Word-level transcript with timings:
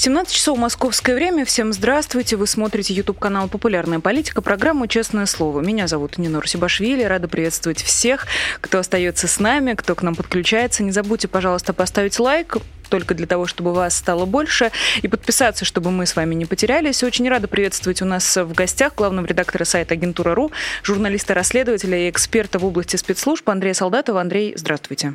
Семнадцать 0.00 0.34
часов 0.34 0.56
московское 0.56 1.14
время. 1.14 1.44
Всем 1.44 1.74
здравствуйте. 1.74 2.36
Вы 2.36 2.46
смотрите 2.46 2.94
YouTube-канал 2.94 3.48
«Популярная 3.48 4.00
политика», 4.00 4.40
программу 4.40 4.86
«Честное 4.86 5.26
слово». 5.26 5.60
Меня 5.60 5.88
зовут 5.88 6.16
Нинор 6.16 6.48
Сибашвили. 6.48 7.02
Рада 7.02 7.28
приветствовать 7.28 7.82
всех, 7.82 8.26
кто 8.62 8.78
остается 8.78 9.28
с 9.28 9.38
нами, 9.38 9.74
кто 9.74 9.94
к 9.94 10.00
нам 10.00 10.14
подключается. 10.14 10.82
Не 10.82 10.90
забудьте, 10.90 11.28
пожалуйста, 11.28 11.74
поставить 11.74 12.18
лайк, 12.18 12.56
только 12.88 13.14
для 13.14 13.26
того, 13.26 13.44
чтобы 13.46 13.74
вас 13.74 13.94
стало 13.94 14.24
больше, 14.24 14.72
и 15.02 15.06
подписаться, 15.06 15.66
чтобы 15.66 15.90
мы 15.90 16.06
с 16.06 16.16
вами 16.16 16.34
не 16.34 16.46
потерялись. 16.46 17.02
Очень 17.02 17.28
рада 17.28 17.46
приветствовать 17.46 18.00
у 18.00 18.06
нас 18.06 18.38
в 18.38 18.54
гостях 18.54 18.94
главного 18.94 19.26
редактора 19.26 19.64
сайта 19.64 19.92
Агентура.ру, 19.92 20.50
журналиста-расследователя 20.82 22.06
и 22.06 22.08
эксперта 22.08 22.58
в 22.58 22.64
области 22.64 22.96
спецслужб 22.96 23.46
Андрея 23.50 23.74
Солдатова. 23.74 24.22
Андрей, 24.22 24.54
здравствуйте. 24.56 25.12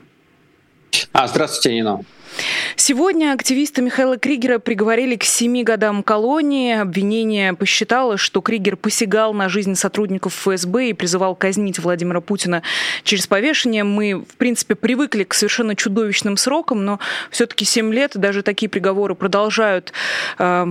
А, 1.13 1.27
здравствуйте, 1.27 1.75
Нина. 1.75 2.01
Сегодня 2.75 3.33
активисты 3.33 3.81
Михаила 3.81 4.17
Кригера 4.17 4.59
приговорили 4.59 5.15
к 5.15 5.23
семи 5.23 5.63
годам 5.63 6.03
колонии. 6.03 6.77
Обвинение 6.77 7.53
посчитало, 7.53 8.17
что 8.17 8.41
Кригер 8.41 8.75
посягал 8.75 9.33
на 9.33 9.47
жизнь 9.47 9.75
сотрудников 9.75 10.33
ФСБ 10.33 10.89
и 10.89 10.93
призывал 10.93 11.35
казнить 11.35 11.79
Владимира 11.79 12.19
Путина 12.21 12.63
через 13.03 13.27
повешение. 13.27 13.83
Мы, 13.83 14.15
в 14.15 14.35
принципе, 14.35 14.75
привыкли 14.75 15.23
к 15.23 15.33
совершенно 15.33 15.75
чудовищным 15.75 16.37
срокам, 16.37 16.83
но 16.83 16.99
все-таки 17.31 17.63
семь 17.63 17.93
лет, 17.93 18.11
даже 18.15 18.43
такие 18.43 18.69
приговоры 18.69 19.15
продолжают 19.15 19.93
э, 20.37 20.65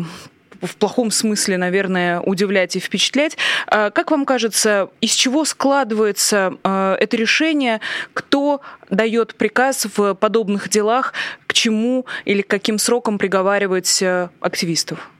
в 0.64 0.76
плохом 0.76 1.10
смысле, 1.10 1.56
наверное, 1.56 2.20
удивлять 2.20 2.76
и 2.76 2.80
впечатлять. 2.80 3.36
А 3.66 3.90
как 3.90 4.10
вам 4.10 4.24
кажется, 4.24 4.88
из 5.00 5.12
чего 5.12 5.44
складывается 5.44 6.54
а, 6.62 6.96
это 6.96 7.16
решение? 7.16 7.80
Кто 8.12 8.60
дает 8.90 9.34
приказ 9.34 9.86
в 9.96 10.14
подобных 10.14 10.68
делах, 10.68 11.12
к 11.46 11.52
чему 11.52 12.06
или 12.24 12.42
к 12.42 12.48
каким 12.48 12.78
срокам 12.78 13.18
приговаривать 13.18 14.02
э, 14.02 14.28
активистов? 14.40 15.10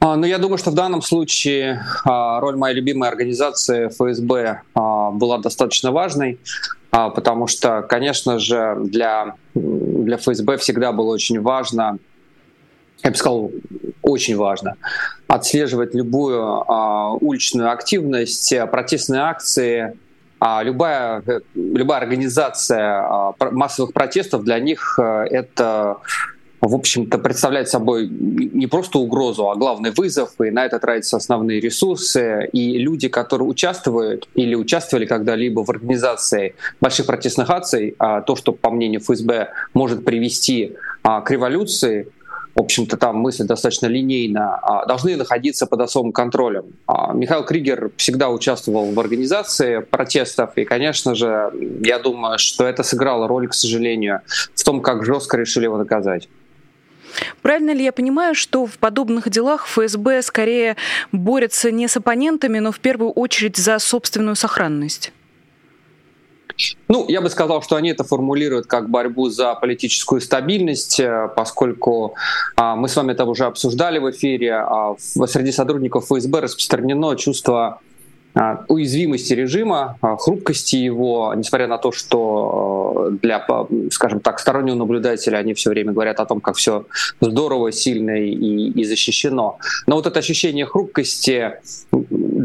А, 0.00 0.16
ну, 0.16 0.26
я 0.26 0.38
думаю, 0.38 0.58
что 0.58 0.70
в 0.70 0.74
данном 0.74 1.02
случае 1.02 1.82
роль 2.04 2.56
моей 2.56 2.76
любимой 2.76 3.08
организации 3.08 3.88
ФСБ 3.88 4.62
была 4.74 5.38
достаточно 5.38 5.90
важной, 5.90 6.38
потому 6.90 7.46
что, 7.46 7.82
конечно 7.82 8.38
же, 8.38 8.76
для, 8.84 9.34
для 9.54 10.16
ФСБ 10.18 10.58
всегда 10.58 10.92
было 10.92 11.12
очень 11.12 11.40
важно 11.40 11.98
я 13.06 13.12
бы 13.12 13.16
сказал, 13.16 13.52
очень 14.02 14.36
важно 14.36 14.74
отслеживать 15.28 15.94
любую 15.94 16.42
а, 16.42 17.12
уличную 17.12 17.70
активность, 17.70 18.52
протестные 18.70 19.22
акции, 19.22 19.96
а 20.40 20.62
любая, 20.62 21.22
любая 21.54 22.00
организация 22.00 22.98
а, 22.98 23.34
массовых 23.52 23.92
протестов 23.92 24.42
для 24.42 24.58
них 24.58 24.98
а, 24.98 25.24
это 25.24 25.98
в 26.60 26.74
общем-то, 26.74 27.18
представляет 27.18 27.68
собой 27.68 28.08
не 28.08 28.66
просто 28.66 28.98
угрозу, 28.98 29.50
а 29.50 29.56
главный 29.56 29.90
вызов, 29.90 30.40
и 30.40 30.50
на 30.50 30.64
это 30.64 30.78
тратятся 30.78 31.18
основные 31.18 31.60
ресурсы. 31.60 32.48
И 32.52 32.78
люди, 32.78 33.08
которые 33.08 33.46
участвуют 33.46 34.28
или 34.34 34.54
участвовали 34.54 35.06
когда-либо 35.06 35.64
в 35.64 35.70
организации 35.70 36.54
больших 36.80 37.06
протестных 37.06 37.50
акций, 37.50 37.94
а, 37.98 38.22
то, 38.22 38.36
что, 38.36 38.52
по 38.52 38.70
мнению 38.70 39.00
ФСБ, 39.00 39.50
может 39.74 40.04
привести 40.04 40.74
а, 41.02 41.20
к 41.20 41.30
революции, 41.30 42.08
в 42.56 42.60
общем-то, 42.60 42.96
там 42.96 43.16
мысль 43.16 43.44
достаточно 43.44 43.86
линейна, 43.86 44.58
а, 44.62 44.86
должны 44.86 45.14
находиться 45.16 45.66
под 45.66 45.82
особым 45.82 46.12
контролем. 46.12 46.64
А, 46.86 47.12
Михаил 47.12 47.44
Кригер 47.44 47.90
всегда 47.98 48.30
участвовал 48.30 48.92
в 48.92 48.98
организации 48.98 49.80
протестов, 49.80 50.56
и, 50.56 50.64
конечно 50.64 51.14
же, 51.14 51.52
я 51.82 51.98
думаю, 51.98 52.38
что 52.38 52.64
это 52.66 52.82
сыграло 52.82 53.28
роль, 53.28 53.46
к 53.46 53.52
сожалению, 53.52 54.22
в 54.54 54.64
том, 54.64 54.80
как 54.80 55.04
жестко 55.04 55.36
решили 55.36 55.64
его 55.64 55.76
наказать. 55.76 56.28
Правильно 57.42 57.72
ли 57.72 57.84
я 57.84 57.92
понимаю, 57.92 58.34
что 58.34 58.64
в 58.64 58.78
подобных 58.78 59.28
делах 59.28 59.66
ФСБ 59.66 60.22
скорее 60.22 60.76
борется 61.12 61.70
не 61.70 61.88
с 61.88 61.96
оппонентами, 61.98 62.58
но 62.58 62.72
в 62.72 62.80
первую 62.80 63.10
очередь 63.10 63.58
за 63.58 63.78
собственную 63.78 64.34
сохранность? 64.34 65.12
Ну, 66.88 67.06
я 67.08 67.20
бы 67.20 67.28
сказал, 67.28 67.62
что 67.62 67.76
они 67.76 67.90
это 67.90 68.04
формулируют 68.04 68.66
как 68.66 68.88
борьбу 68.88 69.28
за 69.28 69.54
политическую 69.54 70.20
стабильность, 70.20 71.00
э, 71.00 71.28
поскольку 71.36 72.14
а, 72.56 72.76
мы 72.76 72.88
с 72.88 72.96
вами 72.96 73.12
это 73.12 73.24
уже 73.24 73.44
обсуждали 73.44 73.98
в 73.98 74.10
эфире, 74.10 74.54
а, 74.54 74.94
среди 74.98 75.52
сотрудников 75.52 76.06
ФСБ 76.06 76.40
распространено 76.40 77.14
чувство 77.16 77.80
уязвимости 78.68 79.32
режима, 79.32 79.96
а, 80.00 80.16
хрупкости 80.16 80.76
его, 80.76 81.32
несмотря 81.34 81.68
на 81.68 81.78
то, 81.78 81.90
что 81.90 83.08
э, 83.08 83.16
для, 83.22 83.46
скажем 83.90 84.20
так, 84.20 84.40
стороннего 84.40 84.74
наблюдателя 84.74 85.38
они 85.38 85.54
все 85.54 85.70
время 85.70 85.92
говорят 85.92 86.20
о 86.20 86.26
том, 86.26 86.40
как 86.40 86.56
все 86.56 86.84
здорово, 87.20 87.72
сильно 87.72 88.10
и, 88.10 88.30
и 88.30 88.84
защищено. 88.84 89.58
Но 89.86 89.96
вот 89.96 90.06
это 90.06 90.18
ощущение 90.18 90.66
хрупкости 90.66 91.52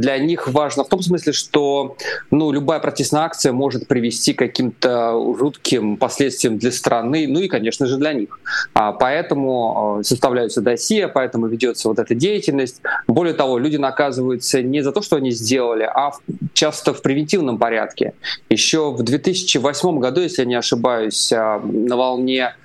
для 0.01 0.17
них 0.17 0.47
важно 0.47 0.83
в 0.83 0.89
том 0.89 1.01
смысле, 1.01 1.33
что 1.33 1.95
ну, 2.31 2.51
любая 2.51 2.79
протестная 2.79 3.23
акция 3.23 3.51
может 3.51 3.87
привести 3.87 4.33
к 4.33 4.39
каким-то 4.39 5.35
жутким 5.37 5.97
последствиям 5.97 6.57
для 6.57 6.71
страны, 6.71 7.27
ну 7.27 7.39
и, 7.39 7.47
конечно 7.47 7.85
же, 7.85 7.97
для 7.97 8.13
них. 8.13 8.39
А 8.73 8.93
поэтому 8.93 9.99
э, 9.99 10.03
составляются 10.03 10.61
досье, 10.61 11.07
поэтому 11.07 11.47
ведется 11.47 11.87
вот 11.89 11.99
эта 11.99 12.15
деятельность. 12.15 12.81
Более 13.07 13.33
того, 13.33 13.59
люди 13.59 13.77
наказываются 13.77 14.61
не 14.63 14.81
за 14.81 14.91
то, 14.91 15.01
что 15.01 15.17
они 15.17 15.31
сделали, 15.31 15.80
делали, 15.81 15.89
а 15.93 16.11
часто 16.53 16.93
в 16.93 17.01
превентивном 17.01 17.57
порядке. 17.57 18.13
Еще 18.49 18.91
в 18.91 19.03
2008 19.03 19.99
году, 19.99 20.21
если 20.21 20.41
я 20.41 20.47
не 20.47 20.55
ошибаюсь, 20.55 21.31
а, 21.33 21.59
на 21.59 21.97
волне 21.97 22.55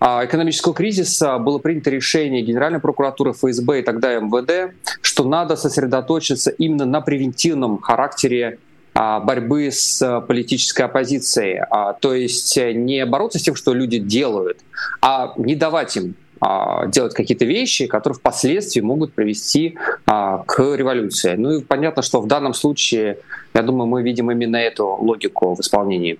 а, 0.00 0.24
экономического 0.24 0.74
кризиса 0.74 1.38
было 1.38 1.58
принято 1.58 1.90
решение 1.90 2.42
Генеральной 2.42 2.80
прокуратуры, 2.80 3.32
ФСБ 3.32 3.80
и 3.80 3.82
тогда 3.82 4.18
МВД, 4.18 4.74
что 5.00 5.24
надо 5.24 5.56
сосредоточиться 5.56 6.50
именно 6.50 6.84
на 6.84 7.00
превентивном 7.00 7.80
характере 7.80 8.58
а, 8.94 9.20
борьбы 9.20 9.70
с 9.70 10.22
политической 10.26 10.82
оппозицией. 10.82 11.60
То 12.00 12.14
есть 12.14 12.56
не 12.56 13.04
бороться 13.06 13.38
с 13.38 13.42
тем, 13.42 13.54
что 13.54 13.74
люди 13.74 13.98
делают, 13.98 14.58
а 15.00 15.34
не 15.36 15.54
давать 15.54 15.96
им 15.96 16.14
делать 16.88 17.14
какие-то 17.14 17.44
вещи, 17.44 17.86
которые 17.86 18.18
впоследствии 18.18 18.80
могут 18.80 19.14
привести 19.14 19.76
а, 20.06 20.44
к 20.46 20.60
революции. 20.76 21.34
Ну 21.36 21.58
и 21.58 21.62
понятно, 21.62 22.02
что 22.02 22.20
в 22.20 22.26
данном 22.26 22.54
случае, 22.54 23.18
я 23.54 23.62
думаю, 23.62 23.86
мы 23.86 24.02
видим 24.02 24.30
именно 24.30 24.56
эту 24.56 24.86
логику 24.86 25.54
в 25.54 25.60
исполнении. 25.60 26.18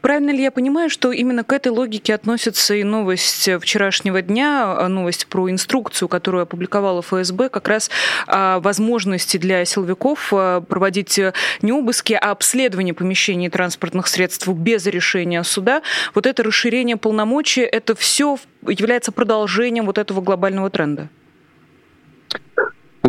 Правильно 0.00 0.30
ли 0.30 0.42
я 0.42 0.50
понимаю, 0.50 0.90
что 0.90 1.12
именно 1.12 1.44
к 1.44 1.52
этой 1.52 1.68
логике 1.68 2.14
относится 2.14 2.74
и 2.74 2.84
новость 2.84 3.48
вчерашнего 3.60 4.22
дня, 4.22 4.76
а, 4.78 4.88
новость 4.88 5.26
про 5.26 5.50
инструкцию, 5.50 6.08
которую 6.08 6.42
опубликовала 6.42 7.02
ФСБ, 7.02 7.48
как 7.48 7.68
раз 7.68 7.90
о 8.26 8.60
возможности 8.60 9.36
для 9.36 9.64
силовиков 9.64 10.32
а, 10.32 10.60
проводить 10.60 11.20
не 11.62 11.72
обыски, 11.72 12.12
а 12.12 12.30
обследование 12.30 12.94
помещений 12.94 13.48
транспортных 13.48 14.06
средств 14.06 14.48
без 14.48 14.86
решения 14.86 15.42
суда. 15.44 15.82
Вот 16.14 16.26
это 16.26 16.42
расширение 16.42 16.96
полномочий, 16.96 17.62
это 17.62 17.94
все 17.94 18.38
является 18.66 19.12
продолжением 19.12 19.86
вот 19.86 19.98
этого 19.98 20.20
глобального 20.20 20.70
тренда? 20.70 21.08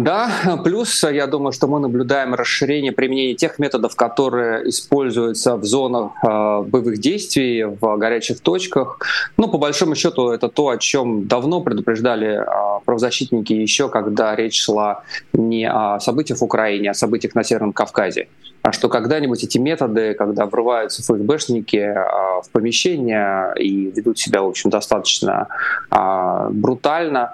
Да, 0.04 0.30
плюс 0.64 1.04
я 1.04 1.28
думаю, 1.28 1.52
что 1.52 1.68
мы 1.68 1.80
наблюдаем 1.80 2.34
расширение 2.34 2.94
применения 2.94 3.36
тех 3.36 3.60
методов, 3.60 3.96
которые 3.98 4.70
используются 4.70 5.58
в 5.58 5.66
зонах 5.66 6.12
э, 6.24 6.62
боевых 6.62 7.00
действий, 7.00 7.66
в 7.66 7.98
горячих 7.98 8.40
точках. 8.40 9.00
Ну, 9.36 9.50
по 9.50 9.58
большому 9.58 9.96
счету, 9.96 10.30
это 10.30 10.48
то, 10.48 10.70
о 10.70 10.78
чем 10.78 11.28
давно 11.28 11.60
предупреждали 11.60 12.40
э, 12.40 12.46
правозащитники 12.86 13.52
еще, 13.52 13.90
когда 13.90 14.36
речь 14.36 14.62
шла 14.62 15.04
не 15.34 15.70
о 15.70 16.00
событиях 16.00 16.40
в 16.40 16.44
Украине, 16.44 16.90
а 16.90 16.92
о 16.92 16.94
событиях 16.94 17.36
на 17.36 17.44
Северном 17.44 17.74
Кавказе. 17.74 18.30
А 18.62 18.72
что 18.72 18.88
когда-нибудь 18.88 19.44
эти 19.44 19.58
методы, 19.58 20.14
когда 20.14 20.46
врываются 20.46 21.02
ФСБшники 21.02 21.78
э, 21.78 21.96
в 22.42 22.50
помещение 22.52 23.54
и 23.58 23.92
ведут 23.92 24.18
себя, 24.18 24.44
в 24.44 24.48
общем, 24.48 24.70
достаточно 24.70 25.48
э, 25.92 26.48
брутально, 26.52 27.34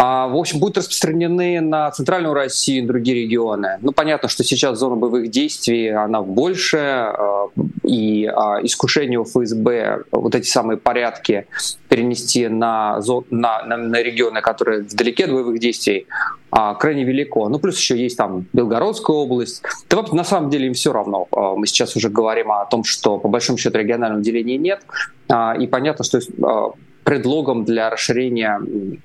в 0.00 0.36
общем, 0.36 0.60
будут 0.60 0.78
распространены 0.78 1.60
на 1.60 1.90
центральную 1.90 2.32
Россию 2.32 2.84
и 2.84 2.86
другие 2.86 3.24
регионы. 3.24 3.78
Ну, 3.82 3.92
понятно, 3.92 4.30
что 4.30 4.42
сейчас 4.42 4.78
зона 4.78 4.96
боевых 4.96 5.30
действий, 5.30 5.88
она 5.88 6.22
больше, 6.22 6.78
а, 6.78 7.48
и 7.84 8.24
а, 8.24 8.60
искушение 8.62 9.18
у 9.18 9.24
ФСБ 9.24 10.04
вот 10.10 10.34
эти 10.34 10.46
самые 10.46 10.78
порядки 10.78 11.46
перенести 11.90 12.48
на, 12.48 12.98
на, 13.28 13.62
на, 13.64 13.76
на 13.76 14.02
регионы, 14.02 14.40
которые 14.40 14.84
вдалеке 14.84 15.24
от 15.24 15.32
боевых 15.32 15.58
действий, 15.58 16.06
крайне 16.50 17.04
велико. 17.04 17.50
Ну, 17.50 17.58
плюс 17.58 17.78
еще 17.78 17.98
есть 17.98 18.16
там 18.16 18.46
Белгородская 18.54 19.14
область. 19.14 19.62
Да, 19.90 20.02
на 20.12 20.24
самом 20.24 20.48
деле 20.48 20.68
им 20.68 20.72
все 20.72 20.94
равно. 20.94 21.28
Мы 21.30 21.66
сейчас 21.66 21.94
уже 21.94 22.08
говорим 22.08 22.52
о 22.52 22.64
том, 22.64 22.84
что 22.84 23.18
по 23.18 23.28
большому 23.28 23.58
счету 23.58 23.78
регионального 23.78 24.22
деления 24.22 24.56
нет. 24.56 24.80
И 25.60 25.66
понятно, 25.66 26.04
что 26.04 26.20
предлогом 27.10 27.64
для 27.64 27.90
расширения 27.90 28.60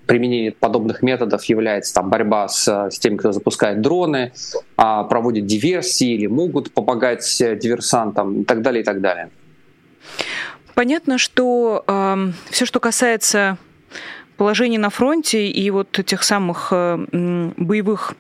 применения 0.05 0.51
подобных 0.51 1.01
методов 1.01 1.43
является 1.45 1.91
там, 1.95 2.11
борьба 2.11 2.47
с, 2.47 2.67
с 2.67 2.99
теми, 2.99 3.17
кто 3.17 3.31
запускает 3.31 3.81
дроны, 3.81 4.31
а, 4.77 5.05
проводит 5.05 5.47
диверсии 5.47 6.13
или 6.13 6.27
могут 6.27 6.71
помогать 6.71 7.25
диверсантам 7.39 8.41
и 8.41 8.43
так 8.43 8.61
далее, 8.61 8.83
и 8.83 8.85
так 8.85 9.01
далее. 9.01 9.31
Понятно, 10.75 11.17
что 11.17 11.83
э, 11.87 12.15
все, 12.51 12.65
что 12.67 12.79
касается 12.79 13.57
положения 14.37 14.77
на 14.77 14.91
фронте 14.91 15.47
и 15.47 15.71
вот 15.71 15.89
тех 16.05 16.21
самых 16.21 16.67
э, 16.69 17.07
боевых 17.57 18.13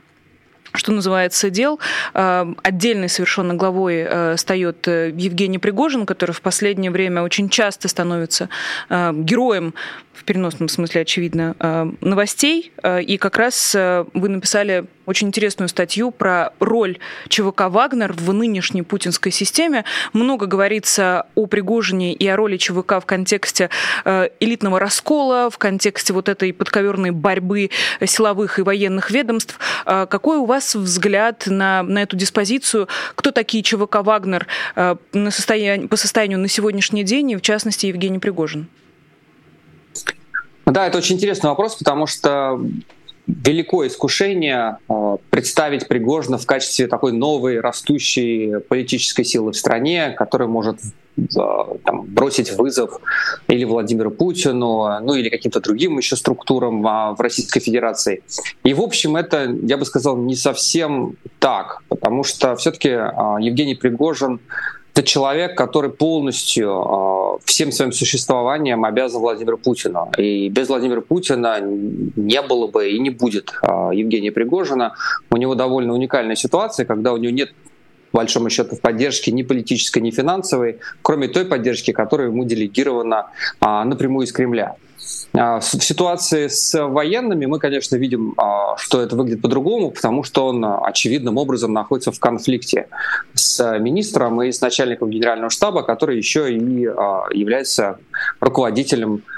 что 0.77 0.91
называется, 0.91 1.49
дел. 1.49 1.79
Э, 2.13 2.45
отдельной 2.63 3.09
совершенно 3.09 3.53
главой 3.53 4.05
э, 4.07 4.35
встает 4.35 4.87
э, 4.87 5.11
Евгений 5.15 5.59
Пригожин, 5.59 6.05
который 6.05 6.31
в 6.31 6.41
последнее 6.41 6.91
время 6.91 7.21
очень 7.21 7.49
часто 7.49 7.87
становится 7.87 8.49
героем 8.89 9.73
в 10.13 10.23
переносном 10.23 10.69
смысле, 10.69 11.01
очевидно, 11.01 11.55
новостей. 12.01 12.71
И 12.83 13.17
как 13.17 13.37
раз 13.37 13.75
вы 13.75 14.29
написали 14.29 14.85
очень 15.05 15.27
интересную 15.27 15.69
статью 15.69 16.11
про 16.11 16.51
роль 16.59 16.97
ЧВК 17.29 17.63
«Вагнер» 17.69 18.13
в 18.13 18.33
нынешней 18.33 18.81
путинской 18.81 19.31
системе. 19.31 19.85
Много 20.13 20.45
говорится 20.45 21.27
о 21.35 21.45
Пригожине 21.45 22.13
и 22.13 22.27
о 22.27 22.35
роли 22.35 22.57
ЧВК 22.57 22.93
в 23.01 23.05
контексте 23.05 23.69
э, 24.03 24.29
элитного 24.39 24.79
раскола, 24.79 25.49
в 25.49 25.57
контексте 25.57 26.13
вот 26.13 26.29
этой 26.29 26.53
подковерной 26.53 27.11
борьбы 27.11 27.69
силовых 28.03 28.59
и 28.59 28.61
военных 28.61 29.11
ведомств. 29.11 29.59
Э, 29.85 30.05
какой 30.09 30.37
у 30.37 30.45
вас 30.45 30.75
взгляд 30.75 31.43
на, 31.47 31.83
на 31.83 32.01
эту 32.01 32.15
диспозицию? 32.15 32.87
Кто 33.15 33.31
такие 33.31 33.63
ЧВК 33.63 33.97
«Вагнер» 34.01 34.47
э, 34.75 34.95
на 35.13 35.31
состояние, 35.31 35.87
по 35.87 35.97
состоянию 35.97 36.39
на 36.39 36.47
сегодняшний 36.47 37.03
день, 37.03 37.31
и 37.31 37.35
в 37.35 37.41
частности 37.41 37.85
Евгений 37.85 38.19
Пригожин? 38.19 38.67
Да, 40.65 40.87
это 40.87 40.97
очень 40.97 41.15
интересный 41.15 41.49
вопрос, 41.49 41.75
потому 41.75 42.07
что 42.07 42.59
великое 43.27 43.87
искушение 43.87 44.77
э, 44.87 45.17
представить 45.29 45.87
Пригожина 45.87 46.37
в 46.37 46.45
качестве 46.45 46.87
такой 46.87 47.11
новой 47.11 47.59
растущей 47.59 48.59
политической 48.67 49.23
силы 49.23 49.51
в 49.51 49.57
стране, 49.57 50.11
которая 50.11 50.47
может 50.47 50.77
э, 51.17 51.21
там, 51.83 52.03
бросить 52.05 52.51
вызов 52.57 52.99
или 53.47 53.63
Владимиру 53.63 54.11
Путину, 54.11 54.99
ну 55.01 55.15
или 55.15 55.29
каким-то 55.29 55.59
другим 55.59 55.97
еще 55.97 56.15
структурам 56.15 56.85
а, 56.87 57.13
в 57.13 57.21
Российской 57.21 57.59
Федерации. 57.59 58.23
И 58.63 58.73
в 58.73 58.81
общем 58.81 59.15
это, 59.15 59.55
я 59.63 59.77
бы 59.77 59.85
сказал, 59.85 60.17
не 60.17 60.35
совсем 60.35 61.15
так, 61.39 61.81
потому 61.89 62.23
что 62.23 62.55
все-таки 62.55 62.89
а, 62.89 63.37
Евгений 63.39 63.75
Пригожин 63.75 64.39
это 64.95 65.03
человек, 65.03 65.57
который 65.57 65.89
полностью 65.89 66.69
э, 66.69 67.45
всем 67.45 67.71
своим 67.73 67.91
существованием 67.91 68.85
обязан 68.85 69.21
Владимиру 69.21 69.57
Путину. 69.57 70.09
И 70.17 70.47
без 70.47 70.69
Владимира 70.69 71.01
Путина 71.01 71.59
не 71.59 72.41
было 72.41 72.67
бы 72.67 72.89
и 72.89 72.99
не 72.99 73.09
будет 73.09 73.53
э, 73.61 73.67
Евгения 73.93 74.31
Пригожина. 74.31 74.95
У 75.29 75.37
него 75.37 75.55
довольно 75.55 75.93
уникальная 75.93 76.35
ситуация, 76.35 76.85
когда 76.85 77.11
у 77.11 77.17
него 77.17 77.33
нет 77.33 77.49
по 78.15 78.19
большому 78.19 78.49
счету 78.49 78.77
поддержки 78.77 79.29
ни 79.29 79.43
политической, 79.43 79.99
ни 79.99 80.09
финансовой, 80.09 80.79
кроме 81.01 81.27
той 81.27 81.43
поддержки, 81.43 81.91
которая 81.91 82.29
ему 82.29 82.45
делегирована 82.45 83.25
а, 83.59 83.83
напрямую 83.83 84.25
из 84.25 84.31
Кремля. 84.31 84.75
А, 85.33 85.59
в 85.59 85.65
ситуации 85.65 86.47
с 86.47 86.81
военными 86.81 87.45
мы, 87.45 87.59
конечно, 87.59 87.97
видим, 87.97 88.33
а, 88.37 88.77
что 88.77 89.01
это 89.01 89.17
выглядит 89.17 89.41
по-другому, 89.41 89.91
потому 89.91 90.23
что 90.23 90.47
он 90.47 90.63
очевидным 90.63 91.35
образом 91.37 91.73
находится 91.73 92.13
в 92.13 92.19
конфликте 92.21 92.87
с 93.33 93.79
министром 93.79 94.41
и 94.41 94.49
с 94.49 94.61
начальником 94.61 95.09
генерального 95.09 95.49
штаба, 95.49 95.83
который 95.83 96.15
еще 96.15 96.53
и 96.53 96.85
а, 96.85 97.25
является 97.33 97.99
руководителем 98.39 99.23
а, 99.27 99.34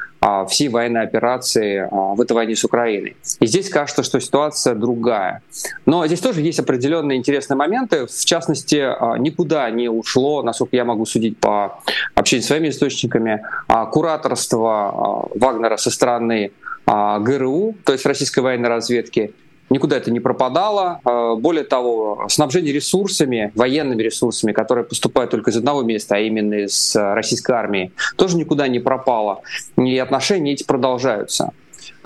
всей 0.48 0.70
военной 0.70 1.04
операции 1.04 1.88
а, 1.90 2.16
в 2.16 2.22
этой 2.22 2.34
войне 2.34 2.56
с 2.56 2.64
Украиной. 2.64 3.16
И 3.40 3.46
здесь 3.46 3.70
кажется, 3.70 4.04
что 4.04 4.20
ситуация 4.20 4.74
другая. 4.74 5.42
Но 5.86 6.06
здесь 6.08 6.20
тоже 6.20 6.42
есть 6.42 6.60
определенные 6.60 7.18
интересные 7.18 7.58
моменты. 7.58 8.08
В 8.08 8.26
частности, 8.26 8.78
а, 8.78 9.18
никуда 9.18 9.70
не 9.70 9.90
ушло, 9.90 10.42
насколько 10.42 10.76
я 10.76 10.86
могу 10.86 11.06
судить 11.06 11.38
по 11.38 11.80
общению 12.16 12.44
с 12.44 12.48
своими 12.48 12.70
источниками, 12.70 13.44
кураторство 13.92 15.30
Вагнера 15.36 15.78
со 15.78 15.92
стороны 15.92 16.52
ГРУ, 16.86 17.76
то 17.84 17.94
есть 17.94 18.06
российской 18.06 18.40
военной 18.40 18.70
разведки, 18.70 19.34
никуда 19.70 19.98
это 19.98 20.12
не 20.12 20.20
пропадало. 20.20 21.00
А, 21.04 21.36
более 21.36 21.64
того, 21.64 22.26
снабжение 22.30 22.74
ресурсами, 22.74 23.52
военными 23.56 24.02
ресурсами, 24.02 24.52
которые 24.52 24.86
поступают 24.86 25.32
только 25.32 25.52
из 25.52 25.58
одного 25.58 25.84
места, 25.84 26.16
а 26.16 26.20
именно 26.20 26.56
из 26.56 26.96
российской 26.96 27.54
армии, 27.54 27.92
тоже 28.16 28.38
никуда 28.38 28.68
не 28.68 28.80
пропало. 28.80 29.42
И 29.78 29.98
отношения 29.98 30.54
эти 30.54 30.64
продолжаются. 30.64 31.54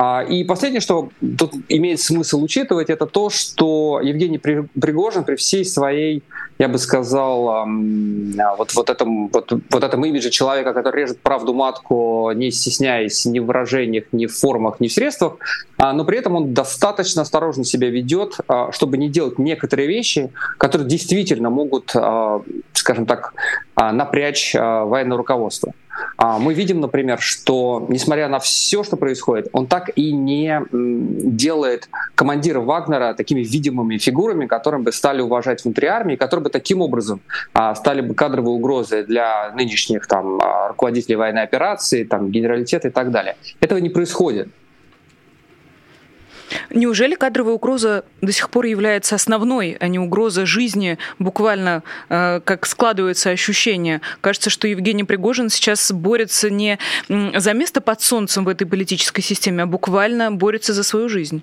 А, 0.04 0.24
и 0.24 0.44
последнее, 0.44 0.82
что 0.82 1.10
тут 1.38 1.54
имеет 1.70 2.02
смысл 2.02 2.42
учитывать, 2.42 2.90
это 2.90 3.06
то, 3.06 3.30
что 3.30 4.02
Евгений 4.02 4.40
Пригожин 4.40 5.24
при 5.24 5.36
всей 5.36 5.64
своей, 5.64 6.24
я 6.58 6.68
бы 6.68 6.80
сказал, 6.80 7.68
вот, 8.58 8.74
вот, 8.74 8.90
этом, 8.90 9.28
вот, 9.28 9.54
вот 9.70 9.84
этом 9.84 10.04
имидже 10.04 10.32
человека, 10.32 10.74
который 10.74 11.04
режет 11.04 11.20
правду 11.20 11.54
матку, 11.54 12.32
не 12.34 12.50
стесняясь 12.50 13.26
ни 13.26 13.38
в 13.38 13.46
выражениях, 13.46 14.06
ни 14.12 14.26
в 14.26 14.36
формах, 14.36 14.80
ни 14.80 14.88
в 14.88 14.92
средствах, 14.92 15.38
а, 15.78 15.94
но 15.94 16.04
при 16.04 16.18
этом 16.18 16.36
он 16.36 16.56
достаточно 16.56 17.22
осторожно 17.22 17.64
себя 17.64 17.92
ведет, 17.92 18.38
а, 18.48 18.72
чтобы 18.72 18.98
не 18.98 19.08
делать 19.08 19.38
некоторые 19.38 19.88
вещи, 19.88 20.32
которые 20.58 20.88
действительно 20.88 21.52
могут, 21.52 21.94
скажем 22.74 23.06
так, 23.06 23.34
напрячь 23.76 24.54
военное 24.54 25.18
руководство. 25.18 25.74
А, 26.18 26.40
мы 26.40 26.54
видим, 26.54 26.80
например, 26.80 27.20
что, 27.20 27.86
несмотря 27.90 28.28
на 28.28 28.40
все, 28.40 28.84
что 28.84 28.98
происходит, 28.98 29.48
он 29.54 29.68
так 29.68 29.90
и 29.96 30.12
не 30.14 30.62
делает 30.72 31.90
командира 32.16 32.60
Вагнера 32.60 33.14
такими 33.14 33.42
видимыми 33.42 33.98
фигурами, 33.98 34.46
которым 34.46 34.84
бы 34.84 34.92
стали 34.92 35.22
уважать 35.22 35.64
внутри 35.64 35.88
армии, 35.88 36.16
которые 36.16 36.46
бы 36.46 36.50
таким 36.50 36.82
образом 36.82 37.22
а, 37.54 37.76
стали 37.76 38.02
бы 38.02 38.14
кадровой 38.14 38.54
угрозой 38.54 39.04
для 39.04 39.52
нынешних 39.56 40.08
там, 40.08 40.40
а, 40.42 40.70
руководителей 40.70 41.16
военной 41.16 41.44
операции, 41.44 42.04
там, 42.04 42.30
генералитета 42.30 42.90
и 42.90 42.92
так 42.92 43.12
далее. 43.12 43.36
Этого 43.60 43.80
не 43.80 43.90
происходит. 43.90 44.50
Неужели 46.70 47.16
кадровая 47.16 47.54
угроза 47.54 48.06
до 48.22 48.32
сих 48.32 48.50
пор 48.50 48.66
является 48.66 49.16
основной, 49.16 49.78
а 49.80 49.88
не 49.88 50.00
угроза 50.00 50.46
жизни, 50.46 50.98
буквально 51.20 51.84
э, 52.10 52.42
как 52.44 52.66
складывается 52.66 53.30
ощущение? 53.30 54.02
Кажется, 54.22 54.50
что 54.50 54.68
Евгений 54.68 55.04
Пригожин 55.04 55.50
сейчас 55.50 55.92
борется 55.92 56.50
не 56.50 56.80
за 57.08 57.54
место 57.54 57.82
под 57.82 58.02
солнцем 58.02 58.46
в 58.46 58.50
этой 58.50 58.66
политической 58.66 59.22
системе, 59.22 59.64
а 59.64 59.66
буквально 59.66 60.32
борется 60.32 60.74
за 60.74 60.84
свою 60.84 61.10
жизнь. 61.10 61.42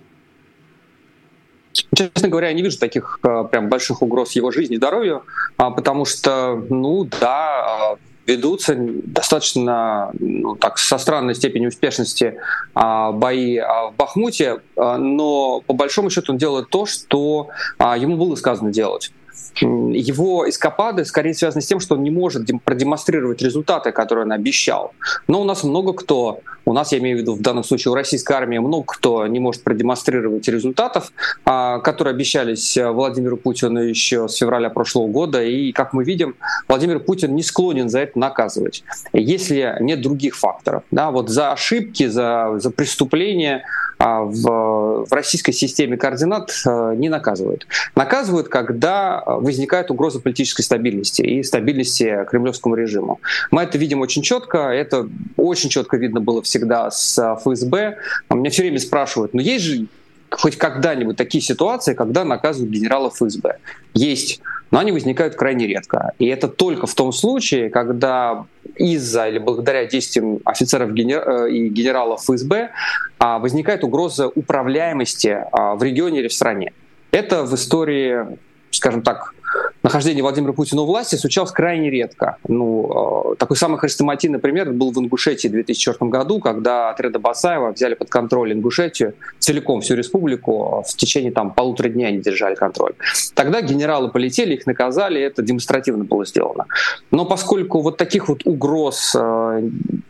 Честно 1.95 2.29
говоря, 2.29 2.49
я 2.49 2.55
не 2.55 2.63
вижу 2.63 2.79
таких 2.79 3.21
э, 3.23 3.45
прям 3.51 3.69
больших 3.69 4.03
угроз 4.03 4.33
его 4.33 4.51
жизни 4.51 4.75
и 4.75 4.79
здоровью, 4.79 5.25
а, 5.57 5.71
потому 5.71 6.05
что, 6.05 6.63
ну 6.71 7.05
да, 7.21 7.97
ведутся 8.29 8.77
достаточно 8.79 10.11
ну, 10.19 10.55
так, 10.55 10.79
со 10.79 10.99
странной 10.99 11.35
степенью 11.35 11.71
успешности 11.71 12.37
а, 12.75 13.11
бои 13.13 13.57
а, 13.57 13.89
в 13.89 13.97
Бахмуте, 13.97 14.61
а, 14.77 14.99
но 14.99 15.63
по 15.67 15.73
большому 15.73 16.11
счету 16.11 16.33
он 16.33 16.39
делает 16.39 16.69
то, 16.69 16.85
что 16.87 17.49
а, 17.79 17.97
ему 17.97 18.17
было 18.17 18.37
сказано 18.37 18.71
делать 18.71 19.13
его 19.61 20.49
эскапады 20.49 21.05
скорее 21.05 21.35
связаны 21.35 21.63
с 21.63 21.67
тем, 21.67 21.81
что 21.81 21.95
он 21.95 22.03
не 22.03 22.11
может 22.11 22.47
продемонстрировать 22.65 23.43
результаты, 23.43 23.93
которые 23.93 24.25
он 24.25 24.33
обещал. 24.33 24.93
Но 25.27 25.41
у 25.41 25.45
нас 25.45 25.65
много 25.65 25.93
кто, 25.95 26.41
у 26.69 26.75
нас, 26.75 26.93
я 26.93 26.99
имею 26.99 27.17
в 27.17 27.21
виду 27.21 27.35
в 27.35 27.41
данном 27.41 27.65
случае 27.65 27.93
у 27.93 27.95
российской 27.95 28.35
армии, 28.35 28.59
много 28.59 28.85
кто 28.87 29.27
не 29.27 29.41
может 29.41 29.63
продемонстрировать 29.63 30.47
результатов, 30.49 31.13
а, 31.47 31.79
которые 31.79 32.13
обещались 32.13 32.77
э, 32.77 32.91
Владимиру 32.91 33.39
Путину 33.39 33.81
еще 33.81 34.29
с 34.29 34.37
февраля 34.37 34.69
прошлого 34.69 35.09
года. 35.09 35.43
И, 35.43 35.73
как 35.73 35.95
мы 35.95 36.05
видим, 36.05 36.37
Владимир 36.69 37.01
Путин 37.01 37.35
не 37.35 37.43
склонен 37.43 37.89
за 37.89 38.01
это 38.01 38.19
наказывать, 38.19 38.85
если 39.15 39.77
нет 39.81 40.03
других 40.03 40.37
факторов. 40.37 40.83
Да, 40.91 41.11
вот 41.11 41.31
за 41.31 41.53
ошибки, 41.53 42.07
за, 42.07 42.59
за 42.59 42.71
преступления 42.71 43.65
а 43.99 44.21
в, 44.23 45.07
в 45.07 45.13
российской 45.13 45.51
системе 45.51 45.97
координат 45.97 46.53
э, 46.65 46.95
не 46.97 47.09
наказывают. 47.09 47.67
Наказывают, 47.97 48.49
когда 48.49 49.25
возникает 49.27 49.91
угроза 49.91 50.21
политической 50.21 50.63
стабильности 50.63 51.23
и 51.23 51.43
стабильности 51.43 52.25
кремлевскому 52.31 52.77
режиму. 52.77 53.21
Мы 53.51 53.63
это 53.63 53.77
видим 53.77 54.01
очень 54.01 54.23
четко, 54.23 54.59
это 54.69 55.09
очень 55.37 55.69
четко 55.69 55.97
видно 55.97 56.21
было 56.21 56.43
всегда 56.43 56.58
с 56.91 57.37
ФСБ. 57.43 57.99
Меня 58.31 58.51
все 58.51 58.63
время 58.63 58.79
спрашивают, 58.79 59.35
но 59.35 59.41
есть 59.41 59.65
же 59.65 59.87
хоть 60.31 60.57
когда-нибудь 60.57 61.17
такие 61.17 61.43
ситуации, 61.43 61.95
когда 61.95 62.25
наказывают 62.25 62.71
генералов 62.71 63.15
ФСБ? 63.15 63.59
Есть 63.95 64.41
но 64.71 64.79
они 64.79 64.93
возникают 64.93 65.35
крайне 65.35 65.67
редко. 65.67 66.13
И 66.19 66.27
это 66.27 66.49
только 66.49 66.87
в 66.87 66.95
том 66.95 67.13
случае, 67.13 67.71
когда 67.71 68.45
из-за 68.77 69.29
или 69.29 69.39
благодаря 69.39 69.87
действиям 69.87 70.41
офицеров 70.45 70.91
э, 70.91 71.51
и 71.51 71.69
генералов 71.69 72.23
ФСБ 72.23 72.71
а, 73.19 73.39
возникает 73.39 73.83
угроза 73.83 74.29
управляемости 74.29 75.39
а, 75.53 75.75
в 75.75 75.83
регионе 75.83 76.21
или 76.21 76.29
в 76.29 76.33
стране. 76.33 76.73
Это 77.11 77.45
в 77.45 77.55
истории, 77.55 78.39
скажем 78.71 79.03
так, 79.03 79.35
нахождения 79.83 80.23
Владимира 80.23 80.53
Путина 80.53 80.83
у 80.83 80.87
власти 80.87 81.17
случалось 81.17 81.51
крайне 81.51 81.91
редко. 81.91 82.37
Ну, 82.47 83.33
э, 83.33 83.37
такой 83.37 83.57
самый 83.57 83.79
хрестоматийный 83.79 84.39
пример 84.39 84.71
был 84.73 84.93
в 84.93 84.99
Ингушетии 84.99 85.49
в 85.49 85.53
2004 85.53 86.11
году, 86.11 86.41
когда 86.41 86.91
отряды 86.91 87.19
Басаева 87.19 87.73
взяли 87.73 87.95
под 87.95 88.11
контроль 88.11 88.53
Ингушетию, 88.53 89.15
целиком 89.39 89.81
всю 89.81 89.95
республику, 89.95 90.85
в 90.87 90.97
течение 90.97 91.33
там 91.33 91.53
полутора 91.53 91.89
дней 91.89 92.07
они 92.07 92.19
держали 92.19 92.55
контроль. 92.55 92.93
Тогда 93.35 93.61
генералы 93.63 94.11
полетели, 94.11 94.55
их 94.55 94.67
наказали, 94.67 95.21
это 95.21 95.43
демонстративно 95.43 96.05
было 96.05 96.25
сделано. 96.27 96.67
Но 97.11 97.25
поскольку 97.25 97.81
вот 97.81 97.97
таких 97.97 98.29
вот 98.29 98.43
угроз 98.45 99.15
э, 99.19 99.63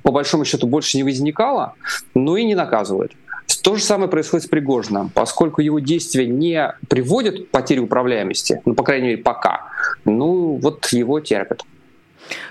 по 0.02 0.12
большому 0.12 0.44
счету 0.44 0.66
больше 0.66 0.96
не 0.96 1.04
возникало, 1.04 1.74
ну 2.14 2.36
и 2.36 2.44
не 2.44 2.54
наказывают. 2.54 3.12
То 3.62 3.76
же 3.76 3.82
самое 3.82 4.10
происходит 4.10 4.46
с 4.46 4.48
Пригожиным, 4.48 5.10
поскольку 5.10 5.60
его 5.60 5.78
действия 5.78 6.26
не 6.26 6.74
приводят 6.88 7.46
к 7.46 7.48
потере 7.48 7.80
управляемости, 7.80 8.60
ну, 8.64 8.74
по 8.74 8.82
крайней 8.82 9.08
мере, 9.08 9.22
пока, 9.22 9.68
ну, 10.04 10.58
вот 10.62 10.86
его 10.92 11.20
терпят. 11.20 11.62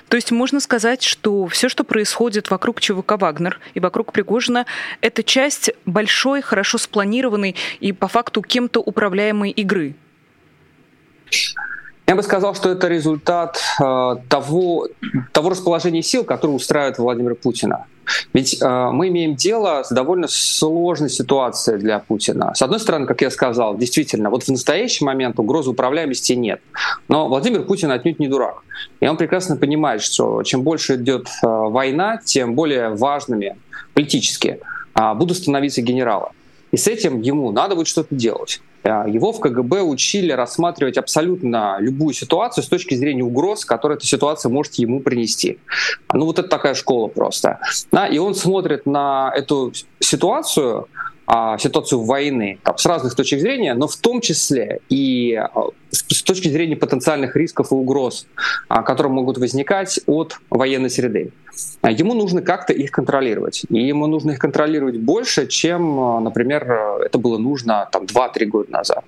То 0.10 0.16
есть 0.16 0.32
можно 0.32 0.60
сказать, 0.60 1.04
что 1.04 1.48
все, 1.48 1.70
что 1.70 1.84
происходит 1.84 2.50
вокруг 2.50 2.80
ЧВК 2.82 3.14
«Вагнер» 3.20 3.60
и 3.74 3.80
вокруг 3.80 4.12
Пригожина, 4.12 4.66
это 5.02 5.24
часть 5.24 5.72
большой, 5.86 6.42
хорошо 6.42 6.78
спланированной 6.78 7.56
и 7.80 7.92
по 7.92 8.08
факту 8.08 8.42
кем-то 8.42 8.80
управляемой 8.80 9.52
игры. 9.52 9.96
Я 12.08 12.16
бы 12.16 12.24
сказал, 12.24 12.56
что 12.56 12.72
это 12.72 12.88
результат 12.88 13.60
э, 13.82 14.16
того, 14.30 14.88
того 15.34 15.50
расположения 15.50 16.02
сил, 16.02 16.24
которое 16.24 16.54
устраивает 16.54 16.98
Владимира 16.98 17.36
Путина. 17.36 17.86
Ведь 18.34 18.62
э, 18.62 18.90
мы 18.92 19.10
имеем 19.10 19.36
дело 19.36 19.84
с 19.84 19.90
довольно 19.90 20.28
сложной 20.28 21.10
ситуацией 21.10 21.78
для 21.78 22.00
Путина. 22.00 22.54
С 22.56 22.62
одной 22.62 22.80
стороны, 22.80 23.06
как 23.06 23.22
я 23.22 23.30
сказал, 23.30 23.78
действительно, 23.78 24.30
вот 24.30 24.44
в 24.44 24.50
настоящий 24.50 25.06
момент 25.06 25.40
угрозы 25.40 25.70
управляемости 25.70 26.34
нет. 26.34 26.62
Но 27.08 27.28
Владимир 27.28 27.64
Путин 27.64 27.92
отнюдь 27.92 28.20
не 28.20 28.28
дурак. 28.28 28.64
И 29.00 29.08
он 29.08 29.18
прекрасно 29.18 29.58
понимает, 29.58 30.02
что 30.02 30.44
чем 30.44 30.64
больше 30.64 30.96
идет 30.96 31.28
э, 31.28 31.48
война, 31.48 32.20
тем 32.24 32.56
более 32.56 32.90
важными 32.90 33.58
политически 33.94 34.60
э, 34.96 35.14
будут 35.14 35.38
становиться 35.38 35.82
генералы. 35.82 36.28
И 36.72 36.78
с 36.78 36.88
этим 36.88 37.22
ему 37.22 37.52
надо 37.52 37.76
будет 37.76 37.88
что-то 37.88 38.14
делать. 38.14 38.62
Э, 38.88 39.04
его 39.08 39.32
в 39.34 39.40
КГБ 39.40 39.82
учили 39.82 40.32
рассматривать 40.32 40.98
абсолютно 40.98 41.78
любую 41.80 42.14
ситуацию 42.14 42.64
с 42.64 42.68
точки 42.68 42.96
зрения 42.96 43.24
угроз, 43.24 43.66
которые 43.66 43.98
эта 43.98 44.06
ситуация 44.06 44.50
может 44.50 44.76
ему 44.76 45.02
принести. 45.02 45.60
Ну 46.14 46.26
вот 46.26 46.40
это 46.40 46.48
такая 46.48 46.74
школа 46.74 47.08
просто. 47.08 47.60
И 48.12 48.18
он 48.18 48.34
смотрит 48.34 48.86
на 48.86 49.32
эту 49.36 49.74
ситуацию, 50.00 50.88
а, 51.30 51.58
ситуацию 51.58 52.04
войны 52.04 52.58
там, 52.64 52.78
с 52.78 52.86
разных 52.86 53.14
точек 53.14 53.42
зрения, 53.42 53.74
но 53.74 53.90
в 53.90 53.98
том 53.98 54.22
числе 54.22 54.80
и 54.88 55.36
а, 55.36 55.50
с 55.92 56.24
точки 56.24 56.48
зрения 56.48 56.78
потенциальных 56.78 57.36
рисков 57.36 57.74
и 57.74 57.76
угроз, 57.76 58.28
а, 58.70 58.82
которые 58.82 59.12
могут 59.12 59.38
возникать 59.38 60.00
от 60.06 60.38
военной 60.50 60.90
среды. 60.90 61.34
Ему 61.84 62.14
нужно 62.14 62.42
как-то 62.42 62.72
их 62.72 62.92
контролировать. 62.92 63.66
И 63.68 63.86
ему 63.86 64.08
нужно 64.08 64.32
их 64.32 64.40
контролировать 64.40 64.98
больше, 64.98 65.48
чем, 65.48 66.24
например, 66.24 66.72
это 67.04 67.18
было 67.18 67.38
нужно 67.38 67.90
там, 67.92 68.04
2-3 68.04 68.46
года 68.46 68.72
назад. 68.72 69.04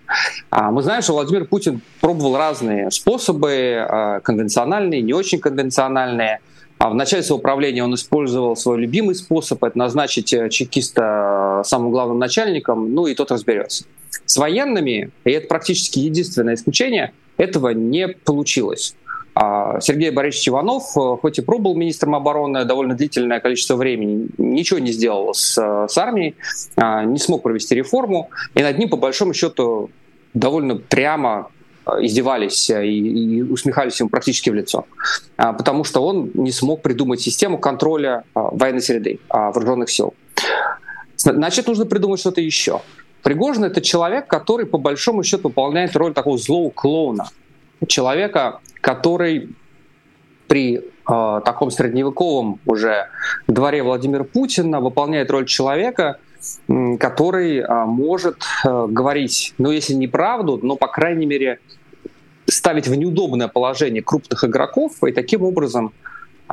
Мы 0.51 0.81
знаем, 0.81 1.03
что 1.03 1.13
Владимир 1.13 1.45
Путин 1.45 1.81
пробовал 2.01 2.37
разные 2.37 2.89
способы, 2.89 4.19
конвенциональные, 4.23 5.03
не 5.03 5.13
очень 5.13 5.39
конвенциональные. 5.39 6.39
А 6.79 6.89
в 6.89 6.95
начале 6.95 7.23
своего 7.23 7.41
правления 7.41 7.83
он 7.83 7.93
использовал 7.93 8.55
свой 8.55 8.79
любимый 8.79 9.13
способ, 9.13 9.61
это 9.65 9.77
назначить 9.77 10.33
э, 10.33 10.49
чекиста 10.49 11.61
самым 11.65 11.91
главным 11.91 12.19
начальником, 12.19 12.93
ну 12.93 13.05
и 13.05 13.15
тот 13.15 13.31
разберется. 13.31 13.83
С 14.25 14.37
военными, 14.37 15.11
и 15.25 15.31
это 15.31 15.47
практически 15.47 15.99
единственное 15.99 16.55
исключение, 16.55 17.11
этого 17.35 17.69
не 17.71 18.07
получилось. 18.07 18.95
А 19.35 19.81
Сергей 19.81 20.11
Борисович 20.11 20.47
Иванов, 20.49 20.83
э, 20.95 21.17
хоть 21.21 21.39
и 21.39 21.41
пробовал 21.41 21.75
министром 21.75 22.15
обороны 22.15 22.63
довольно 22.63 22.95
длительное 22.95 23.41
количество 23.41 23.75
времени, 23.75 24.29
ничего 24.37 24.79
не 24.79 24.93
сделал 24.93 25.33
с, 25.33 25.57
э, 25.57 25.87
с 25.89 25.97
армией, 25.97 26.35
а, 26.77 27.03
не 27.03 27.19
смог 27.19 27.43
провести 27.43 27.75
реформу, 27.75 28.29
и 28.55 28.63
над 28.63 28.79
ним, 28.79 28.87
по 28.87 28.95
большому 28.95 29.33
счету, 29.33 29.89
довольно 30.33 30.77
прямо 30.77 31.49
Э, 31.49 31.58
издевались 32.01 32.69
э, 32.69 32.87
и, 32.87 33.37
и 33.37 33.41
усмехались 33.41 33.99
ему 33.99 34.09
практически 34.09 34.49
в 34.49 34.53
лицо, 34.53 34.85
а, 35.37 35.53
потому 35.53 35.83
что 35.83 36.01
он 36.05 36.31
не 36.33 36.51
смог 36.51 36.81
придумать 36.81 37.21
систему 37.21 37.57
контроля 37.57 38.23
а, 38.33 38.49
военной 38.51 38.81
среды, 38.81 39.19
а, 39.29 39.51
вооруженных 39.51 39.89
сил. 39.89 40.13
Значит, 41.17 41.67
нужно 41.67 41.85
придумать 41.85 42.19
что-то 42.19 42.41
еще. 42.41 42.81
Пригожин— 43.23 43.63
это 43.65 43.81
человек, 43.81 44.27
который 44.27 44.65
по 44.65 44.77
большому 44.77 45.23
счету 45.23 45.49
выполняет 45.49 45.95
роль 45.95 46.13
такого 46.13 46.37
злого 46.37 46.69
клоуна. 46.69 47.29
Человека, 47.87 48.59
который 48.81 49.49
при 50.47 50.77
э, 50.77 50.81
таком 51.45 51.71
средневековом 51.71 52.59
уже 52.65 53.07
дворе 53.47 53.83
Владимира 53.83 54.23
Путина 54.23 54.81
выполняет 54.81 55.29
роль 55.29 55.45
человека, 55.45 56.19
который 56.99 57.59
э, 57.59 57.85
может 57.85 58.37
э, 58.65 58.87
говорить, 58.89 59.53
ну 59.57 59.71
если 59.71 59.93
не 59.93 60.07
правду, 60.07 60.59
но 60.61 60.75
по 60.75 60.87
крайней 60.87 61.25
мере 61.25 61.59
ставить 62.49 62.87
в 62.87 62.95
неудобное 62.95 63.47
положение 63.47 64.01
крупных 64.01 64.43
игроков 64.43 65.03
и 65.03 65.11
таким 65.11 65.43
образом 65.43 65.93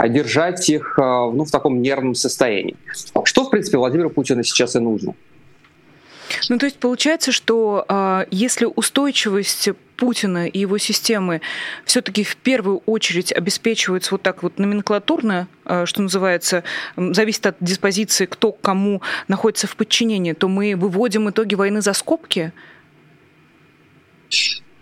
держать 0.08 0.68
их 0.68 0.98
а, 0.98 1.30
ну, 1.30 1.44
в 1.44 1.50
таком 1.50 1.80
нервном 1.80 2.14
состоянии. 2.14 2.76
Что, 3.24 3.44
в 3.44 3.50
принципе, 3.50 3.78
Владимиру 3.78 4.10
Путину 4.10 4.42
сейчас 4.42 4.76
и 4.76 4.78
нужно. 4.78 5.14
Ну, 6.48 6.58
то 6.58 6.66
есть 6.66 6.78
получается, 6.78 7.32
что 7.32 7.84
э, 7.88 8.26
если 8.30 8.66
устойчивость 8.66 9.70
Путина 9.96 10.46
и 10.48 10.58
его 10.58 10.78
системы 10.78 11.40
все-таки 11.84 12.24
в 12.24 12.36
первую 12.36 12.82
очередь 12.86 13.32
обеспечиваются 13.32 14.12
вот 14.12 14.22
так 14.22 14.42
вот 14.42 14.58
номенклатурно, 14.58 15.48
э, 15.64 15.86
что 15.86 16.02
называется, 16.02 16.64
зависит 16.96 17.46
от 17.46 17.56
диспозиции, 17.60 18.26
кто 18.26 18.52
кому 18.52 19.02
находится 19.28 19.66
в 19.66 19.76
подчинении, 19.76 20.32
то 20.32 20.48
мы 20.48 20.74
выводим 20.76 21.30
итоги 21.30 21.54
войны 21.54 21.80
за 21.80 21.92
скобки? 21.92 22.52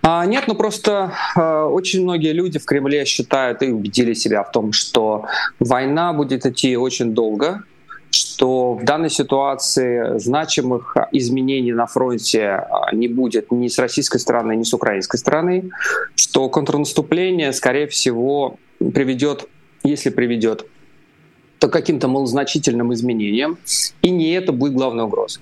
А, 0.06 0.26
нет, 0.26 0.44
ну 0.49 0.54
просто 0.54 1.14
э, 1.34 1.62
очень 1.62 2.02
многие 2.02 2.34
люди 2.34 2.58
в 2.58 2.66
Кремле 2.66 3.06
считают 3.06 3.62
и 3.62 3.73
убедили 3.73 4.12
себя 4.12 4.42
в 4.42 4.52
том, 4.52 4.73
что 4.73 5.25
война 5.58 6.12
будет 6.12 6.44
идти 6.44 6.76
очень 6.76 7.14
долго, 7.14 7.62
что 8.11 8.75
в 8.75 8.84
данной 8.84 9.08
ситуации 9.08 10.18
значимых 10.18 10.94
изменений 11.12 11.73
на 11.73 11.87
фронте 11.87 12.49
а, 12.49 12.94
не 12.94 13.08
будет 13.08 13.50
ни 13.50 13.68
с 13.68 13.78
российской 13.78 14.18
стороны, 14.18 14.54
ни 14.56 14.64
с 14.64 14.75
украинской 14.75 15.16
стороны, 15.16 15.70
что 16.16 16.50
контрнаступление, 16.50 17.54
скорее 17.54 17.87
всего, 17.87 18.58
приведет, 18.78 19.49
если 19.84 20.11
приведет, 20.11 20.66
то 21.58 21.68
каким-то 21.68 22.08
малозначительным 22.08 22.92
изменениям, 22.92 23.56
и 24.02 24.11
не 24.11 24.32
это 24.32 24.52
будет 24.52 24.75
главной 24.75 25.04
угрозой. 25.04 25.40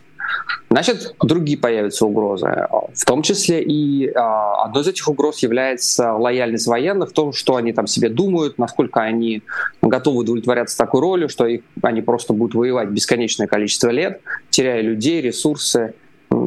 Значит, 0.71 1.15
другие 1.21 1.59
появятся 1.59 2.07
угрозы. 2.07 2.67
В 2.95 3.05
том 3.05 3.23
числе 3.23 3.63
и 3.63 4.11
а, 4.15 4.65
одной 4.65 4.83
из 4.83 4.89
этих 4.89 5.07
угроз 5.07 5.41
является 5.41 6.15
лояльность 6.15 6.67
военных, 6.67 7.11
в 7.11 7.13
том, 7.13 7.33
что 7.33 7.57
они 7.57 7.73
там 7.75 7.87
себе 7.87 8.09
думают, 8.09 8.57
насколько 8.57 9.01
они 9.01 9.43
готовы 9.83 10.21
удовлетворяться 10.21 10.79
такой 10.79 11.01
ролью, 11.03 11.29
что 11.29 11.47
их, 11.47 11.61
они 11.83 12.01
просто 12.01 12.33
будут 12.33 12.55
воевать 12.55 12.89
бесконечное 12.89 13.47
количество 13.47 13.91
лет, 13.91 14.23
теряя 14.51 14.81
людей, 14.81 15.21
ресурсы 15.21 15.95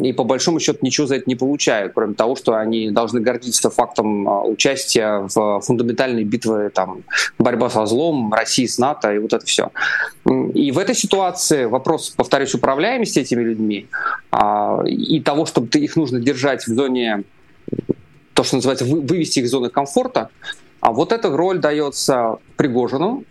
и 0.02 0.14
по 0.14 0.24
большому 0.24 0.60
счету 0.60 0.80
ничего 0.82 1.08
за 1.08 1.16
это 1.16 1.25
не 1.28 1.36
получают, 1.36 1.94
кроме 1.94 2.14
того, 2.14 2.36
что 2.36 2.56
они 2.56 2.90
должны 2.92 3.20
гордиться 3.22 3.70
фактом 3.70 4.28
а, 4.28 4.44
участия 4.44 5.28
в 5.34 5.62
фундаментальной 5.62 6.24
битве, 6.24 6.70
там, 6.70 7.04
борьба 7.40 7.70
со 7.70 7.86
злом, 7.86 8.34
России 8.34 8.66
с 8.66 8.78
НАТО 8.78 9.14
и 9.14 9.20
вот 9.20 9.34
это 9.34 9.46
все. 9.46 9.72
И 10.54 10.72
в 10.72 10.78
этой 10.78 10.96
ситуации 10.96 11.66
вопрос, 11.66 12.10
повторюсь, 12.10 12.54
управляемости 12.56 13.20
этими 13.20 13.44
людьми 13.44 13.88
а, 14.32 14.84
и 14.86 15.20
того, 15.22 15.46
чтобы 15.46 15.68
их 15.80 15.96
нужно 15.96 16.20
держать 16.20 16.66
в 16.66 16.74
зоне, 16.74 17.24
то, 18.34 18.44
что 18.44 18.58
называется, 18.58 18.86
вывести 18.86 19.40
их 19.40 19.46
из 19.46 19.52
зоны 19.52 19.70
комфорта, 19.70 20.30
а 20.82 20.92
вот 20.92 21.12
эта 21.12 21.36
роль 21.36 21.60
дается 21.60 22.38
Пригожину 22.58 23.24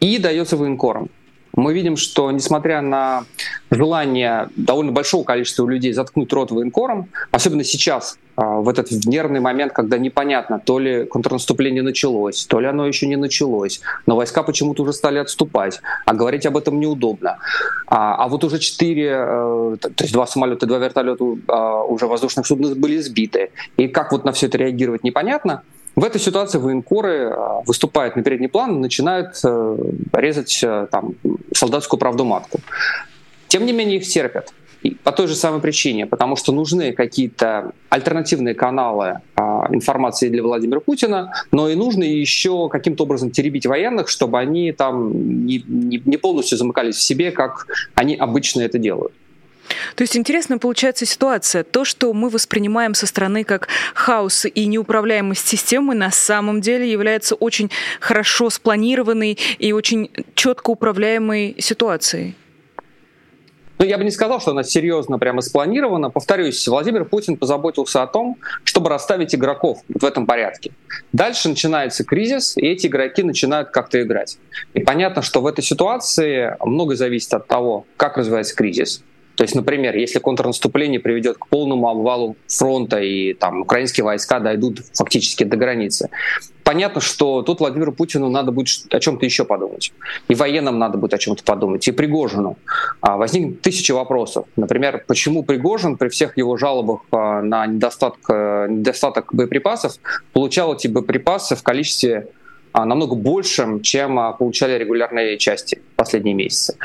и 0.00 0.18
дается 0.18 0.56
военкорам 0.56 1.08
мы 1.56 1.72
видим, 1.72 1.96
что 1.96 2.30
несмотря 2.30 2.82
на 2.82 3.24
желание 3.70 4.48
довольно 4.56 4.92
большого 4.92 5.24
количества 5.24 5.66
людей 5.66 5.92
заткнуть 5.92 6.32
рот 6.32 6.50
военкором, 6.50 7.08
особенно 7.32 7.64
сейчас, 7.64 8.18
а, 8.36 8.60
в 8.60 8.68
этот 8.68 8.90
нервный 9.06 9.40
момент, 9.40 9.72
когда 9.72 9.98
непонятно, 9.98 10.60
то 10.64 10.78
ли 10.78 11.06
контрнаступление 11.06 11.82
началось, 11.82 12.44
то 12.44 12.60
ли 12.60 12.66
оно 12.66 12.86
еще 12.86 13.06
не 13.06 13.16
началось, 13.16 13.80
но 14.06 14.14
войска 14.14 14.42
почему-то 14.42 14.82
уже 14.82 14.92
стали 14.92 15.18
отступать, 15.18 15.80
а 16.04 16.14
говорить 16.14 16.44
об 16.46 16.56
этом 16.56 16.78
неудобно. 16.78 17.38
А, 17.86 18.14
а 18.16 18.28
вот 18.28 18.44
уже 18.44 18.58
четыре, 18.58 19.08
э, 19.10 19.76
то 19.80 20.04
есть 20.04 20.12
два 20.12 20.26
самолета, 20.26 20.66
два 20.66 20.78
вертолета 20.78 21.24
а, 21.48 21.82
уже 21.84 22.06
воздушных 22.06 22.46
судов 22.46 22.76
были 22.76 22.98
сбиты. 22.98 23.50
И 23.78 23.88
как 23.88 24.12
вот 24.12 24.24
на 24.24 24.32
все 24.32 24.46
это 24.46 24.58
реагировать 24.58 25.04
непонятно. 25.04 25.62
В 25.96 26.04
этой 26.04 26.20
ситуации 26.20 26.58
военкоры 26.58 27.30
а, 27.30 27.62
выступают 27.64 28.16
на 28.16 28.22
передний 28.22 28.48
план 28.48 28.76
и 28.76 28.78
начинают 28.78 29.40
э, 29.42 29.78
резать 30.12 30.60
э, 30.62 30.88
там, 30.90 31.14
солдатскую 31.54 31.98
правду 31.98 32.24
матку. 32.24 32.60
Тем 33.48 33.64
не 33.64 33.72
менее 33.72 33.96
их 33.96 34.06
терпят. 34.06 34.52
по 35.02 35.10
той 35.12 35.26
же 35.26 35.34
самой 35.34 35.60
причине, 35.62 36.06
потому 36.06 36.36
что 36.36 36.52
нужны 36.52 36.92
какие-то 36.92 37.72
альтернативные 37.88 38.54
каналы 38.54 39.20
информации 39.70 40.28
для 40.28 40.42
Владимира 40.42 40.80
Путина, 40.80 41.32
но 41.50 41.70
и 41.70 41.74
нужно 41.74 42.04
еще 42.04 42.68
каким-то 42.68 43.04
образом 43.04 43.30
теребить 43.30 43.66
военных, 43.66 44.08
чтобы 44.08 44.38
они 44.38 44.72
там 44.72 45.46
не, 45.46 45.64
не, 45.66 46.02
не 46.04 46.16
полностью 46.18 46.58
замыкались 46.58 46.96
в 46.96 47.02
себе, 47.02 47.30
как 47.30 47.66
они 47.94 48.16
обычно 48.16 48.60
это 48.60 48.78
делают. 48.78 49.12
То 49.94 50.02
есть 50.02 50.16
интересная 50.16 50.58
получается 50.58 51.06
ситуация. 51.06 51.64
То, 51.64 51.84
что 51.84 52.12
мы 52.12 52.28
воспринимаем 52.28 52.94
со 52.94 53.06
стороны 53.06 53.44
как 53.44 53.68
хаос 53.94 54.46
и 54.46 54.66
неуправляемость 54.66 55.46
системы, 55.46 55.94
на 55.94 56.10
самом 56.10 56.60
деле 56.60 56.90
является 56.90 57.34
очень 57.34 57.70
хорошо 58.00 58.50
спланированной 58.50 59.38
и 59.58 59.72
очень 59.72 60.10
четко 60.34 60.70
управляемой 60.70 61.56
ситуацией. 61.58 62.34
Ну, 63.78 63.84
я 63.84 63.98
бы 63.98 64.04
не 64.04 64.10
сказал, 64.10 64.40
что 64.40 64.52
она 64.52 64.62
серьезно 64.62 65.18
прямо 65.18 65.42
спланирована. 65.42 66.08
Повторюсь, 66.08 66.66
Владимир 66.66 67.04
Путин 67.04 67.36
позаботился 67.36 68.02
о 68.02 68.06
том, 68.06 68.38
чтобы 68.64 68.88
расставить 68.88 69.34
игроков 69.34 69.82
в 69.88 70.04
этом 70.04 70.26
порядке. 70.26 70.72
Дальше 71.12 71.50
начинается 71.50 72.02
кризис, 72.02 72.56
и 72.56 72.66
эти 72.66 72.86
игроки 72.86 73.22
начинают 73.22 73.70
как-то 73.70 74.00
играть. 74.00 74.38
И 74.72 74.80
понятно, 74.80 75.20
что 75.20 75.42
в 75.42 75.46
этой 75.46 75.62
ситуации 75.62 76.56
много 76.64 76.96
зависит 76.96 77.34
от 77.34 77.46
того, 77.46 77.84
как 77.98 78.16
развивается 78.16 78.54
кризис, 78.54 79.02
то 79.36 79.44
есть, 79.44 79.54
например, 79.54 79.94
если 79.94 80.18
контрнаступление 80.18 80.98
приведет 80.98 81.36
к 81.36 81.46
полному 81.46 81.88
обвалу 81.88 82.36
фронта 82.48 82.98
и 82.98 83.34
там 83.34 83.62
украинские 83.62 84.04
войска 84.04 84.40
дойдут 84.40 84.80
фактически 84.94 85.44
до 85.44 85.56
границы, 85.56 86.08
понятно, 86.64 87.02
что 87.02 87.42
тут 87.42 87.60
Владимиру 87.60 87.92
Путину 87.92 88.30
надо 88.30 88.50
будет 88.50 88.92
о 88.92 88.98
чем-то 88.98 89.24
еще 89.26 89.44
подумать. 89.44 89.92
И 90.28 90.34
военным 90.34 90.78
надо 90.78 90.96
будет 90.96 91.12
о 91.14 91.18
чем-то 91.18 91.44
подумать. 91.44 91.86
И 91.86 91.92
Пригожину. 91.92 92.56
А, 93.00 93.18
возникнет 93.18 93.60
тысячи 93.60 93.92
вопросов. 93.92 94.46
Например, 94.56 95.04
почему 95.06 95.44
Пригожин 95.44 95.98
при 95.98 96.08
всех 96.08 96.38
его 96.38 96.56
жалобах 96.56 97.02
а, 97.12 97.42
на 97.42 97.66
недостаток, 97.66 98.20
э, 98.30 98.66
недостаток 98.70 99.34
боеприпасов 99.34 99.92
получал 100.32 100.74
эти 100.74 100.88
боеприпасы 100.88 101.56
в 101.56 101.62
количестве 101.62 102.28
а, 102.72 102.86
намного 102.86 103.14
большим, 103.14 103.82
чем 103.82 104.18
получали 104.38 104.78
регулярные 104.78 105.36
части 105.36 105.82
последние 105.94 106.34
месяцы. 106.34 106.76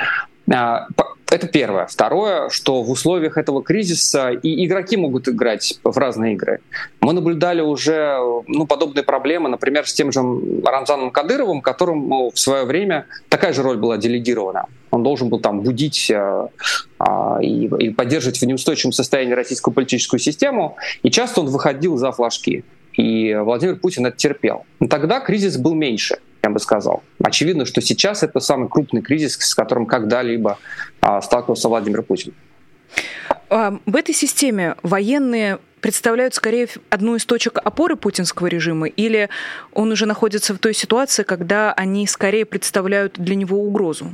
Это 1.31 1.47
первое. 1.47 1.87
Второе, 1.87 2.49
что 2.49 2.83
в 2.83 2.91
условиях 2.91 3.37
этого 3.37 3.63
кризиса 3.63 4.31
и 4.31 4.65
игроки 4.65 4.97
могут 4.97 5.29
играть 5.29 5.79
в 5.81 5.97
разные 5.97 6.33
игры. 6.33 6.59
Мы 6.99 7.13
наблюдали 7.13 7.61
уже 7.61 8.17
ну, 8.47 8.67
подобные 8.67 9.03
проблемы, 9.03 9.47
например, 9.47 9.87
с 9.87 9.93
тем 9.93 10.11
же 10.11 10.19
Рамзаном 10.65 11.09
Кадыровым, 11.09 11.61
которому 11.61 12.31
в 12.31 12.37
свое 12.37 12.65
время 12.65 13.05
такая 13.29 13.53
же 13.53 13.63
роль 13.63 13.77
была 13.77 13.97
делегирована. 13.97 14.65
Он 14.91 15.03
должен 15.03 15.29
был 15.29 15.39
там 15.39 15.61
будить 15.61 16.11
э, 16.11 16.47
э, 16.99 17.05
и, 17.41 17.67
и 17.79 17.89
поддерживать 17.91 18.41
в 18.41 18.45
неустойчивом 18.45 18.91
состоянии 18.91 19.31
российскую 19.31 19.73
политическую 19.73 20.19
систему, 20.19 20.75
и 21.01 21.09
часто 21.09 21.39
он 21.39 21.47
выходил 21.47 21.95
за 21.95 22.11
флажки. 22.11 22.65
И 22.91 23.33
Владимир 23.35 23.77
Путин 23.77 24.05
это 24.05 24.17
терпел. 24.17 24.65
Но 24.81 24.87
тогда 24.89 25.21
кризис 25.21 25.55
был 25.55 25.75
меньше 25.75 26.17
я 26.43 26.49
бы 26.49 26.59
сказал. 26.59 27.03
Очевидно, 27.23 27.65
что 27.65 27.81
сейчас 27.81 28.23
это 28.23 28.39
самый 28.39 28.67
крупный 28.69 29.01
кризис, 29.01 29.37
с 29.37 29.55
которым 29.55 29.85
когда-либо 29.85 30.57
а, 31.01 31.21
сталкивался 31.21 31.69
Владимир 31.69 32.01
Путин. 32.01 32.33
А, 33.49 33.79
в 33.85 33.95
этой 33.95 34.15
системе 34.15 34.75
военные 34.81 35.59
представляют 35.81 36.33
скорее 36.33 36.67
одну 36.89 37.15
из 37.15 37.25
точек 37.25 37.57
опоры 37.63 37.95
путинского 37.95 38.47
режима, 38.47 38.87
или 38.87 39.29
он 39.73 39.91
уже 39.91 40.05
находится 40.05 40.53
в 40.53 40.59
той 40.59 40.73
ситуации, 40.73 41.23
когда 41.23 41.73
они 41.73 42.07
скорее 42.07 42.45
представляют 42.45 43.13
для 43.17 43.35
него 43.35 43.61
угрозу? 43.63 44.13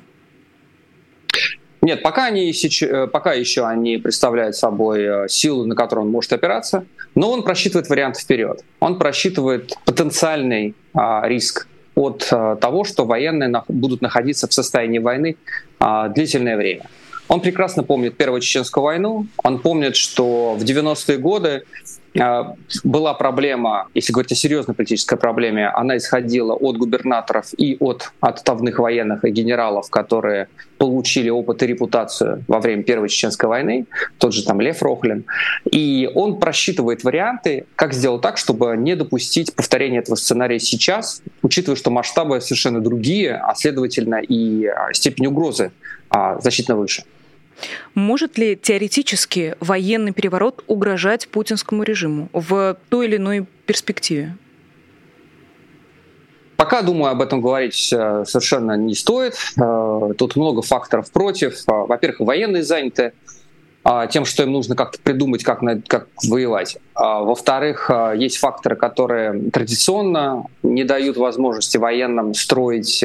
Нет, 1.81 2.01
пока, 2.01 2.25
они, 2.25 2.51
э, 2.51 3.07
пока 3.07 3.33
еще 3.33 3.65
они 3.65 3.97
представляют 3.97 4.55
собой 4.55 5.03
э, 5.03 5.27
силу, 5.29 5.65
на 5.65 5.75
которую 5.75 6.05
он 6.05 6.11
может 6.11 6.33
опираться, 6.33 6.85
но 7.15 7.31
он 7.31 7.43
просчитывает 7.43 7.87
вариант 7.87 8.17
вперед. 8.17 8.63
Он 8.79 8.97
просчитывает 8.97 9.73
потенциальный 9.85 10.75
а, 10.93 11.27
риск 11.27 11.67
от 11.97 12.27
э, 12.31 12.57
того, 12.61 12.83
что 12.83 13.05
военные 13.05 13.63
будут 13.67 14.01
находиться 14.01 14.47
в 14.47 14.53
состоянии 14.53 14.99
войны 14.99 15.35
а, 15.79 16.09
длительное 16.09 16.55
время. 16.55 16.83
Он 17.27 17.41
прекрасно 17.41 17.83
помнит 17.83 18.15
Первую 18.15 18.39
Чеченскую 18.39 18.83
войну, 18.83 19.25
он 19.43 19.59
помнит, 19.59 19.95
что 19.95 20.53
в 20.53 20.63
90-е 20.63 21.17
годы 21.17 21.63
была 22.83 23.13
проблема, 23.13 23.87
если 23.93 24.11
говорить 24.11 24.31
о 24.31 24.35
серьезной 24.35 24.75
политической 24.75 25.17
проблеме, 25.17 25.69
она 25.69 25.97
исходила 25.97 26.53
от 26.53 26.77
губернаторов 26.77 27.53
и 27.57 27.77
от 27.79 28.11
отставных 28.21 28.79
военных 28.79 29.23
и 29.23 29.29
генералов, 29.29 29.89
которые 29.89 30.47
получили 30.77 31.29
опыт 31.29 31.63
и 31.63 31.67
репутацию 31.67 32.43
во 32.47 32.59
время 32.59 32.83
Первой 32.83 33.09
Чеченской 33.09 33.49
войны, 33.49 33.85
тот 34.17 34.33
же 34.33 34.43
там 34.43 34.61
Лев 34.61 34.81
Рохлин. 34.81 35.25
И 35.71 36.09
он 36.13 36.39
просчитывает 36.39 37.03
варианты, 37.03 37.65
как 37.75 37.93
сделать 37.93 38.21
так, 38.21 38.37
чтобы 38.37 38.75
не 38.77 38.95
допустить 38.95 39.53
повторения 39.53 39.99
этого 39.99 40.15
сценария 40.15 40.59
сейчас, 40.59 41.21
учитывая, 41.41 41.75
что 41.75 41.91
масштабы 41.91 42.41
совершенно 42.41 42.79
другие, 42.79 43.35
а 43.35 43.53
следовательно 43.55 44.21
и 44.21 44.65
а, 44.65 44.93
степень 44.93 45.27
угрозы 45.27 45.71
а, 46.09 46.39
значительно 46.39 46.77
выше. 46.77 47.03
Может 47.93 48.37
ли 48.37 48.55
теоретически 48.55 49.55
военный 49.59 50.13
переворот 50.13 50.63
угрожать 50.67 51.27
путинскому 51.27 51.83
режиму 51.83 52.29
в 52.33 52.77
той 52.89 53.07
или 53.07 53.17
иной 53.17 53.45
перспективе? 53.65 54.35
Пока, 56.57 56.81
думаю, 56.81 57.11
об 57.11 57.21
этом 57.21 57.39
говорить 57.39 57.93
э, 57.93 58.23
совершенно 58.25 58.75
не 58.75 58.95
стоит. 58.95 59.35
Э, 59.61 60.13
тут 60.17 60.35
много 60.35 60.63
факторов 60.63 61.11
против. 61.11 61.53
Э, 61.67 61.85
во-первых, 61.87 62.19
военные 62.21 62.63
заняты 62.63 63.13
тем, 64.09 64.25
что 64.25 64.43
им 64.43 64.51
нужно 64.51 64.75
как-то 64.75 64.99
придумать, 64.99 65.45
как, 65.45 65.61
на, 65.61 65.81
как 65.81 66.09
воевать. 66.21 66.77
Во-вторых, 66.93 67.89
есть 68.17 68.35
факторы, 68.35 68.75
которые 68.75 69.49
традиционно 69.49 70.43
не 70.61 70.83
дают 70.83 71.15
возможности 71.15 71.77
военным 71.77 72.33
строить 72.33 73.01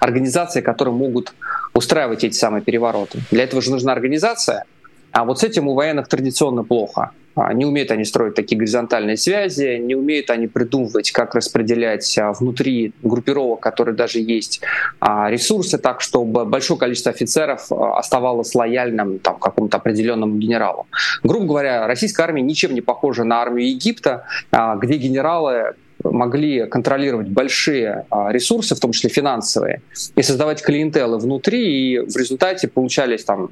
организации, 0.00 0.62
которые 0.62 0.94
могут 0.94 1.32
устраивать 1.74 2.24
эти 2.24 2.34
самые 2.34 2.62
перевороты. 2.62 3.20
Для 3.30 3.44
этого 3.44 3.62
же 3.62 3.70
нужна 3.70 3.92
организация, 3.92 4.64
а 5.12 5.24
вот 5.24 5.40
с 5.40 5.44
этим 5.44 5.68
у 5.68 5.74
военных 5.74 6.08
традиционно 6.08 6.64
плохо. 6.64 7.12
А, 7.34 7.52
не 7.52 7.64
умеют 7.64 7.90
они 7.90 8.04
строить 8.04 8.34
такие 8.34 8.58
горизонтальные 8.58 9.16
связи, 9.16 9.78
не 9.78 9.94
умеют 9.94 10.30
они 10.30 10.48
придумывать, 10.48 11.12
как 11.12 11.34
распределять 11.34 12.18
а, 12.18 12.32
внутри 12.32 12.92
группировок, 13.02 13.60
которые 13.60 13.94
даже 13.94 14.18
есть, 14.18 14.60
а, 15.00 15.30
ресурсы 15.30 15.78
так, 15.78 16.00
чтобы 16.00 16.44
большое 16.44 16.78
количество 16.78 17.12
офицеров 17.12 17.70
оставалось 17.70 18.54
лояльным 18.54 19.18
там, 19.18 19.38
какому-то 19.38 19.76
определенному 19.76 20.36
генералу. 20.36 20.86
Грубо 21.22 21.46
говоря, 21.46 21.86
российская 21.86 22.24
армия 22.24 22.42
ничем 22.42 22.74
не 22.74 22.80
похожа 22.80 23.24
на 23.24 23.40
армию 23.40 23.68
Египта, 23.68 24.24
где 24.52 24.96
генералы 24.96 25.74
могли 26.04 26.66
контролировать 26.66 27.28
большие 27.28 28.06
а, 28.10 28.30
ресурсы, 28.32 28.74
в 28.74 28.80
том 28.80 28.92
числе 28.92 29.10
финансовые, 29.10 29.82
и 30.16 30.22
создавать 30.22 30.62
клиентелы 30.62 31.18
внутри, 31.18 31.94
и 31.94 31.98
в 31.98 32.16
результате 32.16 32.68
получались 32.68 33.24
там 33.24 33.50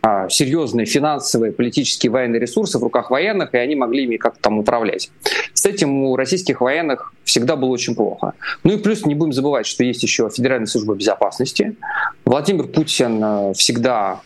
а, 0.00 0.28
серьезные 0.28 0.86
финансовые, 0.86 1.52
политические, 1.52 2.10
военные 2.10 2.40
ресурсы 2.40 2.78
в 2.78 2.82
руках 2.82 3.10
военных, 3.10 3.54
и 3.54 3.58
они 3.58 3.74
могли 3.74 4.04
ими 4.04 4.16
как-то 4.16 4.40
там 4.40 4.58
управлять. 4.58 5.10
С 5.54 5.66
этим 5.66 6.04
у 6.04 6.16
российских 6.16 6.60
военных 6.60 7.12
всегда 7.24 7.56
было 7.56 7.70
очень 7.70 7.94
плохо. 7.94 8.34
Ну 8.64 8.74
и 8.74 8.78
плюс 8.78 9.04
не 9.04 9.14
будем 9.14 9.32
забывать, 9.32 9.66
что 9.66 9.84
есть 9.84 10.02
еще 10.02 10.30
Федеральная 10.30 10.66
служба 10.66 10.94
безопасности. 10.94 11.76
Владимир 12.24 12.68
Путин 12.68 13.22
э, 13.22 13.52
всегда 13.54 14.20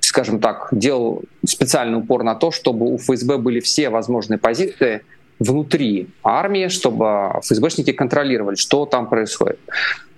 скажем 0.00 0.40
так, 0.40 0.68
делал 0.72 1.24
специальный 1.44 1.98
упор 1.98 2.22
на 2.22 2.34
то, 2.34 2.50
чтобы 2.50 2.86
у 2.86 2.96
ФСБ 2.96 3.38
были 3.38 3.60
все 3.60 3.90
возможные 3.90 4.38
позиции 4.38 5.02
внутри 5.38 6.08
армии, 6.22 6.68
чтобы 6.68 7.32
ФСБшники 7.42 7.92
контролировали, 7.92 8.56
что 8.56 8.86
там 8.86 9.08
происходит. 9.08 9.58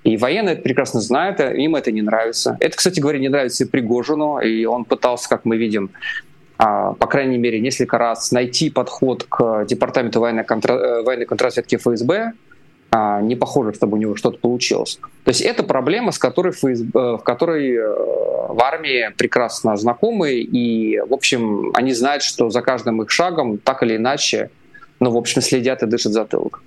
И 0.04 0.16
военные 0.16 0.54
это 0.54 0.62
прекрасно 0.62 1.00
знают, 1.00 1.40
им 1.40 1.74
это 1.76 1.92
не 1.92 2.02
нравится. 2.02 2.56
Это, 2.60 2.76
кстати 2.76 3.00
говоря, 3.00 3.18
не 3.18 3.28
нравится 3.28 3.64
и 3.64 3.66
Пригожину, 3.66 4.38
и 4.38 4.64
он 4.64 4.84
пытался, 4.84 5.28
как 5.28 5.44
мы 5.44 5.56
видим, 5.56 5.90
а, 6.56 6.94
по 6.94 7.06
крайней 7.06 7.38
мере, 7.38 7.60
несколько 7.60 7.98
раз 7.98 8.32
найти 8.32 8.70
подход 8.70 9.24
к 9.28 9.64
департаменту 9.66 10.20
военной, 10.20 10.44
контра... 10.44 10.72
Э, 10.72 11.02
военной 11.02 11.26
контрразведки 11.26 11.76
ФСБ. 11.76 12.32
А, 12.90 13.20
не 13.20 13.36
похоже, 13.36 13.74
чтобы 13.74 13.96
у 13.96 14.00
него 14.00 14.16
что-то 14.16 14.38
получилось. 14.38 14.98
То 15.24 15.28
есть 15.28 15.42
это 15.42 15.62
проблема, 15.62 16.10
с 16.10 16.18
которой, 16.18 16.52
ФСБ, 16.52 16.98
э, 16.98 17.16
в 17.16 17.22
которой 17.22 17.76
э, 17.76 17.86
в 18.48 18.60
армии 18.60 19.12
прекрасно 19.16 19.76
знакомы, 19.76 20.32
и, 20.32 20.98
в 21.00 21.12
общем, 21.12 21.70
они 21.74 21.92
знают, 21.92 22.22
что 22.22 22.50
за 22.50 22.62
каждым 22.62 23.02
их 23.02 23.10
шагом 23.10 23.58
так 23.58 23.82
или 23.82 23.96
иначе 23.96 24.50
ну, 25.00 25.10
в 25.10 25.16
общем, 25.16 25.42
следят 25.42 25.82
и 25.82 25.86
дышат 25.86 26.12
затылок. 26.12 26.62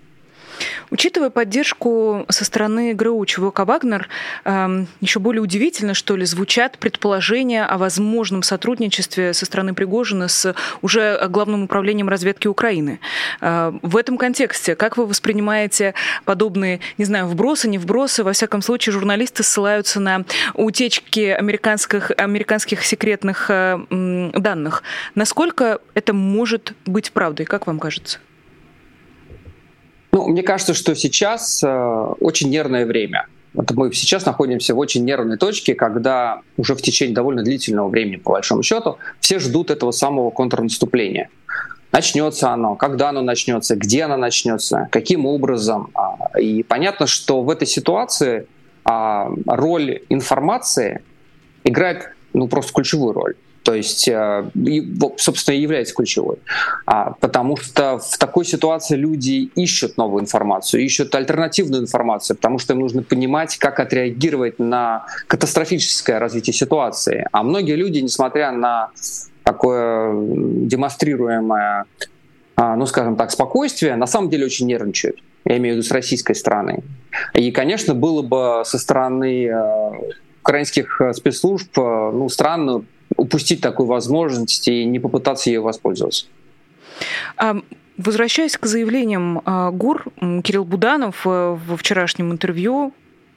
Учитывая 0.91 1.29
поддержку 1.29 2.25
со 2.27 2.43
стороны 2.43 2.93
ГРУ 2.93 3.25
ЧВК 3.25 3.59
«Вагнер», 3.59 4.09
эм, 4.43 4.87
еще 4.99 5.19
более 5.19 5.41
удивительно, 5.41 5.93
что 5.93 6.17
ли, 6.17 6.25
звучат 6.25 6.77
предположения 6.77 7.63
о 7.65 7.77
возможном 7.77 8.43
сотрудничестве 8.43 9.33
со 9.33 9.45
стороны 9.45 9.73
Пригожина 9.73 10.27
с 10.27 10.53
уже 10.81 11.17
Главным 11.29 11.63
управлением 11.63 12.09
разведки 12.09 12.47
Украины. 12.47 12.99
Э, 13.39 13.71
в 13.81 13.95
этом 13.95 14.17
контексте, 14.17 14.75
как 14.75 14.97
вы 14.97 15.05
воспринимаете 15.05 15.93
подобные, 16.25 16.81
не 16.97 17.05
знаю, 17.05 17.27
вбросы, 17.27 17.69
не 17.69 17.77
вбросы, 17.77 18.25
во 18.25 18.33
всяком 18.33 18.61
случае, 18.61 18.91
журналисты 18.91 19.43
ссылаются 19.43 20.01
на 20.01 20.25
утечки 20.55 21.21
американских, 21.21 22.11
американских 22.17 22.83
секретных 22.83 23.45
э, 23.49 23.79
данных. 24.35 24.83
Насколько 25.15 25.79
это 25.93 26.11
может 26.11 26.73
быть 26.85 27.13
правдой, 27.13 27.45
как 27.45 27.65
вам 27.65 27.79
кажется? 27.79 28.19
Ну, 30.11 30.27
мне 30.27 30.43
кажется, 30.43 30.73
что 30.73 30.93
сейчас 30.95 31.63
э, 31.63 31.67
очень 32.19 32.49
нервное 32.49 32.85
время. 32.85 33.27
Вот 33.53 33.71
мы 33.71 33.93
сейчас 33.93 34.25
находимся 34.25 34.73
в 34.73 34.79
очень 34.79 35.03
нервной 35.03 35.37
точке, 35.37 35.75
когда 35.75 36.41
уже 36.57 36.75
в 36.75 36.81
течение 36.81 37.15
довольно 37.15 37.43
длительного 37.43 37.89
времени, 37.89 38.15
по 38.15 38.31
большому 38.31 38.63
счету, 38.63 38.97
все 39.19 39.39
ждут 39.39 39.71
этого 39.71 39.91
самого 39.91 40.29
контрнаступления. 40.29 41.29
Начнется 41.91 42.51
оно, 42.51 42.75
когда 42.75 43.09
оно 43.09 43.21
начнется, 43.21 43.75
где 43.75 44.03
оно 44.03 44.15
начнется, 44.15 44.87
каким 44.91 45.25
образом. 45.25 45.89
А, 45.93 46.39
и 46.39 46.63
понятно, 46.63 47.07
что 47.07 47.41
в 47.41 47.49
этой 47.49 47.67
ситуации 47.67 48.47
а, 48.85 49.29
роль 49.45 50.01
информации 50.07 51.01
играет 51.65 52.11
ну, 52.33 52.47
просто 52.47 52.71
ключевую 52.73 53.13
роль. 53.13 53.35
То 53.63 53.75
есть, 53.75 54.07
э, 54.07 54.49
собственно, 55.17 55.55
и 55.55 55.61
является 55.61 55.93
ключевой. 55.93 56.37
А, 56.85 57.11
потому 57.19 57.57
что 57.57 57.99
в 57.99 58.17
такой 58.17 58.43
ситуации 58.43 58.95
люди 58.95 59.51
ищут 59.55 59.97
новую 59.97 60.23
информацию, 60.23 60.83
ищут 60.83 61.13
альтернативную 61.13 61.83
информацию, 61.83 62.37
потому 62.37 62.57
что 62.57 62.73
им 62.73 62.79
нужно 62.79 63.03
понимать, 63.03 63.57
как 63.57 63.79
отреагировать 63.79 64.57
на 64.57 65.05
катастрофическое 65.27 66.19
развитие 66.19 66.53
ситуации. 66.53 67.27
А 67.31 67.43
многие 67.43 67.75
люди, 67.75 67.99
несмотря 67.99 68.51
на 68.51 68.89
такое 69.43 70.11
демонстрируемое, 70.11 71.85
а, 72.55 72.75
ну, 72.75 72.85
скажем 72.87 73.15
так, 73.15 73.29
спокойствие, 73.31 73.95
на 73.95 74.07
самом 74.07 74.29
деле 74.29 74.45
очень 74.45 74.65
нервничают. 74.65 75.17
Я 75.45 75.57
имею 75.57 75.75
в 75.75 75.77
виду 75.77 75.87
с 75.87 75.91
российской 75.91 76.33
стороны. 76.33 76.83
И, 77.33 77.51
конечно, 77.51 77.93
было 77.93 78.21
бы 78.21 78.63
со 78.65 78.77
стороны 78.77 79.47
э, 79.47 79.91
украинских 80.41 81.01
спецслужб 81.13 81.75
ну, 81.75 82.29
странно 82.29 82.85
упустить 83.17 83.61
такую 83.61 83.87
возможность 83.87 84.67
и 84.67 84.85
не 84.85 84.99
попытаться 84.99 85.49
ее 85.49 85.61
воспользоваться. 85.61 86.25
Возвращаясь 87.97 88.57
к 88.57 88.65
заявлениям 88.65 89.41
а, 89.45 89.69
ГУР, 89.69 90.05
Кирилл 90.43 90.65
Буданов 90.65 91.21
э, 91.27 91.29
во 91.67 91.77
вчерашнем 91.77 92.31
интервью 92.31 92.93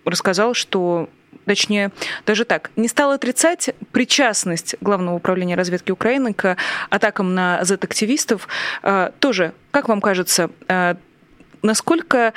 рассказал, 0.06 0.54
что 0.54 1.10
точнее, 1.44 1.90
даже 2.24 2.46
так, 2.46 2.70
не 2.76 2.88
стал 2.88 3.10
отрицать 3.10 3.74
причастность 3.92 4.76
Главного 4.80 5.16
управления 5.16 5.54
разведки 5.54 5.90
Украины 5.90 6.32
к 6.32 6.56
атакам 6.88 7.34
на 7.34 7.62
Z-активистов. 7.62 8.48
А, 8.82 9.12
тоже, 9.18 9.52
как 9.70 9.88
вам 9.88 10.00
кажется, 10.00 10.50
а, 10.68 10.96
насколько 11.62 12.32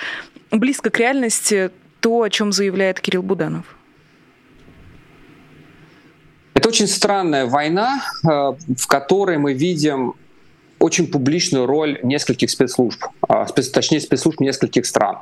близко 0.51 0.89
к 0.89 0.99
реальности 0.99 1.71
то, 2.01 2.23
о 2.23 2.29
чем 2.29 2.51
заявляет 2.51 2.99
Кирилл 2.99 3.23
Буданов? 3.23 3.76
Это 6.67 6.73
очень 6.73 6.87
странная 6.87 7.45
война, 7.45 8.01
э, 8.25 8.27
в 8.27 8.87
которой 8.87 9.37
мы 9.37 9.53
видим 9.53 10.15
очень 10.79 11.07
публичную 11.07 11.65
роль 11.65 11.97
нескольких 12.03 12.49
спецслужб, 12.49 13.05
а, 13.25 13.45
точнее 13.45 14.01
спецслужб 14.01 14.41
нескольких 14.41 14.85
стран. 14.85 15.19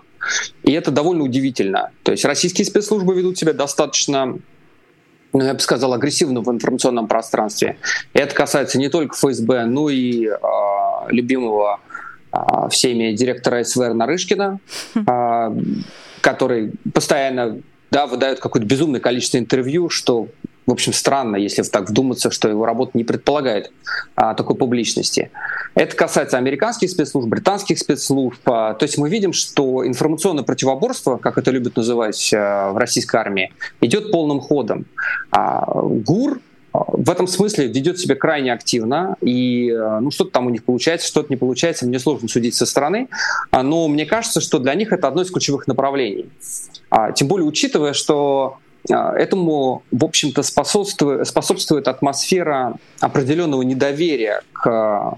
И 0.64 0.72
это 0.72 0.90
довольно 0.90 1.24
удивительно. 1.24 1.92
То 2.02 2.14
есть 2.14 2.26
российские 2.26 2.66
спецслужбы 2.66 3.14
ведут 3.14 3.38
себя 3.38 3.54
достаточно 3.54 4.40
ну, 5.34 5.44
я 5.44 5.54
бы 5.54 5.60
сказал, 5.60 5.94
агрессивно 5.94 6.42
в 6.42 6.50
информационном 6.50 7.08
пространстве. 7.08 7.78
И 8.16 8.18
это 8.18 8.34
касается 8.34 8.80
не 8.80 8.90
только 8.90 9.16
ФСБ, 9.16 9.66
но 9.66 9.90
и 9.90 10.26
э, 10.26 10.32
любимого 11.10 11.80
э, 12.32 12.38
всеми 12.72 13.12
директора 13.12 13.64
СВР 13.64 13.94
Нарышкина, 13.94 14.60
э, 14.96 15.56
который 16.22 16.72
постоянно 16.92 17.62
да, 17.92 18.08
выдает 18.08 18.40
какое-то 18.40 18.68
безумное 18.68 19.00
количество 19.00 19.38
интервью, 19.38 19.90
что 19.90 20.28
в 20.66 20.72
общем, 20.72 20.94
странно, 20.94 21.36
если 21.36 21.62
так 21.64 21.90
вдуматься, 21.90 22.32
что 22.32 22.50
его 22.50 22.66
работа 22.66 22.92
не 22.96 23.04
предполагает 23.04 23.72
а, 24.16 24.34
такой 24.34 24.56
публичности. 24.56 25.32
Это 25.76 25.96
касается 25.96 26.38
американских 26.38 26.90
спецслужб, 26.90 27.28
британских 27.28 27.78
спецслужб. 27.78 28.40
А, 28.46 28.74
то 28.74 28.84
есть 28.84 28.98
мы 28.98 29.10
видим, 29.10 29.34
что 29.34 29.86
информационное 29.86 30.44
противоборство, 30.44 31.18
как 31.18 31.38
это 31.38 31.52
любят 31.52 31.76
называть 31.76 32.34
а, 32.34 32.72
в 32.72 32.78
российской 32.78 33.18
армии, 33.18 33.54
идет 33.82 34.12
полным 34.12 34.40
ходом. 34.40 34.86
А, 35.32 35.66
ГУР 35.66 36.40
а, 36.74 36.84
в 36.88 37.10
этом 37.10 37.28
смысле 37.28 37.68
ведет 37.68 38.00
себя 38.00 38.16
крайне 38.16 38.52
активно, 38.52 39.18
и 39.22 39.70
а, 39.72 40.00
ну, 40.00 40.12
что-то 40.12 40.32
там 40.32 40.48
у 40.48 40.50
них 40.50 40.64
получается, 40.64 41.08
что-то 41.08 41.28
не 41.30 41.38
получается, 41.38 41.86
мне 41.86 42.00
сложно 42.00 42.28
судить 42.28 42.56
со 42.56 42.66
стороны, 42.66 43.08
а, 43.52 43.64
но 43.64 43.88
мне 43.88 44.06
кажется, 44.06 44.42
что 44.42 44.60
для 44.60 44.74
них 44.74 44.92
это 44.92 45.08
одно 45.08 45.22
из 45.22 45.32
ключевых 45.32 45.68
направлений. 45.68 46.30
Тем 47.16 47.28
более 47.28 47.46
учитывая, 47.46 47.94
что 47.94 48.60
этому, 48.90 49.84
в 49.92 50.06
общем-то, 50.06 50.44
способствует, 50.44 51.28
способствует 51.28 51.88
атмосфера 51.88 52.76
определенного 53.00 53.62
недоверия 53.62 54.42
к 54.54 55.18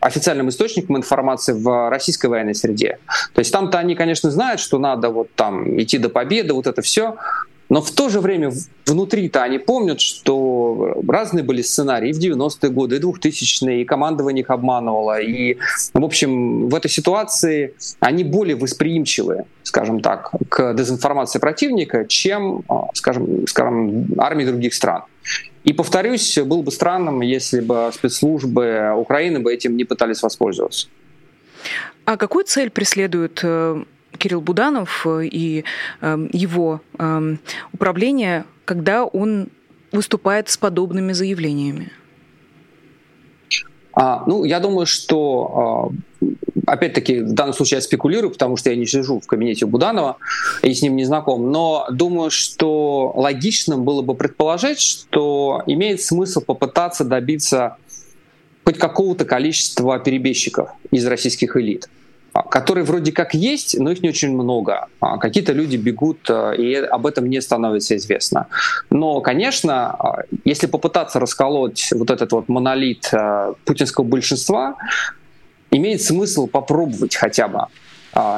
официальным 0.00 0.48
источникам 0.48 0.96
информации 0.96 1.52
в 1.52 1.90
российской 1.90 2.26
военной 2.26 2.54
среде. 2.54 2.98
То 3.34 3.38
есть 3.40 3.52
там-то 3.52 3.78
они, 3.78 3.94
конечно, 3.94 4.30
знают, 4.30 4.60
что 4.60 4.78
надо 4.78 5.10
вот 5.10 5.28
там 5.34 5.80
идти 5.80 5.98
до 5.98 6.08
победы, 6.08 6.52
вот 6.54 6.66
это 6.66 6.82
все, 6.82 7.16
но 7.72 7.80
в 7.80 7.90
то 7.90 8.10
же 8.10 8.20
время 8.20 8.52
внутри-то 8.84 9.42
они 9.42 9.58
помнят, 9.58 9.98
что 9.98 10.94
разные 11.08 11.42
были 11.42 11.62
сценарии 11.62 12.10
и 12.10 12.12
в 12.12 12.18
90-е 12.18 12.68
годы, 12.68 12.96
и 12.96 13.00
2000-е, 13.00 13.80
и 13.80 13.84
командование 13.86 14.42
их 14.42 14.50
обманывало. 14.50 15.18
И, 15.22 15.56
в 15.94 16.04
общем, 16.04 16.68
в 16.68 16.74
этой 16.74 16.90
ситуации 16.90 17.72
они 17.98 18.24
более 18.24 18.56
восприимчивы, 18.56 19.46
скажем 19.62 20.00
так, 20.00 20.32
к 20.50 20.74
дезинформации 20.74 21.38
противника, 21.38 22.04
чем, 22.04 22.62
а, 22.68 22.88
скажем, 22.92 23.46
скажем 23.46 24.06
армии 24.18 24.44
других 24.44 24.74
стран. 24.74 25.04
И, 25.64 25.72
повторюсь, 25.72 26.38
было 26.44 26.60
бы 26.60 26.70
странным, 26.70 27.22
если 27.22 27.60
бы 27.60 27.90
спецслужбы 27.94 28.92
Украины 28.98 29.38
бы 29.40 29.50
этим 29.50 29.78
не 29.78 29.84
пытались 29.84 30.22
воспользоваться. 30.22 30.88
А 32.04 32.18
какую 32.18 32.44
цель 32.44 32.68
преследует 32.68 33.40
э, 33.42 33.82
Кирилл 34.22 34.40
Буданов 34.40 35.04
э, 35.04 35.26
и 35.26 35.64
эм, 36.00 36.30
его 36.32 36.80
эм, 36.98 37.40
управление, 37.72 38.44
когда 38.64 39.04
он 39.04 39.48
выступает 39.90 40.48
с 40.48 40.56
подобными 40.56 41.12
заявлениями? 41.12 41.90
А, 43.94 44.22
ну, 44.26 44.44
я 44.44 44.60
думаю, 44.60 44.86
что 44.86 45.92
а, 46.22 46.72
опять-таки, 46.72 47.20
в 47.20 47.32
данном 47.32 47.52
случае 47.52 47.78
я 47.78 47.82
спекулирую, 47.82 48.30
потому 48.30 48.56
что 48.56 48.70
я 48.70 48.76
не 48.76 48.86
сижу 48.86 49.20
в 49.20 49.26
кабинете 49.26 49.66
Буданова 49.66 50.18
и 50.62 50.72
с 50.72 50.82
ним 50.82 50.94
не 50.94 51.04
знаком, 51.04 51.50
но 51.50 51.88
думаю, 51.90 52.30
что 52.30 53.12
логичным 53.16 53.82
было 53.82 54.02
бы 54.02 54.14
предположить, 54.14 54.80
что 54.80 55.62
имеет 55.66 56.00
смысл 56.00 56.40
попытаться 56.40 57.04
добиться 57.04 57.76
хоть 58.64 58.78
какого-то 58.78 59.24
количества 59.24 59.98
перебежчиков 59.98 60.70
из 60.92 61.04
российских 61.06 61.56
элит. 61.56 61.88
А, 62.34 62.42
которые 62.42 62.84
вроде 62.84 63.12
как 63.12 63.34
есть, 63.34 63.78
но 63.78 63.90
их 63.90 64.02
не 64.02 64.08
очень 64.08 64.32
много. 64.32 64.86
А, 65.00 65.18
какие-то 65.18 65.52
люди 65.52 65.76
бегут, 65.76 66.30
а, 66.30 66.52
и 66.52 66.74
об 66.74 67.06
этом 67.06 67.28
не 67.28 67.40
становится 67.42 67.94
известно. 67.96 68.46
Но, 68.90 69.20
конечно, 69.20 69.98
если 70.44 70.66
попытаться 70.66 71.20
расколоть 71.20 71.90
вот 71.92 72.10
этот 72.10 72.32
вот 72.32 72.48
монолит 72.48 73.10
путинского 73.64 74.04
большинства, 74.04 74.76
имеет 75.70 76.02
смысл 76.02 76.46
попробовать 76.46 77.16
хотя 77.16 77.48
бы. 77.48 77.66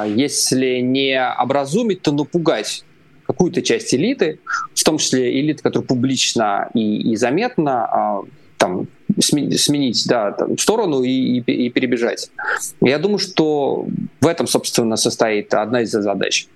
Если 0.05 0.79
не 0.79 1.21
образумить, 1.21 2.01
то 2.01 2.13
напугать 2.13 2.85
какую-то 3.27 3.61
часть 3.61 3.93
элиты, 3.93 4.39
в 4.73 4.83
том 4.83 4.97
числе 4.97 5.41
элиты, 5.41 5.61
которая 5.61 5.85
публично 5.85 6.69
и, 6.73 7.11
и 7.11 7.15
заметна, 7.17 8.21
там, 8.57 8.87
сменить 9.19 10.05
да, 10.07 10.31
там, 10.31 10.57
сторону 10.57 11.03
и, 11.03 11.39
и, 11.39 11.65
и 11.65 11.69
перебежать. 11.69 12.31
Я 12.81 12.99
думаю, 12.99 13.19
что 13.19 13.85
в 14.21 14.27
этом, 14.27 14.47
собственно, 14.47 14.95
состоит 14.95 15.53
одна 15.53 15.81
из 15.81 15.91
задач. 15.91 16.47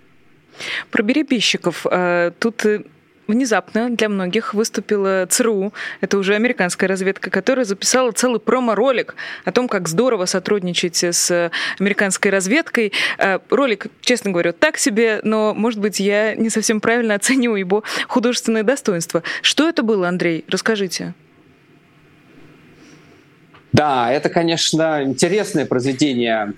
Про 0.92 1.04
перебежчиков. 1.04 1.86
Э, 1.90 2.32
тут 2.40 2.66
э, 2.66 2.84
внезапно 3.28 3.90
для 3.90 4.10
многих 4.10 4.54
выступила 4.54 5.26
ЦРУ, 5.30 5.74
это 6.02 6.18
уже 6.18 6.36
американская 6.36 6.90
разведка, 6.90 7.30
которая 7.30 7.66
записала 7.66 8.12
целый 8.12 8.40
промо-ролик 8.40 9.16
о 9.46 9.52
том, 9.52 9.68
как 9.68 9.88
здорово 9.88 10.26
сотрудничать 10.26 11.04
с 11.04 11.52
американской 11.80 12.32
разведкой. 12.32 12.92
Э, 13.18 13.40
ролик, 13.50 13.88
честно 14.02 14.32
говоря, 14.32 14.52
так 14.52 14.78
себе, 14.78 15.22
но, 15.24 15.54
может 15.54 15.80
быть, 15.80 16.00
я 16.00 16.36
не 16.36 16.50
совсем 16.50 16.82
правильно 16.82 17.16
оценю 17.16 17.56
его 17.56 17.84
художественное 18.08 18.64
достоинство. 18.64 19.24
Что 19.42 19.70
это 19.70 19.84
было, 19.84 20.08
Андрей? 20.08 20.44
Расскажите. 20.48 21.14
Да, 23.72 24.12
это, 24.12 24.30
конечно, 24.30 25.04
интересное 25.04 25.66
произведение 25.66 26.54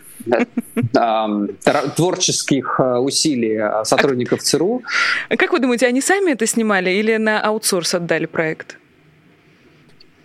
творческих 1.95 2.79
э, 2.79 2.97
усилий 2.97 3.57
э, 3.59 3.83
сотрудников 3.83 4.41
ЦРУ. 4.41 4.83
Как 5.29 5.51
вы 5.51 5.59
думаете, 5.59 5.87
они 5.87 5.99
сами 5.99 6.31
это 6.31 6.45
снимали 6.45 6.91
или 6.91 7.17
на 7.17 7.41
аутсорс 7.41 7.95
отдали 7.95 8.27
проект? 8.27 8.77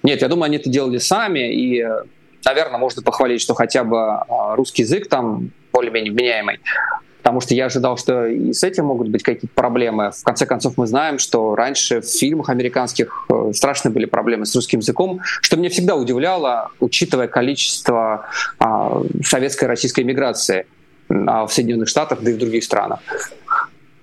Нет, 0.03 0.23
я 0.23 0.29
думаю, 0.29 0.45
они 0.45 0.59
это 0.59 0.71
делали 0.71 0.99
сами, 0.99 1.53
и, 1.53 1.85
наверное, 2.45 2.79
можно 2.79 3.03
похвалить, 3.03 3.41
что 3.41 3.55
хотя 3.55 3.83
бы 3.83 4.19
русский 4.55 4.83
язык 4.83 5.09
там 5.09 5.51
более-менее 5.73 6.13
вменяемый 6.13 6.61
потому 7.27 7.41
что 7.41 7.57
я 7.57 7.65
ожидал, 7.67 7.97
что 7.97 8.29
и 8.29 8.53
с 8.53 8.63
этим 8.63 8.85
могут 8.85 9.09
быть 9.09 9.25
какие-то 9.25 9.53
проблемы. 9.53 10.13
В 10.13 10.23
конце 10.23 10.47
концов, 10.47 10.75
мы 10.77 10.87
знаем, 10.87 11.19
что 11.19 11.57
раньше 11.57 12.01
в 12.01 12.07
фильмах 12.07 12.51
американских 12.51 13.27
э, 13.29 13.51
страшные 13.53 13.93
были 13.93 14.05
проблемы 14.05 14.47
с 14.47 14.55
русским 14.55 14.79
языком, 14.79 15.19
что 15.25 15.57
меня 15.57 15.69
всегда 15.69 15.97
удивляло, 15.97 16.71
учитывая 16.79 17.27
количество 17.27 18.27
а, 18.61 19.03
советской 19.25 19.65
и 19.65 19.67
российской 19.67 20.05
миграции 20.05 20.67
а, 21.09 21.49
в 21.49 21.53
Соединенных 21.53 21.89
Штатах, 21.89 22.21
да 22.23 22.31
и 22.31 22.35
в 22.35 22.39
других 22.39 22.63
странах. 22.63 23.01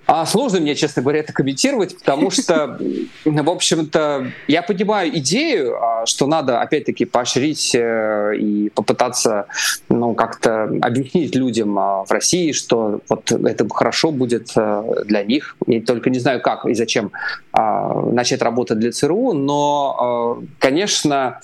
А 0.05 0.25
сложно 0.25 0.59
мне, 0.59 0.75
честно 0.75 1.01
говоря, 1.01 1.19
это 1.19 1.31
комментировать, 1.31 1.97
потому 1.97 2.29
что, 2.31 2.77
в 3.23 3.49
общем-то, 3.49 4.31
я 4.47 4.61
понимаю 4.61 5.17
идею, 5.17 5.81
а, 5.81 6.05
что 6.05 6.27
надо, 6.27 6.61
опять-таки, 6.61 7.05
поощрить 7.05 7.73
э, 7.73 8.35
и 8.37 8.69
попытаться, 8.69 9.47
ну, 9.89 10.13
как-то 10.13 10.63
объяснить 10.81 11.35
людям 11.35 11.77
а, 11.79 12.03
в 12.03 12.11
России, 12.11 12.51
что 12.51 13.01
вот 13.07 13.31
это 13.31 13.67
хорошо 13.69 14.11
будет 14.11 14.51
э, 14.55 15.03
для 15.05 15.23
них. 15.23 15.55
Я 15.67 15.81
только 15.81 16.09
не 16.09 16.19
знаю, 16.19 16.41
как 16.41 16.65
и 16.65 16.73
зачем 16.73 17.11
а, 17.53 18.01
начать 18.01 18.41
работать 18.41 18.79
для 18.79 18.91
ЦРУ, 18.91 19.33
но, 19.33 20.43
конечно, 20.59 21.39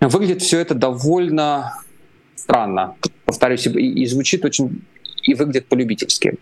выглядит 0.00 0.42
все 0.42 0.58
это 0.58 0.74
довольно 0.74 1.74
странно, 2.36 2.96
повторюсь, 3.24 3.66
и 3.66 4.04
звучит 4.06 4.44
очень 4.44 4.82
и 5.22 5.34
выглядит 5.34 5.66
полюбительски. 5.68 6.38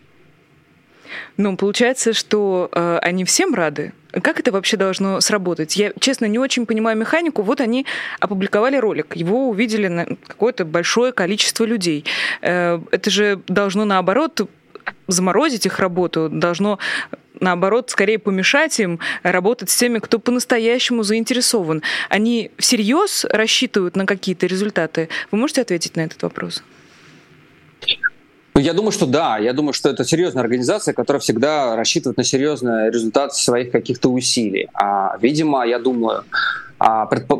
Ну, 1.36 1.56
получается, 1.56 2.12
что 2.12 2.68
э, 2.72 2.98
они 3.02 3.24
всем 3.24 3.54
рады. 3.54 3.92
Как 4.22 4.40
это 4.40 4.50
вообще 4.50 4.76
должно 4.76 5.20
сработать? 5.20 5.76
Я, 5.76 5.92
честно, 6.00 6.26
не 6.26 6.38
очень 6.38 6.66
понимаю 6.66 6.96
механику. 6.96 7.42
Вот 7.42 7.60
они 7.60 7.86
опубликовали 8.18 8.76
ролик, 8.76 9.16
его 9.16 9.48
увидели 9.48 9.86
на 9.86 10.06
какое-то 10.26 10.64
большое 10.64 11.12
количество 11.12 11.64
людей. 11.64 12.04
Э, 12.42 12.80
это 12.90 13.10
же 13.10 13.40
должно, 13.46 13.84
наоборот, 13.84 14.48
заморозить 15.06 15.66
их 15.66 15.78
работу, 15.78 16.28
должно 16.28 16.78
наоборот, 17.40 17.90
скорее 17.90 18.18
помешать 18.18 18.78
им 18.80 19.00
работать 19.22 19.70
с 19.70 19.76
теми, 19.76 19.98
кто 19.98 20.18
по-настоящему 20.18 21.02
заинтересован. 21.02 21.82
Они 22.08 22.50
всерьез 22.58 23.24
рассчитывают 23.24 23.96
на 23.96 24.06
какие-то 24.06 24.46
результаты? 24.46 25.08
Вы 25.30 25.38
можете 25.38 25.62
ответить 25.62 25.96
на 25.96 26.02
этот 26.02 26.22
вопрос? 26.22 26.62
Ну, 28.54 28.60
я 28.60 28.72
думаю, 28.72 28.92
что 28.92 29.06
да. 29.06 29.38
Я 29.38 29.52
думаю, 29.52 29.72
что 29.72 29.88
это 29.88 30.04
серьезная 30.04 30.42
организация, 30.42 30.92
которая 30.92 31.20
всегда 31.20 31.76
рассчитывает 31.76 32.16
на 32.16 32.24
серьезный 32.24 32.90
результат 32.90 33.34
своих 33.34 33.70
каких-то 33.70 34.08
усилий. 34.10 34.68
А, 34.74 35.16
видимо, 35.20 35.66
я 35.66 35.78
думаю, 35.78 36.24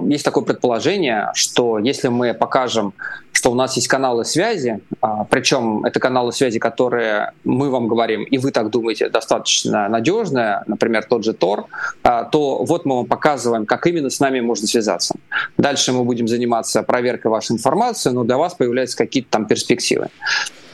есть 0.09 0.25
такое 0.25 0.45
предположение, 0.45 1.31
что 1.35 1.79
если 1.79 2.09
мы 2.09 2.35
покажем, 2.35 2.93
что 3.33 3.51
у 3.51 3.55
нас 3.55 3.75
есть 3.77 3.89
каналы 3.89 4.25
связи, 4.25 4.81
а, 5.01 5.25
причем 5.25 5.85
это 5.85 5.99
каналы 5.99 6.33
связи, 6.33 6.59
которые 6.59 7.33
мы 7.45 7.71
вам 7.71 7.89
говорим, 7.89 8.23
и 8.25 8.37
вы 8.37 8.51
так 8.51 8.69
думаете, 8.69 9.09
достаточно 9.09 9.89
надежные, 9.89 10.63
например, 10.67 11.05
тот 11.05 11.25
же 11.25 11.33
Тор, 11.33 11.67
а, 12.03 12.25
то 12.25 12.63
вот 12.65 12.85
мы 12.85 12.97
вам 12.97 13.07
показываем, 13.07 13.65
как 13.65 13.87
именно 13.87 14.11
с 14.11 14.21
нами 14.21 14.41
можно 14.41 14.67
связаться. 14.67 15.15
Дальше 15.57 15.93
мы 15.93 16.05
будем 16.05 16.29
заниматься 16.29 16.83
проверкой 16.83 17.31
вашей 17.31 17.53
информации, 17.53 18.11
но 18.11 18.25
для 18.25 18.37
вас 18.37 18.55
появляются 18.55 18.97
какие-то 18.97 19.31
там 19.31 19.47
перспективы. 19.47 20.09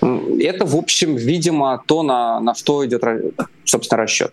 Это, 0.01 0.67
в 0.67 0.77
общем, 0.77 1.15
видимо, 1.15 1.83
то, 1.87 2.03
на, 2.03 2.41
на 2.41 2.55
что 2.55 2.85
идет, 2.85 3.03
собственно, 3.65 4.03
расчет. 4.03 4.33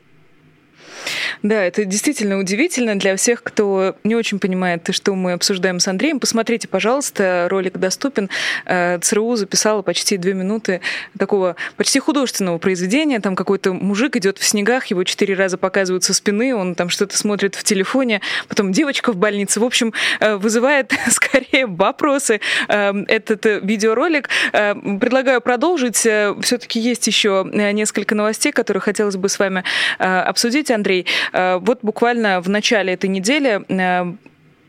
Да, 1.43 1.61
это 1.61 1.83
действительно 1.83 2.39
удивительно 2.39 2.97
для 2.97 3.17
всех, 3.17 3.43
кто 3.43 3.97
не 4.05 4.15
очень 4.15 4.39
понимает, 4.39 4.87
что 4.91 5.13
мы 5.13 5.33
обсуждаем 5.33 5.81
с 5.81 5.87
Андреем. 5.89 6.21
Посмотрите, 6.21 6.69
пожалуйста, 6.69 7.47
ролик 7.49 7.77
доступен. 7.77 8.29
Э, 8.65 8.97
ЦРУ 8.99 9.35
записала 9.35 9.81
почти 9.81 10.15
две 10.15 10.35
минуты 10.35 10.79
такого 11.19 11.57
почти 11.75 11.99
художественного 11.99 12.59
произведения. 12.59 13.19
Там 13.19 13.35
какой-то 13.35 13.73
мужик 13.73 14.15
идет 14.15 14.37
в 14.37 14.45
снегах, 14.45 14.85
его 14.85 15.03
четыре 15.03 15.35
раза 15.35 15.57
показывают 15.57 16.05
со 16.05 16.13
спины, 16.13 16.55
он 16.55 16.75
там 16.75 16.87
что-то 16.87 17.17
смотрит 17.17 17.55
в 17.55 17.63
телефоне, 17.65 18.21
потом 18.47 18.71
девочка 18.71 19.11
в 19.11 19.17
больнице. 19.17 19.59
В 19.59 19.65
общем, 19.65 19.93
э, 20.21 20.37
вызывает 20.37 20.93
скорее 21.09 21.65
вопросы 21.65 22.39
э, 22.69 22.93
этот 23.09 23.45
видеоролик. 23.61 24.29
Предлагаю 24.53 25.41
продолжить. 25.41 25.97
Все-таки 25.97 26.79
есть 26.79 27.05
еще 27.05 27.45
несколько 27.51 28.15
новостей, 28.15 28.53
которые 28.53 28.79
хотелось 28.79 29.17
бы 29.17 29.27
с 29.27 29.39
вами 29.39 29.63
обсудить, 29.97 30.71
Андрей. 30.71 31.05
Э, 31.33 31.57
вот 31.61 31.79
буквально 31.81 32.39
в 32.41 32.49
начале 32.49 32.93
этой 32.93 33.09
недели 33.09 33.61
э, 33.67 34.13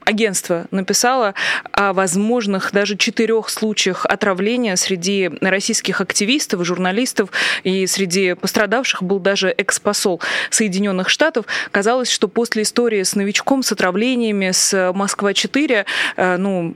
агентство 0.04 0.66
написало 0.70 1.34
о 1.72 1.92
возможных 1.92 2.72
даже 2.72 2.96
четырех 2.96 3.48
случаях 3.48 4.06
отравления 4.06 4.76
среди 4.76 5.30
российских 5.40 6.00
активистов, 6.00 6.64
журналистов 6.64 7.30
и 7.62 7.86
среди 7.86 8.34
пострадавших 8.34 9.02
был 9.02 9.18
даже 9.18 9.50
экс-посол 9.50 10.20
Соединенных 10.50 11.08
Штатов. 11.08 11.46
Казалось, 11.70 12.10
что 12.10 12.28
после 12.28 12.62
истории 12.62 13.02
с 13.02 13.14
новичком, 13.14 13.62
с 13.62 13.72
отравлениями, 13.72 14.50
с 14.50 14.92
Москва-4, 14.92 15.86
э, 16.16 16.36
ну, 16.36 16.74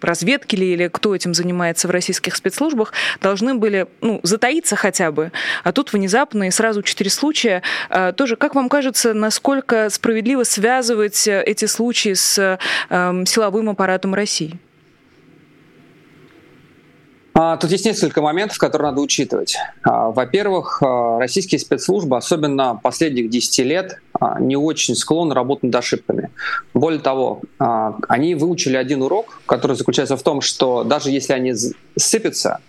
разведки 0.00 0.56
ли 0.56 0.72
или 0.72 0.88
кто 0.88 1.14
этим 1.14 1.34
занимается 1.34 1.88
в 1.88 1.90
российских 1.90 2.36
спецслужбах, 2.36 2.92
должны 3.20 3.54
были 3.54 3.86
ну, 4.00 4.20
затаиться 4.22 4.76
хотя 4.76 5.12
бы. 5.12 5.32
А 5.64 5.72
тут 5.72 5.92
внезапно 5.92 6.48
и 6.48 6.50
сразу 6.50 6.82
четыре 6.82 7.10
случая. 7.10 7.62
А, 7.88 8.12
тоже, 8.12 8.36
как 8.36 8.54
вам 8.54 8.68
кажется, 8.68 9.14
насколько 9.14 9.88
справедливо 9.90 10.44
связывать 10.44 11.26
э, 11.28 11.42
эти 11.42 11.64
случаи 11.66 12.14
с 12.14 12.38
э, 12.38 13.24
силовым 13.26 13.70
аппаратом 13.70 14.14
России? 14.14 14.58
А, 17.38 17.58
тут 17.58 17.70
есть 17.70 17.84
несколько 17.84 18.22
моментов, 18.22 18.56
которые 18.56 18.92
надо 18.92 19.02
учитывать. 19.02 19.58
А, 19.82 20.10
во-первых, 20.10 20.82
а, 20.82 21.18
российские 21.18 21.58
спецслужбы, 21.58 22.16
особенно 22.16 22.80
последних 22.82 23.28
10 23.28 23.58
лет, 23.58 24.00
не 24.40 24.56
очень 24.56 24.94
склонны 24.94 25.34
работать 25.34 25.64
над 25.64 25.74
ошибками. 25.76 26.30
Более 26.74 27.00
того, 27.00 27.42
они 27.58 28.34
выучили 28.34 28.76
один 28.76 29.02
урок, 29.02 29.40
который 29.46 29.76
заключается 29.76 30.16
в 30.16 30.22
том, 30.22 30.40
что 30.40 30.84
даже 30.84 31.10
если 31.10 31.32
они 31.32 31.54
сыпятся, 31.96 32.60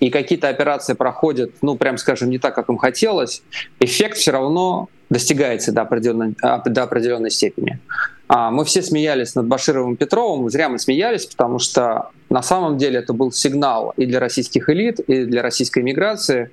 и 0.00 0.08
какие-то 0.08 0.48
операции 0.48 0.94
проходят, 0.94 1.52
ну, 1.60 1.76
прям 1.76 1.98
скажем, 1.98 2.30
не 2.30 2.38
так, 2.38 2.54
как 2.54 2.70
им 2.70 2.78
хотелось, 2.78 3.42
эффект 3.80 4.16
все 4.16 4.30
равно 4.30 4.88
достигается 5.10 5.72
до 5.72 5.82
определенной, 5.82 6.34
до 6.64 6.82
определенной 6.82 7.30
степени. 7.30 7.78
А, 8.26 8.50
мы 8.50 8.64
все 8.64 8.80
смеялись 8.80 9.34
над 9.34 9.46
Башировым 9.46 9.96
Петровым, 9.96 10.48
зря 10.48 10.68
мы 10.68 10.78
смеялись, 10.78 11.26
потому 11.26 11.58
что 11.58 12.10
на 12.30 12.42
самом 12.42 12.78
деле 12.78 13.00
это 13.00 13.12
был 13.12 13.32
сигнал 13.32 13.92
и 13.96 14.06
для 14.06 14.20
российских 14.20 14.70
элит, 14.70 15.00
и 15.00 15.24
для 15.24 15.42
российской 15.42 15.82
миграции, 15.82 16.50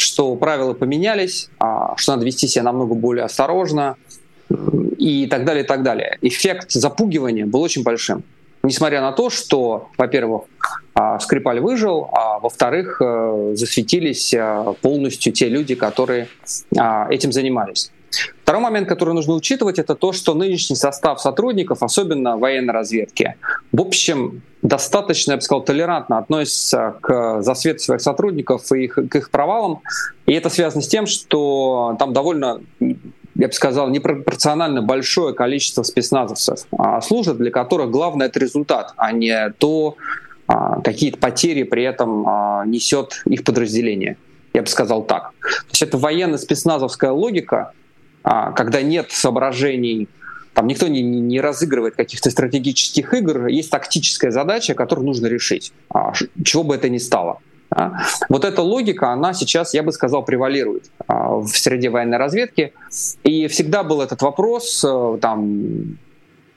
что 0.00 0.34
правила 0.36 0.72
поменялись, 0.72 1.48
а, 1.58 1.94
что 1.96 2.12
надо 2.12 2.24
вести 2.24 2.48
себя 2.48 2.64
намного 2.64 2.94
более 2.94 3.24
осторожно 3.24 3.96
и 4.98 5.26
так 5.26 5.44
далее, 5.44 5.64
и 5.64 5.66
так 5.66 5.82
далее. 5.82 6.18
Эффект 6.22 6.72
запугивания 6.72 7.46
был 7.46 7.62
очень 7.62 7.82
большим. 7.82 8.22
Несмотря 8.62 9.00
на 9.00 9.12
то, 9.12 9.30
что, 9.30 9.88
во-первых, 9.96 10.42
а, 10.94 11.18
Скрипаль 11.18 11.60
выжил, 11.60 12.08
а 12.12 12.38
во-вторых, 12.40 13.00
э, 13.00 13.52
засветились 13.54 14.34
э, 14.34 14.74
полностью 14.82 15.32
те 15.32 15.48
люди, 15.48 15.74
которые 15.74 16.28
этим 16.70 17.32
занимались. 17.32 17.90
Второй 18.42 18.62
момент, 18.62 18.88
который 18.88 19.14
нужно 19.14 19.34
учитывать, 19.34 19.78
это 19.78 19.94
то, 19.94 20.12
что 20.12 20.34
нынешний 20.34 20.76
состав 20.76 21.20
сотрудников, 21.20 21.82
особенно 21.82 22.36
военной 22.36 22.72
разведки, 22.72 23.36
в 23.72 23.80
общем, 23.80 24.42
достаточно, 24.62 25.32
я 25.32 25.36
бы 25.36 25.42
сказал, 25.42 25.62
толерантно 25.62 26.18
относится 26.18 26.96
к 27.00 27.42
засвету 27.42 27.80
своих 27.80 28.00
сотрудников 28.00 28.70
и 28.72 28.84
их, 28.84 28.94
к 28.94 29.16
их 29.16 29.30
провалам. 29.30 29.80
И 30.26 30.32
это 30.32 30.50
связано 30.50 30.82
с 30.82 30.88
тем, 30.88 31.06
что 31.06 31.96
там 31.98 32.12
довольно 32.12 32.60
я 33.36 33.46
бы 33.46 33.52
сказал, 33.54 33.88
непропорционально 33.88 34.82
большое 34.82 35.34
количество 35.34 35.82
спецназовцев 35.82 36.66
а, 36.76 37.00
служат, 37.00 37.38
для 37.38 37.50
которых 37.50 37.90
главное 37.90 38.26
это 38.26 38.38
результат, 38.38 38.92
а 38.96 39.12
не 39.12 39.50
то, 39.58 39.96
а, 40.46 40.80
какие-то 40.82 41.16
потери 41.16 41.62
при 41.62 41.84
этом 41.84 42.26
а, 42.26 42.64
несет 42.66 43.22
их 43.24 43.44
подразделение. 43.44 44.18
Я 44.52 44.62
бы 44.62 44.68
сказал 44.68 45.04
так. 45.04 45.32
То 45.40 45.70
есть 45.70 45.82
это 45.82 45.96
военно-спецназовская 45.96 47.12
логика, 47.12 47.72
когда 48.22 48.82
нет 48.82 49.10
соображений, 49.10 50.08
там 50.54 50.66
никто 50.66 50.88
не, 50.88 51.02
не 51.02 51.40
разыгрывает 51.40 51.96
каких-то 51.96 52.30
стратегических 52.30 53.14
игр, 53.14 53.46
есть 53.46 53.70
тактическая 53.70 54.30
задача, 54.30 54.74
которую 54.74 55.06
нужно 55.06 55.26
решить, 55.26 55.72
а, 55.88 56.12
чего 56.44 56.64
бы 56.64 56.74
это 56.74 56.88
ни 56.88 56.98
стало. 56.98 57.38
Вот 58.28 58.44
эта 58.44 58.62
логика, 58.62 59.12
она 59.12 59.32
сейчас, 59.32 59.74
я 59.74 59.84
бы 59.84 59.92
сказал, 59.92 60.24
превалирует 60.24 60.90
а, 61.06 61.36
в 61.36 61.48
среде 61.48 61.88
военной 61.88 62.18
разведки. 62.18 62.72
И 63.22 63.46
всегда 63.46 63.84
был 63.84 64.02
этот 64.02 64.22
вопрос, 64.22 64.84
э, 64.84 65.18
там, 65.20 65.96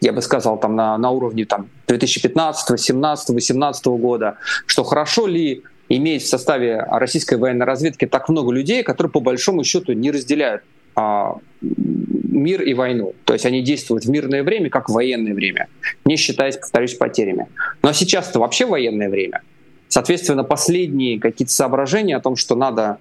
я 0.01 0.11
бы 0.11 0.23
сказал, 0.23 0.59
там 0.59 0.75
на, 0.75 0.97
на 0.97 1.11
уровне 1.11 1.45
там, 1.45 1.69
2015, 1.87 2.67
2017, 2.67 3.27
2018 3.27 3.85
года, 3.85 4.37
что 4.65 4.83
хорошо 4.83 5.27
ли 5.27 5.61
иметь 5.87 6.23
в 6.23 6.27
составе 6.27 6.83
российской 6.89 7.35
военной 7.35 7.67
разведки 7.67 8.05
так 8.07 8.27
много 8.29 8.51
людей, 8.51 8.81
которые 8.81 9.11
по 9.11 9.19
большому 9.19 9.63
счету 9.63 9.93
не 9.93 10.09
разделяют 10.09 10.63
а, 10.95 11.37
мир 11.61 12.61
и 12.61 12.73
войну. 12.73 13.13
То 13.25 13.33
есть 13.33 13.45
они 13.45 13.61
действуют 13.61 14.05
в 14.05 14.09
мирное 14.09 14.43
время, 14.43 14.69
как 14.69 14.89
в 14.89 14.93
военное 14.93 15.33
время, 15.33 15.67
не 16.05 16.17
считаясь, 16.17 16.57
повторюсь, 16.57 16.95
потерями. 16.95 17.47
Но 17.81 17.93
сейчас 17.93 18.29
это 18.29 18.39
вообще 18.39 18.65
военное 18.65 19.09
время. 19.09 19.41
Соответственно, 19.87 20.43
последние 20.43 21.19
какие-то 21.19 21.53
соображения 21.53 22.17
о 22.17 22.19
том, 22.19 22.35
что 22.35 22.55
надо 22.55 22.97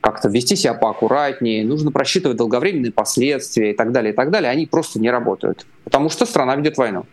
как-то 0.00 0.28
вести 0.28 0.54
себя 0.54 0.74
поаккуратнее, 0.74 1.64
нужно 1.64 1.90
просчитывать 1.90 2.36
долговременные 2.36 2.92
последствия 2.92 3.72
и 3.72 3.74
так 3.74 3.90
далее, 3.90 4.12
и 4.12 4.16
так 4.16 4.30
далее, 4.30 4.50
они 4.50 4.66
просто 4.66 5.00
не 5.00 5.10
работают. 5.10 5.66
Потому 5.82 6.10
что 6.10 6.26
страна 6.26 6.54
ведет 6.54 6.76
войну. 6.76 7.06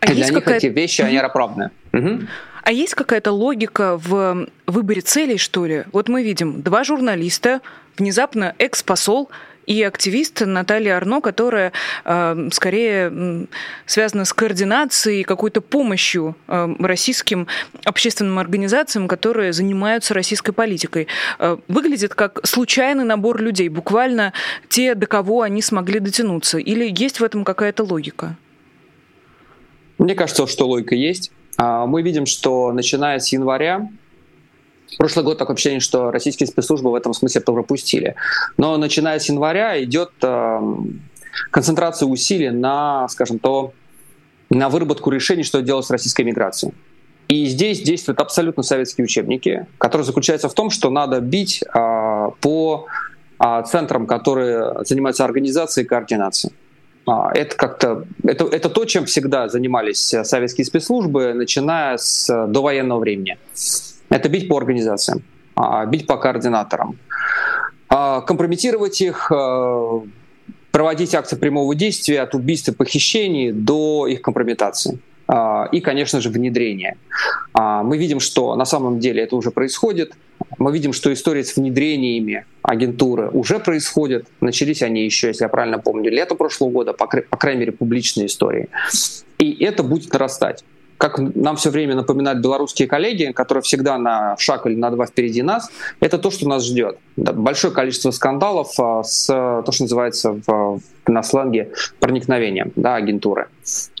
А 0.00 0.06
и 0.06 0.14
для 0.14 0.28
них 0.30 0.46
эти 0.46 0.66
вещи, 0.66 1.02
они 1.02 1.18
оправданы. 1.18 1.70
Угу. 1.92 2.20
А 2.66 2.72
есть 2.72 2.96
какая-то 2.96 3.30
логика 3.30 3.96
в 3.96 4.48
выборе 4.66 5.00
целей, 5.00 5.38
что 5.38 5.66
ли? 5.66 5.84
Вот 5.92 6.08
мы 6.08 6.24
видим 6.24 6.62
два 6.62 6.82
журналиста, 6.82 7.60
внезапно 7.96 8.56
экс-посол 8.58 9.30
и 9.66 9.84
активист 9.84 10.40
Наталья 10.40 10.96
Арно, 10.96 11.20
которая 11.20 11.70
э, 12.04 12.48
скорее 12.50 13.46
связана 13.86 14.24
с 14.24 14.32
координацией, 14.32 15.22
какой-то 15.22 15.60
помощью 15.60 16.34
э, 16.48 16.74
российским 16.80 17.46
общественным 17.84 18.40
организациям, 18.40 19.06
которые 19.06 19.52
занимаются 19.52 20.12
российской 20.12 20.50
политикой. 20.50 21.06
Э, 21.38 21.58
выглядит 21.68 22.16
как 22.16 22.44
случайный 22.44 23.04
набор 23.04 23.40
людей, 23.40 23.68
буквально 23.68 24.32
те, 24.68 24.96
до 24.96 25.06
кого 25.06 25.42
они 25.42 25.62
смогли 25.62 26.00
дотянуться. 26.00 26.58
Или 26.58 26.92
есть 26.92 27.20
в 27.20 27.22
этом 27.22 27.44
какая-то 27.44 27.84
логика? 27.84 28.36
Мне 29.98 30.16
кажется, 30.16 30.48
что 30.48 30.66
логика 30.66 30.96
есть. 30.96 31.30
А, 31.56 31.86
мы 31.86 32.02
видим, 32.02 32.26
что 32.26 32.72
начиная 32.72 33.18
с 33.18 33.32
января 33.32 33.88
Прошлый 34.98 35.24
год 35.24 35.36
такое 35.36 35.54
ощущение, 35.54 35.80
что 35.80 36.10
российские 36.10 36.46
спецслужбы 36.46 36.90
в 36.90 36.94
этом 36.94 37.12
смысле 37.12 37.40
пропустили. 37.40 38.14
Но 38.56 38.76
начиная 38.76 39.18
с 39.18 39.28
января 39.28 39.82
идет 39.82 40.10
э, 40.22 40.60
концентрация 41.50 42.06
усилий 42.06 42.50
на, 42.50 43.08
скажем 43.08 43.38
то, 43.38 43.72
на 44.48 44.68
выработку 44.68 45.10
решений, 45.10 45.42
что 45.42 45.60
делать 45.60 45.86
с 45.86 45.90
российской 45.90 46.22
миграцией. 46.22 46.72
И 47.28 47.46
здесь 47.46 47.82
действуют 47.82 48.20
абсолютно 48.20 48.62
советские 48.62 49.04
учебники, 49.04 49.66
которые 49.78 50.04
заключаются 50.04 50.48
в 50.48 50.54
том, 50.54 50.70
что 50.70 50.90
надо 50.90 51.20
бить 51.20 51.62
э, 51.62 52.28
по 52.40 52.86
э, 53.38 53.62
центрам, 53.66 54.06
которые 54.06 54.84
занимаются 54.84 55.24
организацией 55.24 55.84
и 55.84 55.88
координацией. 55.88 56.54
Это 57.06 57.56
как-то 57.56 58.04
это, 58.24 58.44
это 58.46 58.68
то, 58.68 58.84
чем 58.84 59.04
всегда 59.04 59.48
занимались 59.48 60.12
советские 60.24 60.64
спецслужбы, 60.64 61.34
начиная 61.34 61.98
с 61.98 62.46
довоенного 62.48 62.98
времени. 62.98 63.38
Это 64.08 64.28
бить 64.28 64.48
по 64.48 64.56
организациям, 64.56 65.22
а, 65.54 65.86
бить 65.86 66.06
по 66.06 66.16
координаторам, 66.16 66.98
а, 67.88 68.20
компрометировать 68.22 69.00
их, 69.00 69.30
а, 69.30 70.02
проводить 70.72 71.14
акции 71.14 71.36
прямого 71.36 71.74
действия 71.74 72.22
от 72.22 72.34
убийств 72.34 72.68
и 72.68 72.72
похищений 72.72 73.52
до 73.52 74.06
их 74.08 74.20
компрометации 74.20 74.98
и, 75.72 75.80
конечно 75.80 76.20
же, 76.20 76.30
внедрения. 76.30 76.96
Мы 77.54 77.98
видим, 77.98 78.20
что 78.20 78.54
на 78.54 78.64
самом 78.64 79.00
деле 79.00 79.22
это 79.22 79.36
уже 79.36 79.50
происходит. 79.50 80.12
Мы 80.58 80.72
видим, 80.72 80.92
что 80.92 81.12
истории 81.12 81.42
с 81.42 81.56
внедрениями 81.56 82.44
агентуры 82.62 83.28
уже 83.30 83.58
происходят. 83.58 84.26
Начались 84.40 84.82
они 84.82 85.04
еще, 85.04 85.28
если 85.28 85.44
я 85.44 85.48
правильно 85.48 85.78
помню, 85.78 86.10
лето 86.10 86.34
прошлого 86.34 86.70
года, 86.70 86.92
по 86.92 87.06
крайней 87.06 87.60
мере, 87.60 87.72
публичные 87.72 88.26
истории. 88.26 88.68
И 89.38 89.64
это 89.64 89.82
будет 89.82 90.12
нарастать 90.12 90.64
как 90.98 91.18
нам 91.18 91.56
все 91.56 91.70
время 91.70 91.94
напоминают 91.94 92.40
белорусские 92.40 92.88
коллеги, 92.88 93.32
которые 93.32 93.62
всегда 93.62 93.98
на 93.98 94.36
шаг 94.38 94.66
или 94.66 94.74
на 94.74 94.90
два 94.90 95.06
впереди 95.06 95.42
нас, 95.42 95.70
это 96.00 96.18
то, 96.18 96.30
что 96.30 96.48
нас 96.48 96.64
ждет. 96.64 96.98
Большое 97.16 97.72
количество 97.72 98.10
скандалов 98.10 98.72
а, 98.78 99.02
с 99.02 99.26
то, 99.26 99.70
что 99.72 99.84
называется 99.84 100.40
в, 100.46 100.80
на 101.06 101.22
сленге 101.22 101.70
проникновением 102.00 102.72
да, 102.76 102.96
агентуры. 102.96 103.48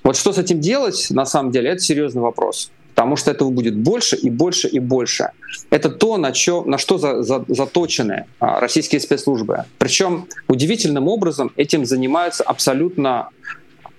Вот 0.04 0.16
что 0.16 0.32
с 0.32 0.38
этим 0.38 0.60
делать, 0.60 1.08
на 1.10 1.26
самом 1.26 1.50
деле, 1.50 1.70
это 1.70 1.80
серьезный 1.80 2.22
вопрос. 2.22 2.70
Потому 2.94 3.16
что 3.16 3.30
этого 3.30 3.50
будет 3.50 3.76
больше 3.76 4.16
и 4.16 4.30
больше 4.30 4.68
и 4.68 4.78
больше. 4.78 5.30
Это 5.68 5.90
то, 5.90 6.16
на, 6.16 6.32
чё, 6.32 6.64
на 6.64 6.78
что 6.78 6.96
за, 6.96 7.22
за, 7.22 7.44
заточены 7.46 8.24
а, 8.40 8.58
российские 8.58 9.02
спецслужбы. 9.02 9.64
Причем 9.76 10.28
удивительным 10.48 11.06
образом 11.06 11.52
этим 11.56 11.84
занимаются 11.84 12.42
абсолютно 12.42 13.28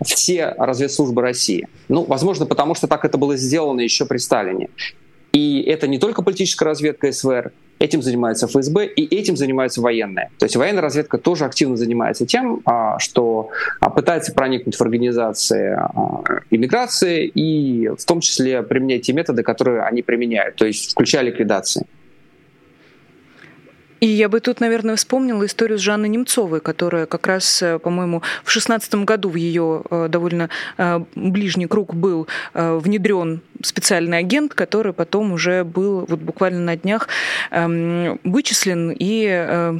все 0.03 0.53
разведслужбы 0.57 1.21
России. 1.21 1.67
Ну, 1.89 2.03
возможно, 2.03 2.45
потому 2.45 2.75
что 2.75 2.88
так 2.88 3.05
это 3.05 3.17
было 3.17 3.36
сделано 3.38 3.81
еще 3.81 4.05
при 4.05 4.17
Сталине. 4.17 4.69
И 5.33 5.62
это 5.62 5.88
не 5.88 5.99
только 5.99 6.21
политическая 6.21 6.65
разведка 6.65 7.12
СВР, 7.12 7.51
этим 7.79 8.01
занимается 8.01 8.47
ФСБ, 8.47 8.88
и 8.88 9.15
этим 9.15 9.38
занимается 9.38 9.81
военная. 9.81 10.31
То 10.39 10.45
есть 10.45 10.55
военная 10.55 10.81
разведка 10.81 11.17
тоже 11.17 11.45
активно 11.45 11.77
занимается 11.77 12.25
тем, 12.25 12.62
а, 12.65 12.97
что 12.99 13.49
а, 13.79 13.89
пытается 13.89 14.33
проникнуть 14.33 14.75
в 14.75 14.81
организации 14.81 15.77
а, 15.77 16.23
иммиграции 16.49 17.27
и 17.27 17.89
в 17.89 18.03
том 18.05 18.21
числе 18.21 18.63
применять 18.63 19.03
те 19.03 19.13
методы, 19.13 19.43
которые 19.43 19.83
они 19.83 20.01
применяют, 20.01 20.55
то 20.55 20.65
есть 20.65 20.91
включая 20.91 21.23
ликвидации. 21.23 21.86
И 23.99 24.05
я 24.05 24.29
бы 24.29 24.39
тут, 24.39 24.60
наверное, 24.60 24.95
вспомнила 24.95 25.45
историю 25.45 25.77
с 25.79 25.81
Жанной 25.81 26.10
Немцовой, 26.10 26.60
которая 26.60 27.05
как 27.05 27.25
раз, 27.27 27.62
э, 27.62 27.79
по-моему, 27.79 28.21
в 28.43 28.51
шестнадцатом 28.51 29.05
году 29.05 29.29
в 29.29 29.36
ее 29.36 29.83
э, 29.89 30.07
довольно 30.10 30.49
э, 30.77 30.99
ближний 31.15 31.67
круг 31.67 31.93
был 31.93 32.27
внедрен 32.53 33.41
специальный 33.62 34.19
агент, 34.19 34.53
который 34.53 34.93
потом 34.93 35.31
уже 35.31 35.63
был 35.63 36.05
вот 36.07 36.19
буквально 36.19 36.60
на 36.60 36.75
днях 36.75 37.07
эм, 37.51 38.19
вычислен 38.23 38.93
и 38.97 39.79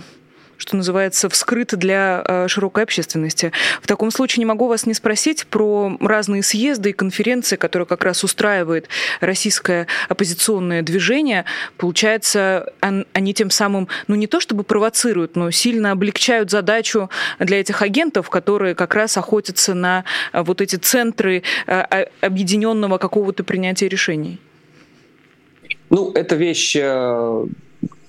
что 0.58 0.76
называется, 0.76 1.30
вскрыто 1.30 1.78
для 1.78 2.24
э, 2.28 2.48
широкой 2.48 2.84
общественности. 2.84 3.52
В 3.82 3.88
таком 3.88 4.12
случае 4.12 4.42
не 4.42 4.46
могу 4.46 4.68
вас 4.68 4.86
не 4.86 4.94
спросить 4.94 5.48
про 5.48 5.96
разные 6.00 6.44
съезды 6.44 6.90
и 6.90 6.94
конференции, 6.94 7.56
которые 7.56 7.86
как 7.86 8.04
раз 8.04 8.24
устраивает 8.24 8.90
российское 9.22 9.88
оппозиционное 10.10 10.82
движение. 10.82 11.46
Получается, 11.78 12.74
они 12.82 13.34
тем 13.34 13.50
самым, 13.50 13.88
ну 14.08 14.16
не 14.16 14.28
то 14.28 14.40
чтобы 14.40 14.64
провоцируют, 14.64 15.36
но 15.36 15.52
сильно 15.52 15.92
облегчают 15.92 16.50
задачу 16.50 17.10
для 17.40 17.60
этих 17.60 17.82
агентов, 17.82 18.30
которые 18.30 18.76
как 18.76 18.96
раз 18.96 19.18
охотятся 19.18 19.74
на 19.74 20.04
э, 20.34 20.42
вот 20.42 20.62
эти 20.62 20.76
центры 20.76 21.44
э, 21.68 22.06
объединенного 22.22 22.98
какого-то 22.98 23.44
принятия 23.44 23.88
решений. 23.88 24.40
Ну, 25.90 26.12
это 26.14 26.36
вещь 26.36 26.76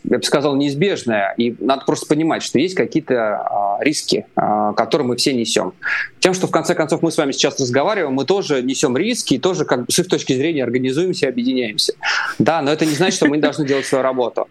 я 0.05 0.19
бы 0.19 0.23
сказал, 0.23 0.57
неизбежная. 0.57 1.35
И 1.37 1.55
надо 1.61 1.85
просто 1.85 2.07
понимать, 2.07 2.43
что 2.43 2.59
есть 2.59 2.75
какие-то 2.75 3.37
а, 3.37 3.79
риски, 3.81 4.27
а, 4.37 4.73
которые 4.73 5.07
мы 5.07 5.17
все 5.17 5.35
несем. 5.35 5.73
Тем, 6.21 6.35
что 6.35 6.47
в 6.47 6.51
конце 6.51 6.75
концов 6.75 7.03
мы 7.03 7.11
с 7.11 7.17
вами 7.17 7.33
сейчас 7.33 7.61
разговариваем, 7.61 8.15
мы 8.15 8.25
тоже 8.25 8.63
несем 8.63 8.97
риски 8.97 9.35
и 9.35 9.39
тоже 9.39 9.65
как 9.65 9.87
бы 9.87 9.93
с 9.93 9.99
их 9.99 10.09
точки 10.09 10.33
зрения 10.33 10.63
организуемся 10.65 11.27
и 11.27 11.29
объединяемся. 11.29 11.95
Да, 12.39 12.63
но 12.63 12.73
это 12.73 12.87
не 12.87 12.95
значит, 12.95 13.17
что 13.17 13.27
мы 13.27 13.37
не 13.37 13.43
должны 13.43 13.67
делать 13.67 13.87
свою 13.87 14.03
работу. 14.03 14.49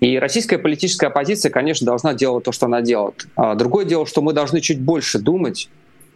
И 0.00 0.18
российская 0.18 0.58
политическая 0.58 1.06
оппозиция, 1.06 1.50
конечно, 1.50 1.86
должна 1.86 2.12
делать 2.12 2.44
то, 2.44 2.52
что 2.52 2.66
она 2.66 2.82
делает. 2.82 3.26
А, 3.34 3.54
другое 3.54 3.84
дело, 3.86 4.06
что 4.06 4.20
мы 4.22 4.32
должны 4.32 4.60
чуть 4.60 4.80
больше 4.80 5.18
думать 5.18 5.68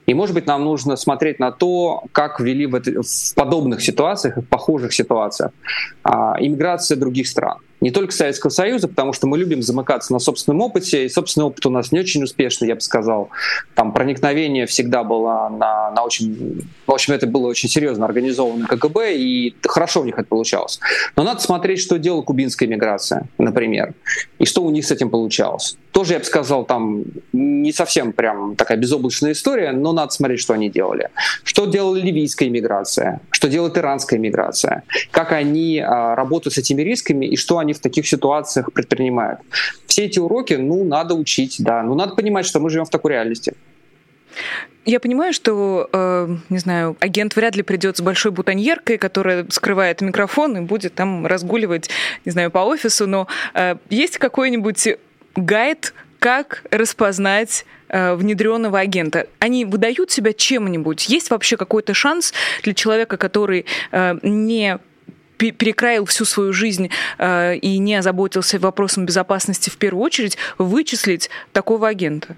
и, 0.06 0.14
может 0.14 0.34
быть, 0.34 0.46
нам 0.46 0.64
нужно 0.64 0.96
смотреть 0.96 1.38
на 1.38 1.52
то, 1.52 2.02
как 2.12 2.40
вели 2.40 2.66
в, 2.66 2.74
это, 2.74 3.02
в 3.02 3.34
подобных 3.36 3.80
ситуациях, 3.80 4.38
в 4.38 4.42
похожих 4.42 4.92
ситуациях 4.92 5.52
иммиграция 6.04 6.96
других 6.96 7.28
стран 7.28 7.58
не 7.80 7.90
только 7.90 8.12
Советского 8.12 8.50
Союза, 8.50 8.88
потому 8.88 9.12
что 9.12 9.26
мы 9.26 9.38
любим 9.38 9.62
замыкаться 9.62 10.12
на 10.12 10.18
собственном 10.18 10.60
опыте, 10.60 11.06
и 11.06 11.08
собственный 11.08 11.46
опыт 11.46 11.64
у 11.66 11.70
нас 11.70 11.92
не 11.92 12.00
очень 12.00 12.22
успешный, 12.22 12.68
я 12.68 12.74
бы 12.74 12.80
сказал. 12.80 13.30
Там 13.74 13.92
проникновение 13.92 14.66
всегда 14.66 15.04
было 15.04 15.48
на, 15.48 15.90
на 15.90 16.02
очень... 16.02 16.62
В 16.86 16.92
общем, 16.92 17.14
это 17.14 17.26
было 17.26 17.46
очень 17.46 17.68
серьезно 17.68 18.04
организовано 18.04 18.66
КГБ, 18.66 19.16
и 19.16 19.54
хорошо 19.66 20.02
у 20.02 20.04
них 20.04 20.18
это 20.18 20.28
получалось. 20.28 20.80
Но 21.16 21.22
надо 21.22 21.40
смотреть, 21.40 21.80
что 21.80 21.98
делала 21.98 22.22
кубинская 22.22 22.68
миграция, 22.68 23.28
например, 23.38 23.94
и 24.38 24.44
что 24.44 24.62
у 24.62 24.70
них 24.70 24.84
с 24.84 24.90
этим 24.90 25.10
получалось. 25.10 25.76
Тоже, 25.92 26.14
я 26.14 26.18
бы 26.20 26.24
сказал, 26.24 26.64
там 26.64 27.04
не 27.32 27.72
совсем 27.72 28.12
прям 28.12 28.54
такая 28.56 28.78
безоблачная 28.78 29.32
история, 29.32 29.72
но 29.72 29.92
надо 29.92 30.12
смотреть, 30.12 30.40
что 30.40 30.54
они 30.54 30.70
делали. 30.70 31.10
Что 31.42 31.66
делала 31.66 31.96
ливийская 31.96 32.48
миграция, 32.48 33.20
что 33.30 33.48
делает 33.48 33.76
иранская 33.76 34.18
миграция, 34.18 34.84
как 35.10 35.32
они 35.32 35.80
а, 35.80 36.14
работают 36.14 36.54
с 36.54 36.58
этими 36.58 36.82
рисками 36.82 37.26
и 37.26 37.36
что 37.36 37.58
они 37.58 37.72
в 37.72 37.80
таких 37.80 38.06
ситуациях 38.06 38.72
предпринимают. 38.72 39.40
Все 39.86 40.04
эти 40.04 40.18
уроки, 40.18 40.54
ну, 40.54 40.84
надо 40.84 41.14
учить, 41.14 41.56
да. 41.58 41.82
Ну, 41.82 41.94
надо 41.94 42.14
понимать, 42.14 42.46
что 42.46 42.60
мы 42.60 42.70
живем 42.70 42.84
в 42.84 42.90
такой 42.90 43.12
реальности. 43.12 43.54
Я 44.86 44.98
понимаю, 44.98 45.32
что, 45.32 45.88
э, 45.92 46.28
не 46.48 46.58
знаю, 46.58 46.96
агент 47.00 47.36
вряд 47.36 47.54
ли 47.54 47.62
придет 47.62 47.98
с 47.98 48.00
большой 48.00 48.32
бутоньеркой, 48.32 48.96
которая 48.96 49.46
скрывает 49.50 50.00
микрофон 50.00 50.56
и 50.56 50.60
будет 50.60 50.94
там 50.94 51.26
разгуливать, 51.26 51.90
не 52.24 52.32
знаю, 52.32 52.50
по 52.50 52.60
офису, 52.60 53.06
но 53.06 53.26
э, 53.54 53.76
есть 53.90 54.18
какой-нибудь 54.18 54.96
гайд 55.36 55.94
как 56.18 56.64
распознать 56.70 57.64
э, 57.88 58.14
внедренного 58.14 58.78
агента? 58.78 59.26
Они 59.38 59.64
выдают 59.64 60.10
себя 60.10 60.32
чем-нибудь? 60.32 61.08
Есть 61.08 61.30
вообще 61.30 61.56
какой-то 61.56 61.94
шанс 61.94 62.32
для 62.62 62.74
человека, 62.74 63.16
который 63.16 63.66
э, 63.90 64.18
не 64.22 64.78
перекраил 65.38 66.04
всю 66.04 66.26
свою 66.26 66.52
жизнь 66.52 66.90
э, 67.18 67.56
и 67.56 67.78
не 67.78 67.94
озаботился 67.94 68.58
вопросом 68.58 69.06
безопасности 69.06 69.70
в 69.70 69.78
первую 69.78 70.04
очередь, 70.04 70.36
вычислить 70.58 71.30
такого 71.52 71.88
агента? 71.88 72.36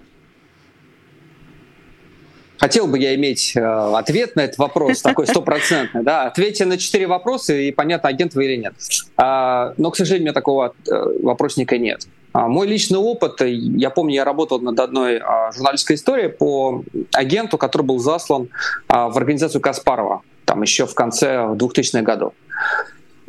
Хотел 2.62 2.86
бы 2.86 2.96
я 2.96 3.16
иметь 3.16 3.56
э, 3.56 3.60
ответ 3.60 4.36
на 4.36 4.42
этот 4.42 4.58
вопрос, 4.58 5.02
такой 5.02 5.26
стопроцентный. 5.26 6.04
Да? 6.04 6.26
Ответьте 6.26 6.64
на 6.64 6.78
четыре 6.78 7.08
вопроса, 7.08 7.54
и 7.54 7.72
понятно, 7.72 8.08
агент 8.08 8.34
вы 8.34 8.44
или 8.44 8.56
нет. 8.56 8.74
А, 9.16 9.74
но, 9.78 9.90
к 9.90 9.96
сожалению, 9.96 10.22
у 10.22 10.26
меня 10.26 10.32
такого 10.32 10.72
э, 10.88 10.92
вопросника 11.24 11.76
нет. 11.76 12.06
А, 12.32 12.48
мой 12.48 12.66
личный 12.66 12.98
опыт, 12.98 13.40
я 13.40 13.90
помню, 13.90 14.14
я 14.14 14.24
работал 14.24 14.60
над 14.60 14.78
одной 14.80 15.18
а, 15.18 15.52
журналистской 15.52 15.96
историей 15.96 16.28
по 16.28 16.82
агенту, 17.12 17.58
который 17.58 17.82
был 17.82 17.98
заслан 17.98 18.48
а, 18.88 19.08
в 19.08 19.16
организацию 19.16 19.60
Каспарова, 19.60 20.22
там 20.44 20.62
еще 20.62 20.86
в 20.86 20.94
конце 20.94 21.34
2000-х 21.54 22.02
годов. 22.02 22.32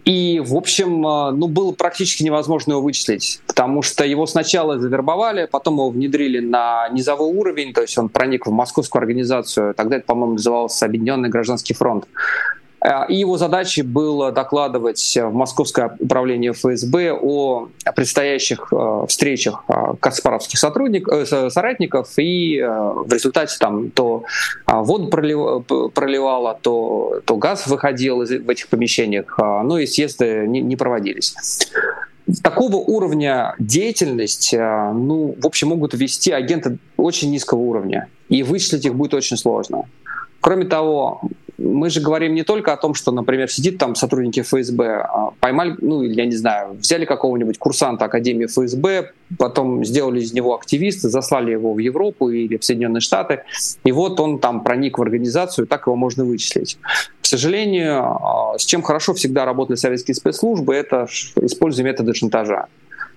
И, 0.06 0.42
в 0.46 0.56
общем, 0.56 1.08
э, 1.08 1.32
ну, 1.32 1.48
было 1.48 1.72
практически 1.72 2.24
невозможно 2.24 2.74
его 2.74 2.82
вычислить, 2.82 3.40
потому 3.48 3.82
что 3.82 4.04
его 4.04 4.26
сначала 4.26 4.78
завербовали, 4.78 5.48
потом 5.50 5.76
его 5.76 5.90
внедрили 5.92 6.40
на 6.40 6.90
низовой 6.90 7.34
уровень, 7.34 7.74
то 7.74 7.82
есть 7.82 7.98
он 7.98 8.10
проник 8.10 8.46
в 8.46 8.52
московскую 8.52 9.00
организацию, 9.00 9.74
тогда 9.74 9.98
это, 9.98 10.06
по-моему, 10.06 10.34
называлось 10.34 10.84
Объединенный 10.84 11.30
гражданский 11.30 11.74
фронт. 11.74 12.06
Э, 12.84 13.06
и 13.08 13.16
его 13.16 13.38
задачей 13.38 13.82
было 13.82 14.32
докладывать 14.32 15.18
в 15.18 15.34
Московское 15.34 15.96
управление 16.00 16.52
ФСБ 16.52 17.14
о 17.14 17.70
предстоящих 17.96 18.72
э, 18.72 19.06
встречах 19.08 19.64
э, 19.68 19.74
каспаровских 20.00 20.60
сотрудников, 20.60 21.28
соратников, 21.28 22.10
и 22.18 22.62
в 22.62 23.12
результате 23.12 23.58
там 23.60 23.90
то 23.92 24.24
воду 24.68 25.08
проливало, 25.08 26.58
то, 26.62 27.22
то 27.26 27.38
газ 27.38 27.68
выходил 27.68 28.18
в 28.18 28.50
этих 28.50 28.68
помещениях, 28.68 29.38
ну 29.38 29.78
и 29.78 29.86
съезды 29.86 30.46
не 30.48 30.76
проводились. 30.76 31.36
Такого 32.42 32.78
уровня 32.78 33.56
деятельность, 33.60 34.54
ну, 34.54 35.36
в 35.40 35.46
общем, 35.46 35.70
могут 35.70 35.94
вести 35.94 36.32
агенты 36.32 36.78
очень 36.98 37.32
низкого 37.32 37.60
уровня, 37.60 38.08
и 38.30 38.44
вычислить 38.44 38.86
их 38.86 38.96
будет 38.96 39.14
очень 39.14 39.38
сложно. 39.38 39.84
Кроме 40.42 40.66
того, 40.66 41.22
мы 41.58 41.90
же 41.90 42.02
говорим 42.02 42.34
не 42.34 42.44
только 42.44 42.74
о 42.74 42.78
том, 42.78 42.94
что, 42.94 43.12
например, 43.12 43.50
сидит 43.50 43.78
там 43.78 43.96
сотрудники 43.96 44.42
ФСБ, 44.42 45.02
а 45.02 45.32
поймали, 45.40 45.76
ну, 45.80 46.02
я 46.02 46.26
не 46.26 46.36
знаю, 46.36 46.74
взяли 46.74 47.06
какого-нибудь 47.06 47.60
курсанта 47.60 48.06
Академии 48.06 48.48
ФСБ, 48.48 49.12
потом 49.38 49.86
сделали 49.86 50.22
из 50.22 50.34
него 50.34 50.56
активиста, 50.56 51.10
заслали 51.10 51.52
его 51.52 51.74
в 51.74 51.78
Европу 51.78 52.30
или 52.30 52.58
в 52.58 52.64
Соединенные 52.64 53.02
Штаты, 53.02 53.44
и 53.84 53.92
вот 53.92 54.20
он 54.20 54.40
там 54.40 54.64
проник 54.64 54.98
в 54.98 55.02
организацию, 55.02 55.68
так 55.68 55.88
его 55.88 55.96
можно 55.96 56.26
вычислить. 56.26 56.78
К 57.22 57.26
сожалению, 57.26 58.04
а, 58.04 58.58
с 58.58 58.66
чем 58.66 58.82
хорошо 58.82 59.14
всегда 59.14 59.46
работали 59.46 59.78
советские 59.78 60.16
спецслужбы, 60.16 60.74
это 60.74 61.08
используя 61.42 61.86
методы 61.86 62.14
шантажа. 62.14 62.68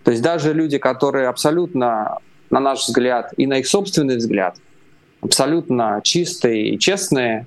То 0.04 0.10
есть 0.10 0.22
даже 0.22 0.52
люди, 0.52 0.78
которые 0.78 1.28
абсолютно, 1.28 2.18
на 2.50 2.60
наш 2.60 2.86
взгляд, 2.86 3.32
и 3.36 3.46
на 3.46 3.58
их 3.58 3.66
собственный 3.66 4.16
взгляд, 4.16 4.56
абсолютно 5.20 6.00
чистые 6.04 6.70
и 6.70 6.78
честные, 6.78 7.46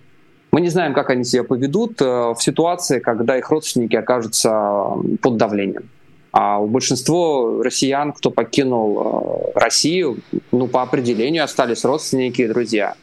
мы 0.52 0.62
не 0.62 0.70
знаем, 0.70 0.94
как 0.94 1.10
они 1.10 1.24
себя 1.24 1.44
поведут 1.44 2.02
э, 2.02 2.06
в 2.06 2.38
ситуации, 2.40 3.00
когда 3.00 3.38
их 3.38 3.50
родственники 3.50 3.96
окажутся 3.96 4.94
под 5.22 5.38
давлением. 5.38 5.90
А 6.32 6.60
у 6.60 6.68
большинства 6.68 7.64
россиян, 7.64 8.14
кто 8.14 8.32
покинул 8.32 9.52
э, 9.56 9.60
Россию, 9.60 10.18
ну, 10.52 10.68
по 10.68 10.82
определению 10.82 11.44
остались 11.44 11.84
родственники 11.86 12.42
и 12.42 12.48
друзья. 12.48 12.96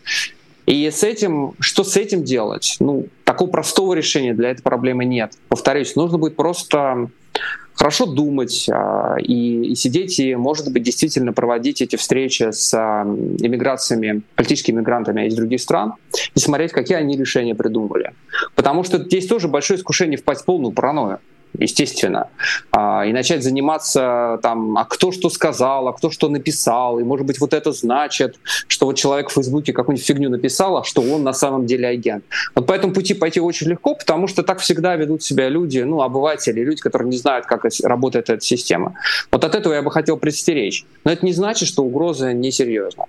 И 0.67 0.91
с 0.91 1.05
этим, 1.05 1.55
что 1.61 1.85
с 1.85 1.97
этим 1.97 2.25
делать? 2.25 2.77
Ну, 2.81 3.07
такого 3.25 3.49
простого 3.49 3.95
решения 3.95 4.35
для 4.35 4.51
этой 4.51 4.63
проблемы 4.63 5.05
нет. 5.05 5.35
Повторюсь, 5.49 5.95
нужно 5.95 6.19
будет 6.19 6.35
просто 6.35 7.09
хорошо 7.77 8.07
думать 8.07 8.69
а, 8.71 9.17
и, 9.19 9.73
и 9.73 9.75
сидеть, 9.75 10.19
и, 10.19 10.35
может 10.35 10.73
быть, 10.73 10.83
действительно 10.83 11.33
проводить 11.33 11.83
эти 11.83 11.97
встречи 11.97 12.51
с 12.51 12.75
а, 12.75 13.05
иммиграциями, 13.05 14.23
политическими 14.35 14.77
иммигрантами 14.77 15.27
из 15.27 15.35
других 15.35 15.61
стран 15.61 15.95
и 16.35 16.39
смотреть, 16.39 16.73
какие 16.73 16.97
они 16.97 17.17
решения 17.17 17.55
придумали. 17.55 18.13
Потому 18.55 18.83
что 18.83 18.99
здесь 18.99 19.27
тоже 19.27 19.49
большое 19.49 19.79
искушение 19.79 20.19
впасть 20.19 20.43
в 20.43 20.45
полную 20.47 20.73
паранойю 20.73 21.21
естественно, 21.59 22.29
а, 22.71 23.05
и 23.07 23.13
начать 23.13 23.43
заниматься 23.43 24.39
там, 24.43 24.77
а 24.77 24.85
кто 24.85 25.13
что 25.13 25.31
сказал, 25.31 25.89
а 25.89 25.93
кто 25.93 26.11
что 26.11 26.29
написал, 26.29 26.99
и 26.99 27.05
может 27.05 27.27
быть 27.27 27.41
вот 27.41 27.55
это 27.55 27.73
значит, 27.73 28.37
что 28.69 28.87
вот 28.87 28.97
человек 28.97 29.31
в 29.31 29.35
Фейсбуке 29.35 29.73
какую-нибудь 29.73 30.07
фигню 30.07 30.31
написал, 30.31 30.77
а 30.77 30.85
что 30.85 31.03
он 31.03 31.23
на 31.23 31.33
самом 31.33 31.67
деле 31.67 31.89
агент. 31.89 32.25
Вот 32.55 32.67
по 32.67 32.73
этому 32.73 32.93
пути 32.93 33.15
пойти 33.15 33.41
очень 33.41 33.69
легко, 33.69 33.95
потому 33.95 34.27
что 34.27 34.43
так 34.43 34.61
всегда 34.61 34.97
ведут 34.97 35.23
себя 35.23 35.49
люди, 35.49 35.81
ну, 35.81 36.03
обыватели, 36.03 36.61
люди, 36.61 36.81
которые 36.81 37.09
не 37.09 37.19
знают, 37.19 37.47
как 37.47 37.65
работает 37.83 38.31
эта 38.31 38.45
система. 38.45 38.95
Вот 39.31 39.45
от 39.45 39.55
этого 39.55 39.75
я 39.75 39.83
бы 39.83 39.91
хотел 39.91 40.17
предстеречь. 40.17 40.85
Но 41.05 41.13
это 41.13 41.25
не 41.25 41.33
значит, 41.33 41.69
что 41.69 41.83
угроза 41.83 42.33
несерьезна. 42.33 43.07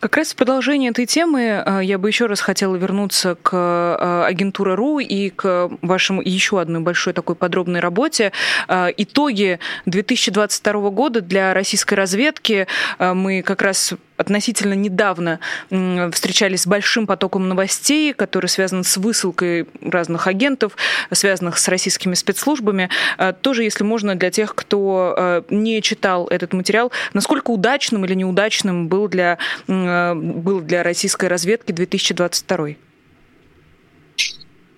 Как 0.00 0.16
раз 0.16 0.32
в 0.32 0.36
продолжение 0.36 0.90
этой 0.90 1.06
темы 1.06 1.62
э, 1.64 1.80
я 1.82 1.98
бы 1.98 2.08
еще 2.08 2.26
раз 2.26 2.40
хотела 2.40 2.76
вернуться 2.76 3.36
к 3.40 3.52
э, 3.54 4.24
агентуре 4.26 4.74
РУ 4.74 4.98
и 4.98 5.30
к 5.30 5.70
вашему 5.82 6.22
еще 6.22 6.60
одной 6.60 6.80
большой 6.80 7.12
такой 7.12 7.34
подробной 7.34 7.80
работе. 7.80 8.32
Э, 8.68 8.88
итоги 8.96 9.58
2022 9.86 10.90
года 10.90 11.20
для 11.20 11.54
российской 11.54 11.94
разведки 11.94 12.66
мы 12.98 13.42
как 13.42 13.62
раз 13.62 13.94
относительно 14.16 14.74
недавно 14.74 15.40
встречались 15.70 16.62
с 16.62 16.66
большим 16.66 17.06
потоком 17.06 17.48
новостей, 17.48 18.12
которые 18.12 18.48
связаны 18.48 18.84
с 18.84 18.96
высылкой 18.96 19.66
разных 19.80 20.26
агентов, 20.26 20.76
связанных 21.12 21.58
с 21.58 21.68
российскими 21.68 22.14
спецслужбами. 22.14 22.88
А, 23.18 23.32
тоже, 23.32 23.62
если 23.62 23.84
можно, 23.84 24.14
для 24.14 24.30
тех, 24.30 24.54
кто 24.54 25.14
а, 25.16 25.44
не 25.50 25.82
читал 25.82 26.26
этот 26.28 26.52
материал, 26.52 26.92
насколько 27.12 27.50
удачным 27.50 28.04
или 28.04 28.14
неудачным 28.14 28.88
был 28.88 29.08
для, 29.08 29.38
а, 29.68 30.14
был 30.14 30.60
для 30.60 30.82
российской 30.82 31.28
разведки 31.28 31.72
2022? 31.72 32.85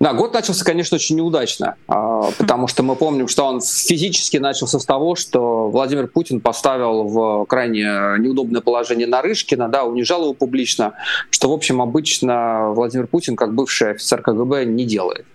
Да, 0.00 0.12
год 0.12 0.32
начался, 0.32 0.64
конечно, 0.64 0.94
очень 0.94 1.16
неудачно, 1.16 1.74
а, 1.88 2.30
потому 2.38 2.68
что 2.68 2.84
мы 2.84 2.94
помним, 2.94 3.26
что 3.26 3.44
он 3.44 3.60
физически 3.60 4.36
начался 4.36 4.78
с 4.78 4.84
того, 4.84 5.16
что 5.16 5.68
Владимир 5.70 6.06
Путин 6.06 6.40
поставил 6.40 7.02
в 7.04 7.46
крайне 7.46 7.82
неудобное 8.18 8.60
положение 8.60 9.08
Нарышкина, 9.08 9.68
да, 9.68 9.84
унижал 9.84 10.22
его 10.22 10.34
публично, 10.34 10.92
что, 11.30 11.50
в 11.50 11.52
общем, 11.52 11.82
обычно 11.82 12.70
Владимир 12.70 13.08
Путин, 13.08 13.34
как 13.34 13.54
бывший 13.54 13.92
офицер 13.92 14.22
КГБ, 14.22 14.66
не 14.66 14.84
делает. 14.84 15.26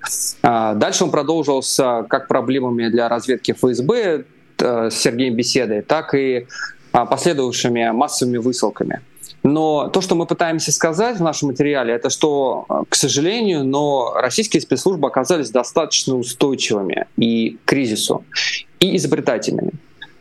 А, 0.41 0.75
дальше 0.75 1.03
он 1.03 1.11
продолжился 1.11 2.05
как 2.07 2.29
проблемами 2.29 2.87
для 2.87 3.09
разведки 3.09 3.51
ФСБ 3.51 4.25
э, 4.59 4.89
с 4.89 4.95
Сергеем 4.95 5.35
Беседой, 5.35 5.81
так 5.81 6.13
и 6.15 6.47
а, 6.93 7.05
последовавшими 7.05 7.91
массовыми 7.91 8.37
высылками. 8.37 9.01
Но 9.43 9.89
то, 9.89 9.99
что 9.99 10.15
мы 10.15 10.25
пытаемся 10.25 10.71
сказать 10.71 11.17
в 11.17 11.21
нашем 11.21 11.49
материале, 11.49 11.93
это 11.93 12.09
что, 12.09 12.65
э, 12.69 12.83
к 12.87 12.95
сожалению, 12.95 13.65
но 13.65 14.13
российские 14.15 14.61
спецслужбы 14.61 15.07
оказались 15.07 15.49
достаточно 15.49 16.15
устойчивыми 16.15 17.07
и 17.17 17.57
к 17.63 17.69
кризису, 17.69 18.23
и 18.79 18.95
изобретательными. 18.95 19.73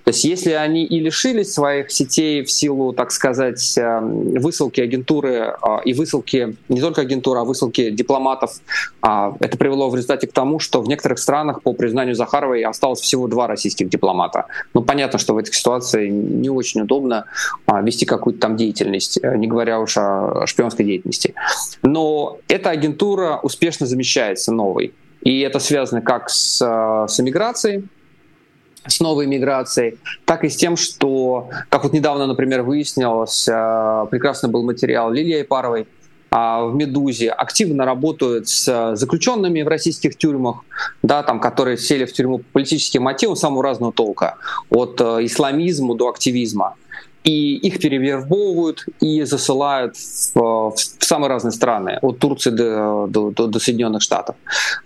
То 0.05 0.11
есть 0.11 0.25
если 0.25 0.53
они 0.53 0.85
и 0.85 1.01
лишились 1.01 1.53
своих 1.53 1.91
сетей 1.91 2.43
в 2.43 2.51
силу, 2.51 2.93
так 2.93 3.13
сказать, 3.13 3.79
эм, 3.79 4.35
высылки 4.41 4.81
агентуры 4.81 5.55
а, 5.63 5.81
и 5.85 5.93
высылки, 5.93 6.57
не 6.69 6.81
только 6.81 7.03
агентуры, 7.03 7.41
а 7.41 7.45
высылки 7.45 7.91
дипломатов, 7.91 8.61
а, 9.01 9.37
это 9.41 9.57
привело 9.57 9.91
в 9.91 9.95
результате 9.95 10.27
к 10.27 10.33
тому, 10.33 10.59
что 10.59 10.83
в 10.83 10.89
некоторых 10.89 11.19
странах, 11.19 11.63
по 11.63 11.73
признанию 11.73 12.15
Захаровой, 12.15 12.63
осталось 12.63 13.01
всего 13.01 13.29
два 13.29 13.47
российских 13.47 13.89
дипломата. 13.89 14.47
Ну, 14.75 14.83
понятно, 14.83 15.19
что 15.19 15.35
в 15.35 15.39
этой 15.39 15.53
ситуации 15.53 16.09
не 16.09 16.51
очень 16.51 16.83
удобно 16.83 17.27
а, 17.67 17.81
вести 17.83 18.05
какую-то 18.05 18.41
там 18.41 18.57
деятельность, 18.57 19.19
э, 19.23 19.37
не 19.37 19.47
говоря 19.47 19.81
уж 19.81 19.97
о 19.97 20.47
шпионской 20.47 20.85
деятельности. 20.85 21.35
Но 21.83 22.39
эта 22.49 22.71
агентура 22.71 23.39
успешно 23.43 23.87
замещается 23.87 24.53
новой. 24.53 24.93
И 25.23 25.41
это 25.41 25.61
связано 25.61 26.03
как 26.03 26.29
с, 26.29 26.61
э, 26.61 27.09
с 27.09 27.21
эмиграцией, 27.21 27.85
с 28.87 29.01
новой 29.01 29.27
миграцией, 29.27 29.99
так 30.25 30.45
и 30.45 30.49
с 30.49 30.57
тем, 30.57 30.77
что, 30.77 31.51
как 31.69 31.85
вот 31.85 31.93
недавно, 31.93 32.27
например, 32.27 32.63
выяснилось, 32.63 33.49
э, 33.49 34.07
прекрасный 34.11 34.51
был 34.51 34.65
материал 34.65 35.11
Лилии 35.11 35.43
Паровой, 35.43 35.87
а, 36.35 36.65
в 36.65 36.75
«Медузе» 36.75 37.29
активно 37.29 37.85
работают 37.85 38.49
с 38.49 38.97
заключенными 38.97 39.61
в 39.61 39.69
российских 39.69 40.17
тюрьмах, 40.17 40.65
да, 41.03 41.23
там, 41.23 41.41
которые 41.41 41.77
сели 41.77 42.07
в 42.07 42.13
тюрьму 42.15 42.39
по 42.39 42.45
политическим 42.55 43.03
мотивам 43.03 43.37
самого 43.37 43.63
разного 43.63 43.93
толка, 43.93 44.37
от 44.71 44.99
э, 45.03 45.27
исламизма 45.27 45.95
до 45.95 46.09
активизма. 46.09 46.77
И 47.25 47.57
их 47.57 47.79
перевербовывают 47.79 48.85
и 49.01 49.23
засылают 49.23 49.97
в, 50.35 50.75
в 50.75 51.05
самые 51.05 51.29
разные 51.29 51.53
страны, 51.53 51.99
от 52.03 52.19
Турции 52.19 52.51
до, 52.51 53.07
до, 53.09 53.31
до, 53.31 53.59
Соединенных 53.61 54.03
Штатов. 54.03 54.37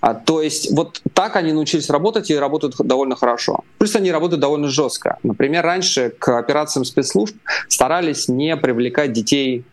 А, 0.00 0.14
то 0.14 0.42
есть 0.42 0.70
вот 0.72 1.00
так 1.14 1.36
они 1.36 1.52
научились 1.52 1.88
работать 1.88 2.30
и 2.30 2.36
работают 2.36 2.76
довольно 2.78 3.16
хорошо. 3.16 3.64
Плюс 3.78 3.96
они 3.96 4.12
работают 4.12 4.40
довольно 4.40 4.68
жестко. 4.68 5.18
Например, 5.22 5.64
раньше 5.64 6.12
к 6.18 6.38
операциям 6.38 6.84
спецслужб 6.84 7.36
старались 7.68 8.28
не 8.28 8.56
привлекать 8.56 9.12
детей 9.12 9.64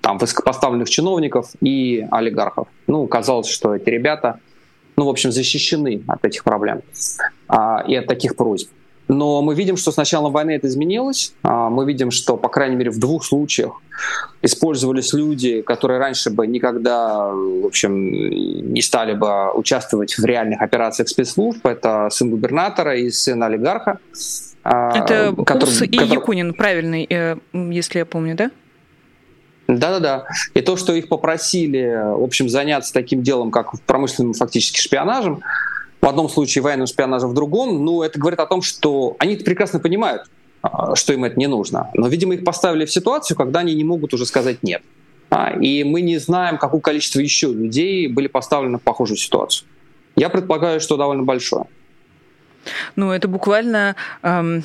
там, 0.00 0.18
высокопоставленных 0.18 0.90
чиновников 0.90 1.50
и 1.60 2.06
олигархов. 2.10 2.68
Ну, 2.86 3.06
казалось, 3.06 3.48
что 3.48 3.74
эти 3.74 3.88
ребята, 3.88 4.40
ну, 4.96 5.06
в 5.06 5.08
общем, 5.08 5.32
защищены 5.32 6.02
от 6.06 6.24
этих 6.24 6.44
проблем 6.44 6.82
а, 7.48 7.84
и 7.86 7.94
от 7.94 8.06
таких 8.06 8.36
просьб. 8.36 8.70
Но 9.10 9.42
мы 9.42 9.56
видим, 9.56 9.76
что 9.76 9.90
с 9.90 9.96
началом 9.96 10.32
войны 10.32 10.52
это 10.52 10.68
изменилось. 10.68 11.34
А, 11.42 11.68
мы 11.68 11.84
видим, 11.84 12.12
что, 12.12 12.36
по 12.36 12.48
крайней 12.48 12.76
мере, 12.76 12.92
в 12.92 13.00
двух 13.00 13.24
случаях 13.24 13.72
использовались 14.40 15.12
люди, 15.12 15.62
которые 15.62 15.98
раньше 15.98 16.30
бы 16.30 16.46
никогда, 16.46 17.28
в 17.32 17.66
общем, 17.66 17.92
не 18.72 18.80
стали 18.80 19.14
бы 19.14 19.50
участвовать 19.52 20.16
в 20.16 20.24
реальных 20.24 20.62
операциях 20.62 21.08
спецслужб. 21.08 21.66
Это 21.66 22.08
сын 22.12 22.30
губернатора 22.30 22.96
и 22.96 23.10
сын 23.10 23.42
олигарха. 23.42 23.98
А, 24.62 24.96
это 24.96 25.34
который, 25.44 25.70
Курс 25.70 25.82
и 25.82 25.88
который... 25.88 26.14
Якунин, 26.14 26.54
правильный, 26.54 27.04
э, 27.10 27.36
если 27.52 27.98
я 27.98 28.06
помню, 28.06 28.36
да? 28.36 28.52
Да-да-да. 29.66 30.26
И 30.54 30.60
то, 30.60 30.76
что 30.76 30.92
их 30.92 31.08
попросили, 31.08 32.14
в 32.16 32.22
общем, 32.22 32.48
заняться 32.48 32.92
таким 32.92 33.22
делом, 33.22 33.50
как 33.50 33.72
промышленным 33.86 34.34
фактически 34.34 34.78
шпионажем, 34.80 35.42
в 36.00 36.06
одном 36.06 36.28
случае 36.28 36.62
военным 36.62 36.86
шпионажем, 36.86 37.30
в 37.30 37.34
другом, 37.34 37.84
ну, 37.84 38.02
это 38.02 38.18
говорит 38.18 38.40
о 38.40 38.46
том, 38.46 38.62
что 38.62 39.16
они 39.18 39.36
прекрасно 39.36 39.80
понимают, 39.80 40.30
а, 40.62 40.94
что 40.96 41.12
им 41.12 41.24
это 41.24 41.38
не 41.38 41.46
нужно. 41.46 41.90
Но, 41.94 42.08
видимо, 42.08 42.34
их 42.34 42.44
поставили 42.44 42.84
в 42.84 42.92
ситуацию, 42.92 43.36
когда 43.36 43.60
они 43.60 43.74
не 43.74 43.84
могут 43.84 44.14
уже 44.14 44.26
сказать 44.26 44.62
«нет». 44.62 44.82
А, 45.30 45.52
и 45.52 45.84
мы 45.84 46.00
не 46.00 46.18
знаем, 46.18 46.58
какое 46.58 46.80
количество 46.80 47.20
еще 47.20 47.52
людей 47.52 48.08
были 48.08 48.26
поставлены 48.26 48.78
в 48.78 48.82
похожую 48.82 49.16
ситуацию. 49.16 49.68
Я 50.16 50.28
предполагаю, 50.28 50.80
что 50.80 50.96
довольно 50.96 51.22
большое. 51.22 51.66
Ну, 52.96 53.12
это 53.12 53.28
буквально, 53.28 53.96
эм, 54.22 54.64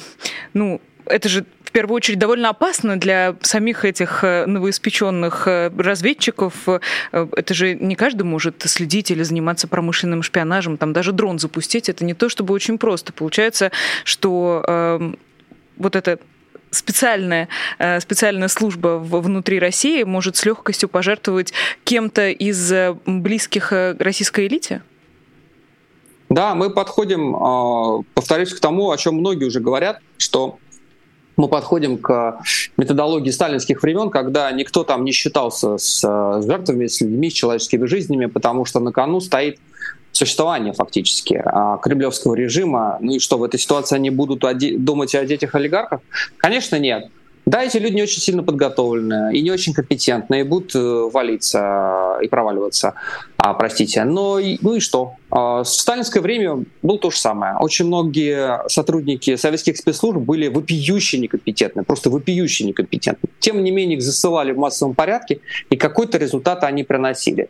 ну, 0.53 0.81
это 1.05 1.29
же 1.29 1.45
первую 1.75 1.97
очередь 1.97 2.19
довольно 2.19 2.47
опасно 2.47 2.97
для 2.97 3.35
самих 3.41 3.83
этих 3.83 4.23
э, 4.23 4.45
новоиспеченных 4.45 5.45
э, 5.45 5.69
разведчиков. 5.77 6.53
Э, 6.69 6.79
это 7.11 7.53
же 7.53 7.75
не 7.75 7.95
каждый 7.95 8.21
может 8.21 8.61
следить 8.61 9.11
или 9.11 9.23
заниматься 9.23 9.67
промышленным 9.67 10.23
шпионажем. 10.23 10.77
Там 10.77 10.93
даже 10.93 11.11
дрон 11.11 11.37
запустить 11.37 11.89
это 11.89 12.05
не 12.05 12.13
то 12.13 12.29
чтобы 12.29 12.53
очень 12.53 12.77
просто. 12.77 13.11
Получается, 13.11 13.73
что 14.05 14.63
э, 14.65 15.13
вот 15.75 15.97
это 15.97 16.17
специальная, 16.71 17.49
специальная 17.99 18.47
служба 18.47 18.97
внутри 18.97 19.59
России 19.59 20.03
может 20.03 20.37
с 20.37 20.45
легкостью 20.45 20.87
пожертвовать 20.87 21.51
кем-то 21.83 22.29
из 22.29 22.73
близких 23.05 23.71
российской 23.71 24.47
элите? 24.47 24.81
Да, 26.29 26.53
мы 26.53 26.69
подходим, 26.69 28.03
повторюсь, 28.13 28.53
к 28.53 28.59
тому, 28.59 28.91
о 28.91 28.97
чем 28.97 29.15
многие 29.15 29.45
уже 29.45 29.61
говорят, 29.61 30.01
что 30.17 30.57
мы 31.37 31.47
подходим 31.47 31.97
к 31.97 32.39
методологии 32.77 33.31
сталинских 33.31 33.81
времен, 33.83 34.09
когда 34.09 34.51
никто 34.51 34.83
там 34.83 35.03
не 35.03 35.11
считался 35.11 35.77
с, 35.77 36.01
с 36.01 36.45
жертвами, 36.45 36.87
с 36.87 37.01
людьми, 37.01 37.29
с 37.29 37.33
человеческими 37.33 37.85
жизнями, 37.85 38.25
потому 38.27 38.65
что 38.65 38.79
на 38.79 38.91
кону 38.91 39.19
стоит 39.19 39.59
существование 40.11 40.73
фактически 40.73 41.41
а, 41.45 41.77
кремлевского 41.77 42.35
режима. 42.35 42.97
Ну 43.01 43.15
и 43.15 43.19
что, 43.19 43.37
в 43.37 43.43
этой 43.43 43.59
ситуации 43.59 43.95
они 43.95 44.09
будут 44.09 44.43
думать 44.83 45.13
о 45.13 45.25
детях 45.25 45.55
олигархов? 45.55 46.01
Конечно, 46.37 46.79
нет. 46.79 47.09
Да, 47.45 47.63
эти 47.63 47.77
люди 47.77 47.93
не 47.93 48.03
очень 48.03 48.21
сильно 48.21 48.41
подготовлены 48.41 49.37
и 49.37 49.41
не 49.41 49.51
очень 49.51 49.73
компетентны, 49.73 50.39
и 50.39 50.43
будут 50.43 50.75
э, 50.75 50.79
валиться 50.79 52.17
и 52.21 52.27
проваливаться, 52.27 52.95
а, 53.37 53.53
простите. 53.53 54.03
Но 54.03 54.39
ну 54.61 54.75
и 54.75 54.79
что? 54.79 55.13
А, 55.29 55.63
в 55.63 55.67
сталинское 55.67 56.23
время 56.23 56.63
было 56.81 56.97
то 56.97 57.11
же 57.11 57.17
самое. 57.17 57.55
Очень 57.59 57.85
многие 57.85 58.67
сотрудники 58.67 59.35
советских 59.35 59.77
спецслужб 59.77 60.17
были 60.17 60.47
вопиюще 60.47 61.19
некомпетентны, 61.19 61.83
просто 61.83 62.09
вопиюще 62.09 62.65
некомпетентны. 62.65 63.29
Тем 63.39 63.63
не 63.63 63.69
менее, 63.69 63.97
их 63.97 64.03
засылали 64.03 64.51
в 64.51 64.57
массовом 64.57 64.95
порядке, 64.95 65.39
и 65.69 65.77
какой-то 65.77 66.17
результат 66.17 66.63
они 66.63 66.83
приносили. 66.83 67.49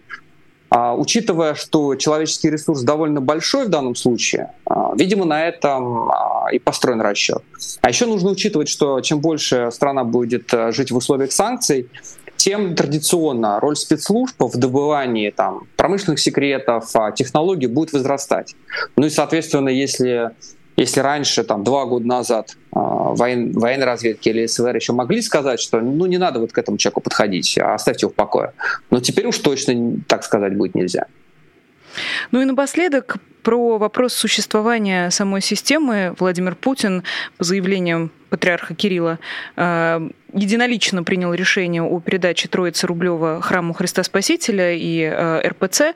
А, 0.70 0.95
учитывая, 0.95 1.53
что 1.53 1.95
человеческий 1.95 2.49
ресурс 2.49 2.82
довольно 2.82 3.22
большой 3.22 3.66
в 3.66 3.70
данном 3.70 3.95
случае, 3.95 4.51
а, 4.66 4.93
видимо, 4.95 5.26
на 5.26 5.47
этом 5.47 6.09
а, 6.09 6.47
и 6.51 6.59
построен 6.59 7.01
расчет. 7.01 7.43
А 7.82 7.89
еще 7.89 8.05
нужно 8.05 8.32
учитывать, 8.32 8.68
что 8.68 8.99
чем 9.01 9.20
больше 9.20 9.70
страна 9.72 10.03
будет 10.03 10.53
э, 10.53 10.72
жить 10.72 10.91
в 10.91 10.97
условиях 10.97 11.32
санкций, 11.32 11.89
тем 12.36 12.76
традиционно 12.76 13.59
роль 13.59 13.76
спецслужб 13.76 14.36
в 14.39 14.57
добывании 14.57 15.30
там, 15.30 15.68
промышленных 15.78 16.20
секретов, 16.20 16.91
технологий 17.16 17.68
будет 17.68 17.93
возрастать. 17.93 18.55
Ну 18.97 19.05
и, 19.05 19.09
соответственно, 19.09 19.70
если 19.70 20.32
если 20.78 20.99
раньше, 20.99 21.43
там, 21.43 21.63
два 21.63 21.86
года 21.86 22.05
назад 22.05 22.51
э, 22.51 22.55
воен, 22.73 23.53
военной 23.53 23.86
разведки 23.86 24.30
или 24.30 24.45
СВР 24.45 24.76
еще 24.76 24.93
могли 24.93 25.21
сказать, 25.21 25.59
что 25.59 25.80
ну 25.80 26.05
не 26.05 26.17
надо 26.17 26.39
вот 26.39 26.51
к 26.51 26.57
этому 26.57 26.78
человеку 26.78 27.01
подходить, 27.01 27.57
а 27.57 27.76
оставьте 27.76 28.05
его 28.05 28.11
в 28.11 28.15
покое. 28.15 28.51
Но 28.89 28.99
теперь 28.99 29.28
уж 29.28 29.38
точно 29.39 29.99
так 30.07 30.23
сказать 30.23 30.55
будет 30.57 30.76
нельзя. 30.76 31.07
Ну 32.32 32.41
и 32.41 32.45
напоследок 32.45 33.17
про 33.41 33.78
вопрос 33.78 34.13
существования 34.13 35.09
самой 35.11 35.39
системы 35.39 36.13
Владимир 36.19 36.55
Путин 36.55 37.03
по 37.38 37.45
заявлениям 37.45 38.11
патриарха 38.30 38.76
Кирилла 38.76 39.19
э, 39.55 40.09
единолично 40.34 41.03
принял 41.03 41.34
решение 41.34 41.84
о 41.84 42.01
передаче 42.01 42.49
Троицы 42.49 42.86
Рублева 42.88 43.41
храму 43.41 43.73
Христа 43.73 44.03
Спасителя 44.03 44.73
и 44.73 45.07
РПЦ. 45.47 45.93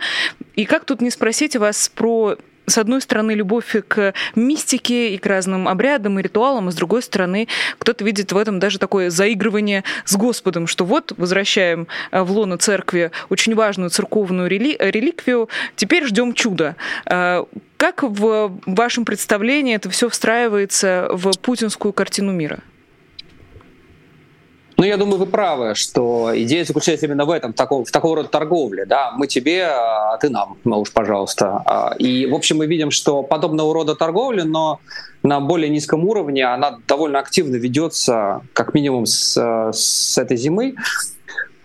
И 0.56 0.64
как 0.64 0.86
тут 0.86 1.02
не 1.02 1.10
спросить 1.10 1.58
вас 1.58 1.90
про 1.94 2.38
с 2.70 2.78
одной 2.78 3.02
стороны, 3.02 3.32
любовь 3.32 3.76
к 3.88 4.14
мистике 4.36 5.14
и 5.14 5.18
к 5.18 5.26
разным 5.26 5.68
обрядам 5.68 6.20
и 6.20 6.22
ритуалам, 6.22 6.68
а 6.68 6.72
с 6.72 6.76
другой 6.76 7.02
стороны, 7.02 7.48
кто-то 7.78 8.04
видит 8.04 8.32
в 8.32 8.38
этом 8.38 8.60
даже 8.60 8.80
такое 8.80 9.10
заигрывание 9.10 9.84
с 10.06 10.16
Господом, 10.16 10.68
что 10.68 10.86
вот 10.86 11.14
возвращаем 11.18 11.88
э, 12.12 12.22
в 12.22 12.32
лоно 12.32 12.58
церкви 12.58 13.12
очень 13.30 13.56
важную 13.56 13.90
церковную 13.90 14.50
рели 14.50 14.78
реликвию, 14.80 15.50
теперь 15.76 16.06
ждем 16.06 16.34
чуда. 16.34 16.76
Э, 17.06 17.46
как 17.78 18.04
в 18.04 18.60
вашем 18.66 19.06
представлении 19.06 19.76
это 19.76 19.90
все 19.90 20.10
встраивается 20.10 21.08
в 21.12 21.32
путинскую 21.40 21.94
картину 21.94 22.32
мира? 22.32 22.60
Ну, 24.80 24.86
я 24.86 24.96
думаю, 24.96 25.18
вы 25.18 25.26
правы, 25.26 25.76
что 25.76 26.32
идея 26.34 26.64
заключается 26.64 27.06
именно 27.06 27.26
в 27.26 27.32
этом, 27.32 27.52
в, 27.52 27.56
таком, 27.58 27.84
в 27.84 27.92
такого 27.92 28.16
рода 28.16 28.30
торговле. 28.30 28.86
Да? 28.86 29.12
Мы 29.12 29.28
тебе, 29.28 29.66
а 29.66 30.18
ты 30.22 30.30
нам, 30.30 30.56
ну 30.64 30.80
уж, 30.80 30.94
пожалуйста. 30.94 31.62
А, 31.66 31.96
и, 32.00 32.26
в 32.26 32.34
общем, 32.34 32.60
мы 32.60 32.66
видим, 32.66 32.90
что 32.90 33.22
подобного 33.22 33.74
рода 33.74 33.94
торговля, 33.96 34.46
но 34.46 34.80
на 35.22 35.42
более 35.42 35.70
низком 35.70 36.06
уровне, 36.06 36.46
она 36.46 36.80
довольно 36.88 37.20
активно 37.20 37.58
ведется, 37.58 38.40
как 38.54 38.74
минимум, 38.74 39.06
с, 39.06 39.38
с 39.74 40.18
этой 40.18 40.38
зимы. 40.38 40.76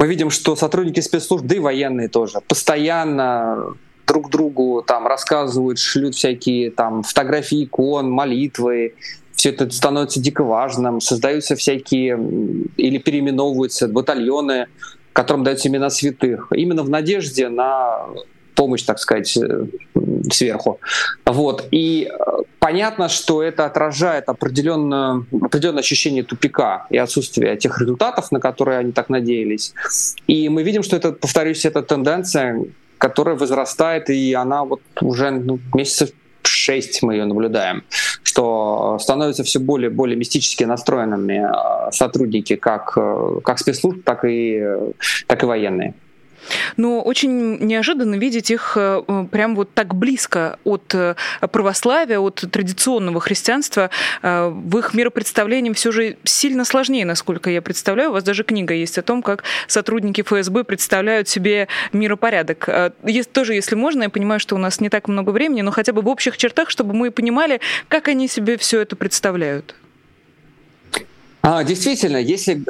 Мы 0.00 0.08
видим, 0.08 0.30
что 0.30 0.56
сотрудники 0.56 0.98
спецслужб, 0.98 1.46
да 1.46 1.54
и 1.54 1.60
военные 1.60 2.08
тоже, 2.08 2.40
постоянно 2.40 3.76
друг 4.08 4.28
другу 4.28 4.82
там 4.84 5.06
рассказывают, 5.06 5.78
шлют 5.78 6.16
всякие 6.16 6.72
там 6.72 7.04
фотографии 7.04 7.62
икон, 7.62 8.10
молитвы, 8.10 8.94
все 9.44 9.50
это 9.50 9.70
становится 9.70 10.20
дико 10.20 10.42
важным, 10.42 11.02
создаются 11.02 11.54
всякие 11.54 12.18
или 12.78 12.96
переименовываются 12.96 13.88
батальоны, 13.88 14.68
которым 15.12 15.44
даются 15.44 15.68
имена 15.68 15.90
святых, 15.90 16.48
именно 16.56 16.82
в 16.82 16.88
надежде 16.88 17.50
на 17.50 18.06
помощь, 18.54 18.84
так 18.84 18.98
сказать, 18.98 19.36
э, 19.36 19.66
сверху. 20.32 20.80
Вот. 21.26 21.68
И 21.72 22.08
э, 22.10 22.42
понятно, 22.58 23.10
что 23.10 23.42
это 23.42 23.66
отражает 23.66 24.30
определенное, 24.30 25.26
определенное 25.42 25.80
ощущение 25.80 26.22
тупика 26.22 26.86
и 26.88 26.96
отсутствия 26.96 27.56
тех 27.56 27.78
результатов, 27.78 28.32
на 28.32 28.40
которые 28.40 28.78
они 28.78 28.92
так 28.92 29.10
надеялись. 29.10 29.74
И 30.26 30.48
мы 30.48 30.62
видим, 30.62 30.82
что 30.82 30.96
это, 30.96 31.12
повторюсь, 31.12 31.66
это 31.66 31.82
тенденция, 31.82 32.64
которая 32.96 33.36
возрастает, 33.36 34.08
и 34.08 34.32
она 34.32 34.64
вот 34.64 34.80
уже 35.02 35.30
ну, 35.32 35.58
месяцев 35.74 36.12
6 36.64 37.02
мы 37.02 37.14
ее 37.14 37.24
наблюдаем, 37.24 37.82
что 38.22 38.98
становятся 39.00 39.44
все 39.44 39.60
более 39.60 39.90
более 39.90 40.16
мистически 40.16 40.64
настроенными 40.64 41.46
э, 41.46 41.92
сотрудники 41.92 42.56
как, 42.56 42.94
э, 42.96 43.40
как 43.44 43.58
спецслужб, 43.58 44.02
так 44.04 44.24
и, 44.24 44.58
э, 44.62 44.92
так 45.26 45.42
и 45.42 45.46
военные. 45.46 45.94
Но 46.76 47.02
очень 47.02 47.58
неожиданно 47.58 48.16
видеть 48.16 48.50
их 48.50 48.74
э, 48.76 49.02
прям 49.30 49.54
вот 49.54 49.72
так 49.74 49.94
близко 49.94 50.58
от 50.64 50.94
э, 50.94 51.14
православия, 51.50 52.18
от 52.18 52.44
традиционного 52.50 53.20
христианства. 53.20 53.90
Э, 54.22 54.48
в 54.48 54.78
их 54.78 54.94
миропредставлении 54.94 55.72
все 55.72 55.92
же 55.92 56.16
сильно 56.24 56.64
сложнее, 56.64 57.04
насколько 57.04 57.50
я 57.50 57.62
представляю. 57.62 58.10
У 58.10 58.12
вас 58.12 58.24
даже 58.24 58.44
книга 58.44 58.74
есть 58.74 58.98
о 58.98 59.02
том, 59.02 59.22
как 59.22 59.44
сотрудники 59.66 60.22
ФСБ 60.22 60.64
представляют 60.64 61.28
себе 61.28 61.68
миропорядок. 61.92 62.68
Тоже, 63.32 63.54
если 63.54 63.74
можно, 63.74 64.04
я 64.04 64.10
понимаю, 64.10 64.40
что 64.40 64.54
у 64.54 64.58
нас 64.58 64.80
не 64.80 64.88
так 64.88 65.08
много 65.08 65.30
времени, 65.30 65.62
но 65.62 65.70
хотя 65.70 65.92
бы 65.92 66.02
в 66.02 66.08
общих 66.08 66.36
чертах, 66.36 66.70
чтобы 66.70 66.94
мы 66.94 67.10
понимали, 67.10 67.60
как 67.88 68.08
они 68.08 68.28
себе 68.28 68.56
все 68.56 68.80
это 68.80 68.96
представляют. 68.96 69.74
А, 71.46 71.62
действительно, 71.62 72.16
если 72.16 72.64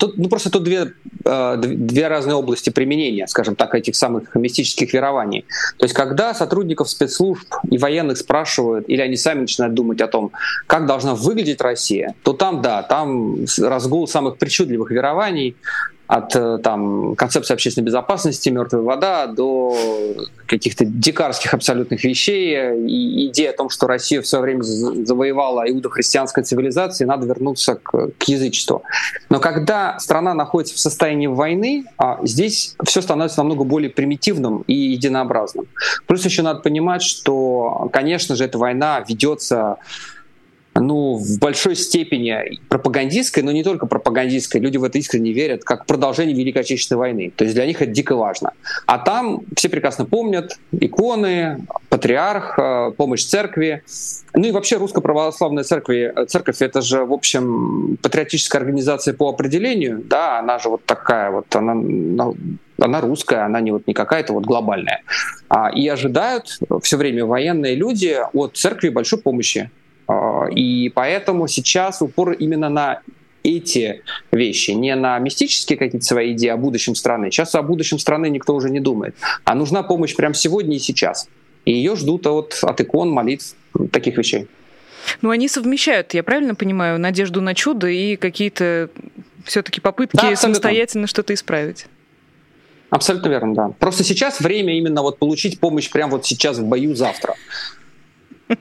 тут 0.00 0.18
ну 0.18 0.28
просто 0.28 0.50
тут 0.50 0.64
две 0.64 0.94
э, 1.24 1.56
две 1.56 2.08
разные 2.08 2.34
области 2.34 2.70
применения, 2.70 3.28
скажем 3.28 3.54
так, 3.54 3.72
этих 3.76 3.94
самых 3.94 4.34
мистических 4.34 4.92
верований. 4.92 5.44
То 5.78 5.84
есть, 5.84 5.94
когда 5.94 6.34
сотрудников 6.34 6.90
спецслужб 6.90 7.46
и 7.70 7.78
военных 7.78 8.18
спрашивают, 8.18 8.88
или 8.88 9.00
они 9.00 9.16
сами 9.16 9.42
начинают 9.42 9.74
думать 9.74 10.00
о 10.00 10.08
том, 10.08 10.32
как 10.66 10.86
должна 10.86 11.14
выглядеть 11.14 11.60
Россия, 11.60 12.16
то 12.24 12.32
там, 12.32 12.62
да, 12.62 12.82
там 12.82 13.44
разгул 13.60 14.08
самых 14.08 14.38
причудливых 14.38 14.90
верований, 14.90 15.54
от 16.10 16.34
э, 16.34 16.58
там, 16.58 17.14
концепции 17.14 17.54
общественной 17.54 17.84
безопасности, 17.84 18.48
мертвая 18.48 18.82
вода, 18.82 19.28
до 19.28 19.76
каких-то 20.46 20.84
дикарских 20.84 21.54
абсолютных 21.54 22.02
вещей. 22.02 22.74
И 22.84 23.28
идея 23.28 23.50
о 23.50 23.56
том, 23.56 23.70
что 23.70 23.86
Россия 23.86 24.20
все 24.20 24.40
время 24.40 24.62
завоевала 24.62 25.70
иудо-христианской 25.70 26.42
цивилизации, 26.42 27.04
надо 27.04 27.28
вернуться 27.28 27.76
к, 27.76 28.08
к 28.18 28.22
язычеству. 28.24 28.82
Но 29.28 29.38
когда 29.38 30.00
страна 30.00 30.34
находится 30.34 30.74
в 30.74 30.80
состоянии 30.80 31.28
войны, 31.28 31.84
а 31.96 32.18
здесь 32.24 32.74
все 32.84 33.02
становится 33.02 33.38
намного 33.38 33.62
более 33.62 33.90
примитивным 33.90 34.62
и 34.66 34.74
единообразным. 34.74 35.66
Плюс 36.08 36.24
еще 36.24 36.42
надо 36.42 36.58
понимать, 36.58 37.02
что, 37.02 37.88
конечно 37.92 38.34
же, 38.34 38.44
эта 38.44 38.58
война 38.58 39.04
ведется 39.06 39.76
ну, 40.74 41.16
в 41.16 41.38
большой 41.38 41.74
степени 41.74 42.58
пропагандистской, 42.68 43.42
но 43.42 43.52
не 43.52 43.64
только 43.64 43.86
пропагандистской. 43.86 44.60
Люди 44.60 44.76
в 44.76 44.84
это 44.84 44.98
искренне 44.98 45.32
верят, 45.32 45.64
как 45.64 45.86
продолжение 45.86 46.34
Великой 46.34 46.62
Отечественной 46.62 46.98
войны. 46.98 47.32
То 47.34 47.44
есть 47.44 47.54
для 47.56 47.66
них 47.66 47.82
это 47.82 47.90
дико 47.90 48.14
важно. 48.16 48.52
А 48.86 48.98
там 48.98 49.42
все 49.56 49.68
прекрасно 49.68 50.04
помнят 50.04 50.58
иконы, 50.72 51.66
патриарх, 51.88 52.58
э, 52.58 52.92
помощь 52.96 53.24
церкви. 53.24 53.82
Ну 54.34 54.46
и 54.46 54.52
вообще 54.52 54.76
русская 54.76 55.00
православная 55.00 55.64
церковь, 55.64 56.14
церковь 56.28 56.62
это 56.62 56.82
же, 56.82 57.04
в 57.04 57.12
общем, 57.12 57.98
патриотическая 58.00 58.60
организация 58.60 59.14
по 59.14 59.28
определению, 59.28 60.02
да, 60.04 60.38
она 60.38 60.58
же 60.58 60.68
вот 60.68 60.84
такая 60.84 61.30
вот, 61.30 61.54
она, 61.54 62.32
она 62.78 63.00
русская, 63.00 63.44
она 63.44 63.60
не 63.60 63.72
вот 63.72 63.86
не 63.86 63.94
какая-то 63.94 64.32
вот 64.32 64.44
глобальная. 64.44 65.02
А, 65.48 65.68
и 65.68 65.86
ожидают 65.88 66.58
все 66.82 66.96
время 66.96 67.26
военные 67.26 67.74
люди 67.74 68.16
от 68.32 68.56
церкви 68.56 68.88
большой 68.88 69.20
помощи. 69.20 69.70
А, 70.10 70.46
и 70.50 70.88
поэтому 70.88 71.46
сейчас 71.46 72.02
упор 72.02 72.32
именно 72.32 72.68
на 72.68 73.00
эти 73.44 74.02
вещи, 74.32 74.72
не 74.72 74.94
на 74.96 75.18
мистические 75.18 75.78
какие-то 75.78 76.04
свои 76.04 76.32
идеи 76.32 76.50
о 76.50 76.56
будущем 76.56 76.94
страны. 76.96 77.30
Сейчас 77.30 77.54
о 77.54 77.62
будущем 77.62 77.98
страны 77.98 78.28
никто 78.28 78.54
уже 78.54 78.70
не 78.70 78.80
думает. 78.80 79.14
А 79.44 79.54
нужна 79.54 79.82
помощь 79.82 80.16
прямо 80.16 80.34
сегодня 80.34 80.76
и 80.76 80.78
сейчас. 80.80 81.28
И 81.64 81.72
ее 81.72 81.94
ждут 81.94 82.26
от, 82.26 82.58
от 82.62 82.80
икон, 82.80 83.10
молитв, 83.10 83.54
таких 83.92 84.18
вещей. 84.18 84.48
Ну, 85.22 85.30
они 85.30 85.48
совмещают, 85.48 86.12
я 86.12 86.22
правильно 86.22 86.54
понимаю, 86.54 86.98
надежду 86.98 87.40
на 87.40 87.54
чудо 87.54 87.86
и 87.86 88.16
какие-то 88.16 88.90
все-таки 89.44 89.80
попытки 89.80 90.16
да, 90.16 90.36
самостоятельно 90.36 91.06
что-то 91.06 91.32
исправить. 91.32 91.86
Абсолютно 92.90 93.28
верно, 93.28 93.54
да. 93.54 93.68
Просто 93.78 94.02
сейчас 94.02 94.40
время 94.40 94.76
именно 94.76 95.02
вот 95.02 95.18
получить 95.18 95.60
помощь 95.60 95.88
прямо 95.88 96.12
вот 96.12 96.26
сейчас 96.26 96.58
в 96.58 96.64
бою 96.66 96.94
завтра. 96.96 97.36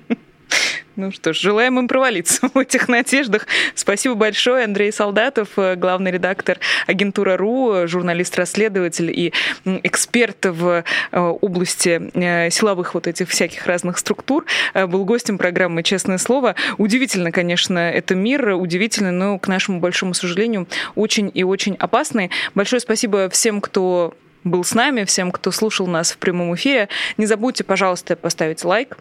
Ну 1.00 1.12
что 1.14 1.32
ж, 1.32 1.40
желаем 1.40 1.80
им 1.80 1.88
провалиться 1.88 2.50
в 2.54 2.58
этих 2.58 2.90
надеждах. 2.90 3.48
Спасибо 3.74 4.16
большое, 4.16 4.66
Андрей 4.66 4.92
Солдатов, 4.92 5.48
э, 5.56 5.76
главный 5.76 6.12
редактор 6.12 6.60
агентура 6.88 7.38
РУ, 7.38 7.88
журналист-расследователь 7.88 9.10
и 9.10 9.32
эксперт 9.64 10.46
в 10.46 10.84
э, 11.12 11.18
области 11.20 12.12
э, 12.14 12.50
силовых 12.50 12.96
вот 12.96 13.08
этих 13.08 13.30
всяких 13.30 13.66
разных 13.66 13.98
структур, 13.98 14.44
был 14.76 15.06
гостем 15.06 15.38
программы 15.38 15.84
«Честное 15.84 16.18
слово». 16.18 16.56
Удивительно, 16.78 17.32
конечно, 17.32 17.80
это 17.80 18.14
мир, 18.14 18.56
удивительно, 18.56 19.14
но, 19.14 19.40
к 19.40 19.48
нашему 19.48 19.80
большому 19.80 20.14
сожалению, 20.14 20.68
очень 20.96 21.32
и 21.34 21.46
очень 21.46 21.76
опасный. 21.76 22.30
Большое 22.56 22.82
спасибо 22.82 23.30
всем, 23.30 23.62
кто 23.62 24.18
был 24.44 24.66
с 24.66 24.74
нами, 24.74 25.06
всем, 25.06 25.32
кто 25.32 25.52
слушал 25.52 25.88
нас 25.88 26.12
в 26.12 26.18
прямом 26.18 26.54
эфире. 26.56 26.90
Не 27.16 27.26
забудьте, 27.26 27.64
пожалуйста, 27.64 28.18
поставить 28.18 28.66
лайк, 28.66 28.98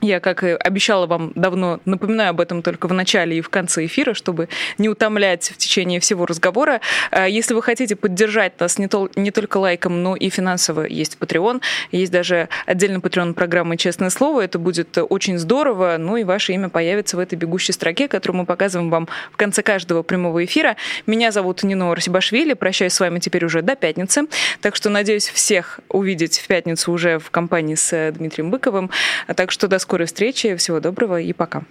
я, 0.00 0.20
как 0.20 0.42
и 0.42 0.48
обещала 0.48 1.06
вам 1.06 1.32
давно, 1.34 1.80
напоминаю 1.84 2.30
об 2.30 2.40
этом 2.40 2.62
только 2.62 2.88
в 2.88 2.92
начале 2.92 3.38
и 3.38 3.40
в 3.40 3.50
конце 3.50 3.84
эфира, 3.84 4.14
чтобы 4.14 4.48
не 4.78 4.88
утомлять 4.88 5.50
в 5.50 5.56
течение 5.58 6.00
всего 6.00 6.24
разговора. 6.24 6.80
А, 7.10 7.28
если 7.28 7.52
вы 7.52 7.62
хотите 7.62 7.96
поддержать 7.96 8.58
нас 8.60 8.78
не, 8.78 8.86
тол- 8.86 9.10
не 9.16 9.30
только 9.30 9.58
лайком, 9.58 10.02
но 10.02 10.16
и 10.16 10.30
финансово, 10.30 10.86
есть 10.86 11.18
Patreon. 11.20 11.60
Есть 11.92 12.12
даже 12.12 12.48
отдельный 12.64 13.00
Patreon 13.00 13.34
программы 13.34 13.76
«Честное 13.76 14.10
слово». 14.10 14.42
Это 14.42 14.58
будет 14.58 14.96
очень 14.96 15.38
здорово. 15.38 15.96
Ну 15.98 16.16
и 16.16 16.24
ваше 16.24 16.52
имя 16.54 16.70
появится 16.70 17.16
в 17.16 17.20
этой 17.20 17.36
бегущей 17.36 17.74
строке, 17.74 18.08
которую 18.08 18.40
мы 18.40 18.46
показываем 18.46 18.90
вам 18.90 19.06
в 19.32 19.36
конце 19.36 19.62
каждого 19.62 20.02
прямого 20.02 20.42
эфира. 20.44 20.76
Меня 21.06 21.30
зовут 21.30 21.62
Нино 21.62 21.94
Расибашвили. 21.94 22.54
Прощаюсь 22.54 22.94
с 22.94 23.00
вами 23.00 23.18
теперь 23.18 23.44
уже 23.44 23.60
до 23.60 23.76
пятницы. 23.76 24.22
Так 24.62 24.76
что 24.76 24.88
надеюсь 24.88 25.28
всех 25.28 25.80
увидеть 25.88 26.38
в 26.38 26.46
пятницу 26.46 26.90
уже 26.90 27.18
в 27.18 27.30
компании 27.30 27.74
с 27.74 28.12
Дмитрием 28.12 28.50
Быковым. 28.50 28.90
Так 29.36 29.50
что 29.50 29.68
до 29.68 29.78
скорого 29.78 29.89
скорой 29.90 30.06
встречи. 30.06 30.54
Всего 30.54 30.78
доброго 30.78 31.20
и 31.20 31.32
пока. 31.32 31.64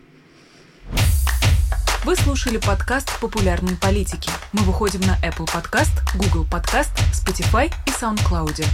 Вы 2.03 2.17
слушали 2.17 2.57
подкаст 2.57 3.17
«Популярные 3.21 3.77
политики». 3.77 4.29
Мы 4.51 4.63
выходим 4.63 4.99
на 5.07 5.17
Apple 5.25 5.47
Podcast, 5.47 5.91
Google 6.15 6.45
Podcast, 6.45 6.89
Spotify 7.13 7.71
и 7.87 7.91
SoundCloud. 7.91 8.65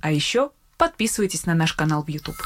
А 0.00 0.10
еще 0.10 0.52
подписывайтесь 0.78 1.44
на 1.44 1.52
наш 1.52 1.74
канал 1.74 2.02
в 2.02 2.08
YouTube. 2.08 2.36